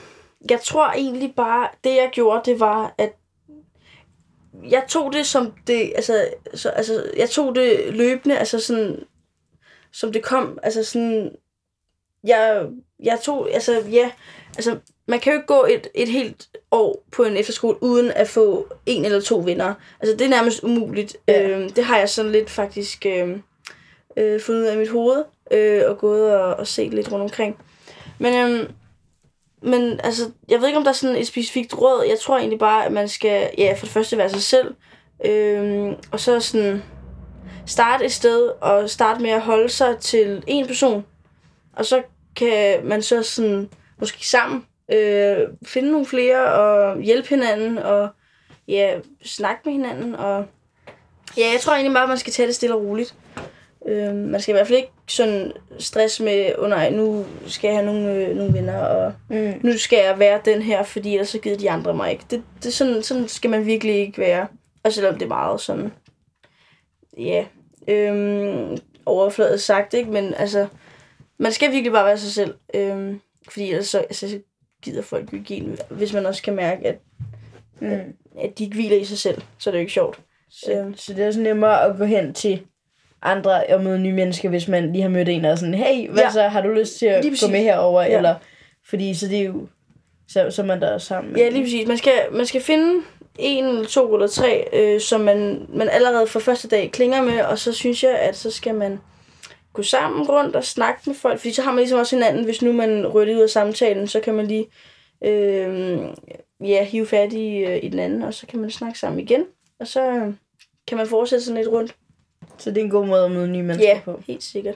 jeg 0.51 0.61
tror 0.65 0.91
egentlig 0.93 1.33
bare, 1.37 1.69
det 1.85 1.91
jeg 1.91 2.09
gjorde, 2.13 2.51
det 2.51 2.61
var, 2.61 2.95
at 2.99 3.11
jeg 4.71 4.83
tog 4.89 5.13
det 5.13 5.27
som 5.27 5.53
det, 5.67 5.93
altså, 5.97 6.25
så, 6.55 6.69
altså 6.69 7.05
jeg 7.17 7.31
tog 7.31 7.55
det 7.55 7.81
løbende, 7.91 8.39
altså 8.39 8.61
sådan, 8.61 8.97
som 9.93 10.13
det 10.13 10.23
kom, 10.23 10.59
altså 10.63 10.85
sådan, 10.85 11.31
jeg, 12.29 12.67
jeg 13.03 13.19
tog, 13.23 13.49
altså 13.53 13.83
ja, 13.93 14.11
altså 14.57 14.79
man 15.09 15.21
kan 15.21 15.33
jo 15.33 15.39
ikke 15.39 15.47
gå 15.47 15.67
et, 15.71 15.89
et 15.95 16.09
helt 16.09 16.49
år 16.71 17.05
på 17.13 17.23
en 17.23 17.37
efterskole, 17.37 17.83
uden 17.83 18.11
at 18.11 18.29
få 18.29 18.67
en 18.87 19.05
eller 19.05 19.21
to 19.21 19.43
venner. 19.45 19.75
Altså 20.01 20.17
det 20.17 20.25
er 20.25 20.29
nærmest 20.29 20.63
umuligt. 20.63 21.17
Ja. 21.29 21.49
Øhm, 21.49 21.71
det 21.71 21.85
har 21.85 21.99
jeg 21.99 22.09
sådan 22.09 22.33
lidt 22.33 22.51
faktisk 22.51 23.07
øh, 23.07 23.39
øh, 24.17 24.41
fundet 24.41 24.61
ud 24.61 24.67
af 24.67 24.75
i 24.75 24.79
mit 24.79 24.89
hoved, 24.89 25.25
øh, 25.51 25.83
og 25.87 25.99
gået 25.99 26.37
og, 26.37 26.55
og 26.55 26.67
set 26.67 26.95
lidt 26.95 27.13
rundt 27.13 27.23
omkring. 27.23 27.59
Men, 28.19 28.35
øhm, 28.35 28.73
men 29.63 30.01
altså, 30.05 30.31
jeg 30.49 30.61
ved 30.61 30.67
ikke, 30.67 30.79
om 30.79 30.85
der 30.85 30.91
er 30.91 30.95
sådan 30.95 31.17
et 31.17 31.27
specifikt 31.27 31.79
råd. 31.79 32.05
Jeg 32.09 32.19
tror 32.19 32.39
egentlig 32.39 32.59
bare, 32.59 32.87
at 32.87 32.93
man 32.93 33.09
skal, 33.09 33.51
ja, 33.59 33.75
for 33.79 33.87
det 33.87 33.93
første 33.93 34.19
være 34.19 34.31
sig 34.31 34.43
selv. 34.43 34.75
Øhm, 35.25 35.95
og 36.13 36.21
så 36.21 36.41
sådan 36.41 36.83
starte 37.67 38.05
et 38.05 38.13
sted 38.13 38.51
og 38.61 38.91
starte 38.91 39.23
med 39.23 39.31
at 39.31 39.41
holde 39.41 39.69
sig 39.69 39.99
til 39.99 40.43
en 40.47 40.67
person. 40.67 41.07
Og 41.73 41.87
så 41.87 42.03
kan 42.39 42.87
man 42.87 43.03
så 43.03 43.23
sådan, 43.23 43.69
måske 44.01 44.29
sammen, 44.29 44.65
øh, 44.93 45.37
finde 45.67 45.91
nogle 45.91 46.07
flere 46.07 46.53
og 46.53 47.01
hjælpe 47.01 47.29
hinanden 47.29 47.79
og 47.79 48.09
ja, 48.69 48.99
snakke 49.25 49.61
med 49.65 49.73
hinanden. 49.73 50.15
Og 50.15 50.45
ja, 51.37 51.43
jeg 51.53 51.61
tror 51.61 51.73
egentlig 51.73 51.95
bare, 51.95 52.03
at 52.03 52.09
man 52.09 52.19
skal 52.19 52.33
tage 52.33 52.47
det 52.47 52.55
stille 52.55 52.75
og 52.77 52.83
roligt. 52.83 53.15
Øh, 53.89 54.15
man 54.15 54.41
skal 54.41 54.53
i 54.53 54.57
hvert 54.57 54.67
fald 54.67 54.79
ikke 54.79 54.93
sådan 55.07 55.53
stress 55.79 56.21
med, 56.21 56.53
oh 56.59 56.69
nej, 56.71 56.91
nu 56.91 57.25
skal 57.47 57.69
jeg 57.69 57.77
have 57.77 57.87
nogle, 57.87 58.13
øh, 58.15 58.37
nogle 58.37 58.55
venner, 58.55 58.79
og 58.79 59.13
Mm. 59.29 59.55
nu 59.63 59.79
skal 59.79 59.99
jeg 60.05 60.19
være 60.19 60.41
den 60.45 60.63
her, 60.63 60.83
fordi 60.83 61.13
ellers 61.13 61.29
så 61.29 61.39
gider 61.39 61.59
de 61.59 61.71
andre 61.71 61.95
mig 61.95 62.11
ikke. 62.13 62.25
Det, 62.31 62.43
det, 62.63 62.73
sådan, 62.75 63.03
sådan 63.03 63.29
skal 63.29 63.51
man 63.51 63.67
virkelig 63.67 63.95
ikke 63.95 64.19
være. 64.19 64.47
Og 64.85 64.93
selvom 64.93 65.15
det 65.15 65.23
er 65.23 65.29
meget 65.29 65.61
sådan, 65.61 65.93
ja, 67.19 67.45
øhm, 67.89 68.77
overfladet 69.07 69.61
sagt, 69.61 69.95
ikke? 69.95 70.11
Men 70.11 70.35
altså, 70.35 70.67
man 71.39 71.53
skal 71.53 71.73
virkelig 71.73 71.93
bare 71.93 72.07
være 72.07 72.19
sig 72.19 72.33
selv. 72.33 72.55
Øhm, 72.75 73.21
fordi 73.51 73.71
ellers 73.71 73.87
så, 73.89 73.99
altså, 73.99 74.29
så 74.29 74.39
gider 74.83 75.03
folk 75.03 75.33
ikke 75.33 75.55
en, 75.57 75.79
hvis 75.91 76.13
man 76.13 76.27
også 76.27 76.43
kan 76.43 76.55
mærke, 76.55 76.87
at, 76.87 76.99
Mm. 77.81 77.91
at 78.41 78.59
de 78.59 78.65
ikke 78.65 78.75
hviler 78.77 78.97
i 78.97 79.05
sig 79.05 79.19
selv, 79.19 79.43
så 79.59 79.71
er 79.71 79.73
det 79.73 79.79
jo 79.79 79.81
ikke 79.81 79.93
sjovt. 79.93 80.21
Så, 80.51 80.73
Øhm. 80.73 80.97
så 80.97 81.13
det 81.15 81.23
er 81.23 81.27
også 81.27 81.41
nemmere 81.41 81.85
at 81.85 81.97
gå 81.99 82.05
hen 82.05 82.35
til 82.35 82.63
andre 83.23 83.63
og 83.69 83.83
møde 83.85 83.99
nye 83.99 84.13
mennesker, 84.13 84.49
hvis 84.49 84.69
man 84.69 84.93
lige 84.93 85.03
har 85.03 85.09
mødt 85.09 85.29
en, 85.29 85.45
er 85.45 85.55
sådan, 85.57 85.75
hey, 85.75 86.11
hvad 86.11 86.23
Ja. 86.23 86.31
så, 86.31 86.43
har 86.49 86.61
du 86.61 86.69
lyst 86.69 86.99
til 86.99 87.07
at 87.07 87.25
Lige 87.25 87.31
gå 87.31 87.35
præcis. 87.35 87.51
med 87.51 87.61
herover 87.61 88.03
Ja. 88.03 88.17
Eller, 88.17 88.35
fordi 88.89 89.15
så 89.15 89.27
det 89.29 89.39
er 89.39 89.45
jo, 89.45 89.67
så, 90.29 90.51
så 90.51 90.63
er 90.63 90.67
man 90.67 90.81
der 90.81 90.99
sammen. 90.99 91.37
Ja, 91.37 91.49
lige 91.49 91.63
præcis. 91.65 91.89
Man 91.89 91.97
skal, 91.99 92.13
man 92.33 92.47
skal 92.47 92.61
finde 92.61 93.03
en 93.39 93.65
eller 93.65 93.85
to 93.85 94.15
eller 94.15 94.27
tre, 94.27 94.65
øh, 94.73 95.01
som 95.01 95.21
man, 95.21 95.67
man 95.69 95.89
allerede 95.89 96.27
fra 96.27 96.41
første 96.41 96.69
dag 96.69 96.91
klinger 96.93 97.23
med, 97.23 97.41
og 97.41 97.59
så 97.59 97.73
synes 97.73 98.03
jeg, 98.05 98.19
at 98.19 98.37
så 98.37 98.51
skal 98.51 98.75
man 98.75 98.99
gå 99.73 99.83
sammen 99.83 100.29
rundt 100.29 100.57
og 100.57 100.65
snakke 100.65 101.01
med 101.07 101.15
folk, 101.15 101.39
fordi 101.41 101.53
så 101.53 101.63
har 101.63 101.71
man 101.71 101.79
ligesom 101.79 101.99
også 101.99 102.17
hinanden, 102.17 102.45
hvis 102.45 102.63
nu 102.63 102.73
man 102.73 103.07
rydder 103.07 103.37
ud 103.37 103.41
af 103.43 103.51
samtalen, 103.51 104.07
så 104.07 104.21
kan 104.21 104.35
man 104.35 104.47
lige 104.47 104.67
øh, 105.25 105.99
ja, 106.61 106.85
hive 106.85 107.07
fat 107.07 107.33
i, 107.33 107.57
øh, 107.57 107.79
i 107.85 107.89
den 107.89 107.99
anden, 107.99 108.23
og 108.23 108.35
så 108.35 108.47
kan 108.47 108.59
man 108.61 108.71
snakke 108.71 108.99
sammen 108.99 109.21
igen, 109.21 109.45
og 109.81 109.87
så 109.87 110.03
øh, 110.11 110.33
kan 110.87 110.97
man 110.99 111.07
fortsætte 111.07 111.45
sådan 111.45 111.57
lidt 111.63 111.73
rundt. 111.73 111.97
Så 112.59 112.71
det 112.71 112.79
er 112.81 112.85
en 112.85 112.91
god 112.91 113.07
måde 113.07 113.25
at 113.25 113.31
møde 113.31 113.49
nye 113.49 113.63
mennesker 113.63 113.89
Ja, 113.89 114.01
på. 114.05 114.21
helt 114.27 114.43
sikkert. 114.43 114.75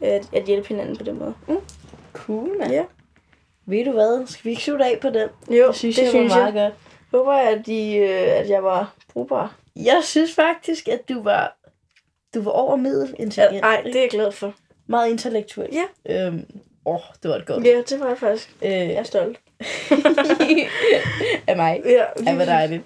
At, 0.00 0.28
at 0.32 0.44
hjælpe 0.44 0.68
hinanden 0.68 0.96
på 0.96 1.04
den 1.04 1.18
måde. 1.18 1.34
Mm. 1.48 1.56
Cool, 2.12 2.58
mand. 2.58 2.72
Ja. 2.72 2.84
Ved 3.66 3.84
du 3.84 3.92
hvad? 3.92 4.26
Skal 4.26 4.44
vi 4.44 4.50
ikke 4.50 4.62
slutte 4.62 4.84
af 4.84 4.98
på 5.02 5.08
den? 5.10 5.28
Jo, 5.50 5.66
det 5.66 5.74
synes 5.76 5.96
det 5.96 6.02
jeg 6.02 6.10
synes 6.10 6.30
var 6.30 6.38
meget 6.38 6.54
jeg. 6.54 6.70
godt. 6.70 6.74
Håber, 7.12 7.32
at, 7.32 7.66
de, 7.66 7.96
øh, 7.96 8.40
at 8.40 8.48
jeg 8.48 8.62
var 8.64 8.94
brugbar. 9.12 9.56
Jeg 9.76 10.00
synes 10.02 10.34
faktisk, 10.34 10.88
at 10.88 11.08
du 11.08 11.22
var, 11.22 11.56
du 12.34 12.42
var 12.42 12.50
over 12.50 12.76
middel 12.76 13.14
Ja, 13.18 13.22
intelligent. 13.22 13.64
ej, 13.64 13.80
det 13.84 13.96
er 13.96 14.00
jeg 14.00 14.10
glad 14.10 14.32
for. 14.32 14.54
Meget 14.86 15.10
intellektuel. 15.10 15.68
Ja. 16.06 16.26
Øhm, 16.26 16.44
åh, 16.86 16.98
det 17.22 17.30
var 17.30 17.36
et 17.36 17.46
godt. 17.46 17.64
Ja, 17.66 17.76
det 17.88 18.00
var 18.00 18.08
jeg 18.08 18.18
faktisk. 18.18 18.54
Øh, 18.62 18.70
Jeg 18.70 18.92
er 18.92 19.02
stolt. 19.02 19.38
af 21.48 21.56
mig. 21.56 21.82
Ja, 21.84 22.04
Ej, 22.26 22.34
hvor 22.34 22.44
dejligt. 22.44 22.82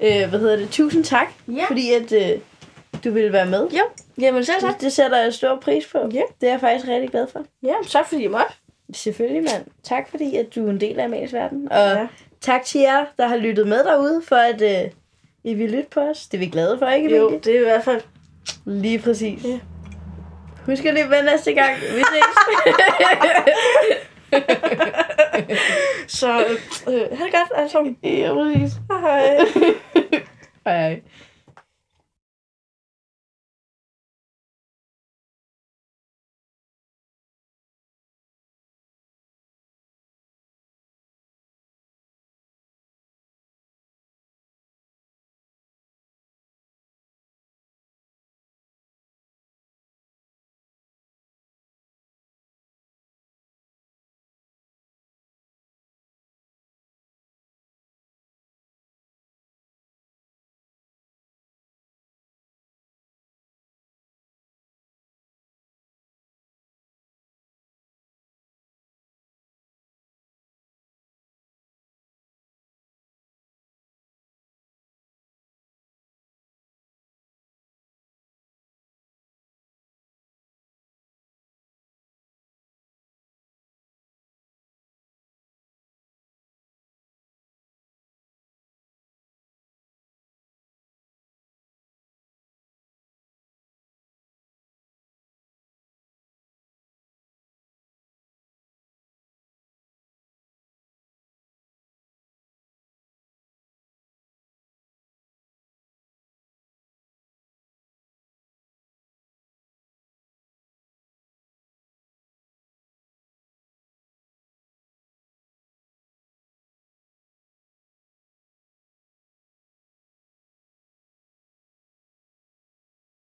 Øh, 0.00 0.28
hvad 0.28 0.38
hedder 0.38 0.56
det? 0.56 0.70
Tusind 0.70 1.04
tak, 1.04 1.26
Ja. 1.48 1.64
fordi 1.68 1.92
at 1.92 2.12
øh, 2.12 2.38
du 3.04 3.10
ville 3.10 3.32
være 3.32 3.46
med. 3.46 3.68
Jo, 3.70 3.82
jamen 4.20 4.44
selv 4.44 4.60
tak. 4.60 4.72
Det, 4.74 4.80
det 4.80 4.92
sætter 4.92 5.18
jeg 5.18 5.34
stor 5.34 5.58
pris 5.62 5.86
på. 5.86 5.98
Ja. 6.12 6.22
Det 6.40 6.46
er 6.46 6.50
jeg 6.52 6.60
faktisk 6.60 6.88
rigtig 6.88 7.10
glad 7.10 7.26
for. 7.32 7.44
Ja, 7.62 7.74
tak 7.88 8.08
fordi 8.08 8.22
jeg 8.22 8.30
måtte. 8.30 8.46
Selvfølgelig, 8.94 9.42
mand. 9.42 9.64
Tak 9.82 10.08
fordi, 10.10 10.36
at 10.36 10.54
du 10.54 10.66
er 10.66 10.70
en 10.70 10.80
del 10.80 11.00
af 11.00 11.04
Amalies 11.04 11.32
verden. 11.32 11.72
Og 11.72 11.78
Ja. 11.78 12.06
tak 12.40 12.64
til 12.64 12.80
jer, 12.80 13.04
der 13.18 13.26
har 13.26 13.36
lyttet 13.36 13.68
med 13.68 13.78
derude, 13.84 14.22
for 14.28 14.36
at 14.36 14.62
øh, 14.62 14.90
I 15.44 15.54
vil 15.54 15.70
lytte 15.70 15.88
på 15.90 16.00
os. 16.00 16.26
Det 16.26 16.34
er 16.36 16.38
vi 16.38 16.46
glade 16.46 16.78
for, 16.78 16.86
ikke 16.88 17.16
Jo, 17.16 17.38
det 17.44 17.54
er 17.56 17.60
i 17.60 17.62
hvert 17.64 17.84
fald. 17.84 18.00
Lige 18.64 18.98
præcis. 18.98 19.44
Ja. 19.44 19.58
Husk 20.66 20.84
at 20.84 20.94
med 20.94 21.24
næste 21.24 21.52
gang. 21.52 21.76
Vi 21.80 22.02
ses. 22.12 22.24
Så 26.20 26.44
øh, 26.44 26.94
øh, 26.94 27.18
ha' 27.18 27.24
det 27.24 27.32
godt 27.32 27.70
sammen. 27.70 27.96
ja, 28.02 28.34
præcis. 28.34 28.72
Hej. 28.90 29.38
hej. 30.66 31.00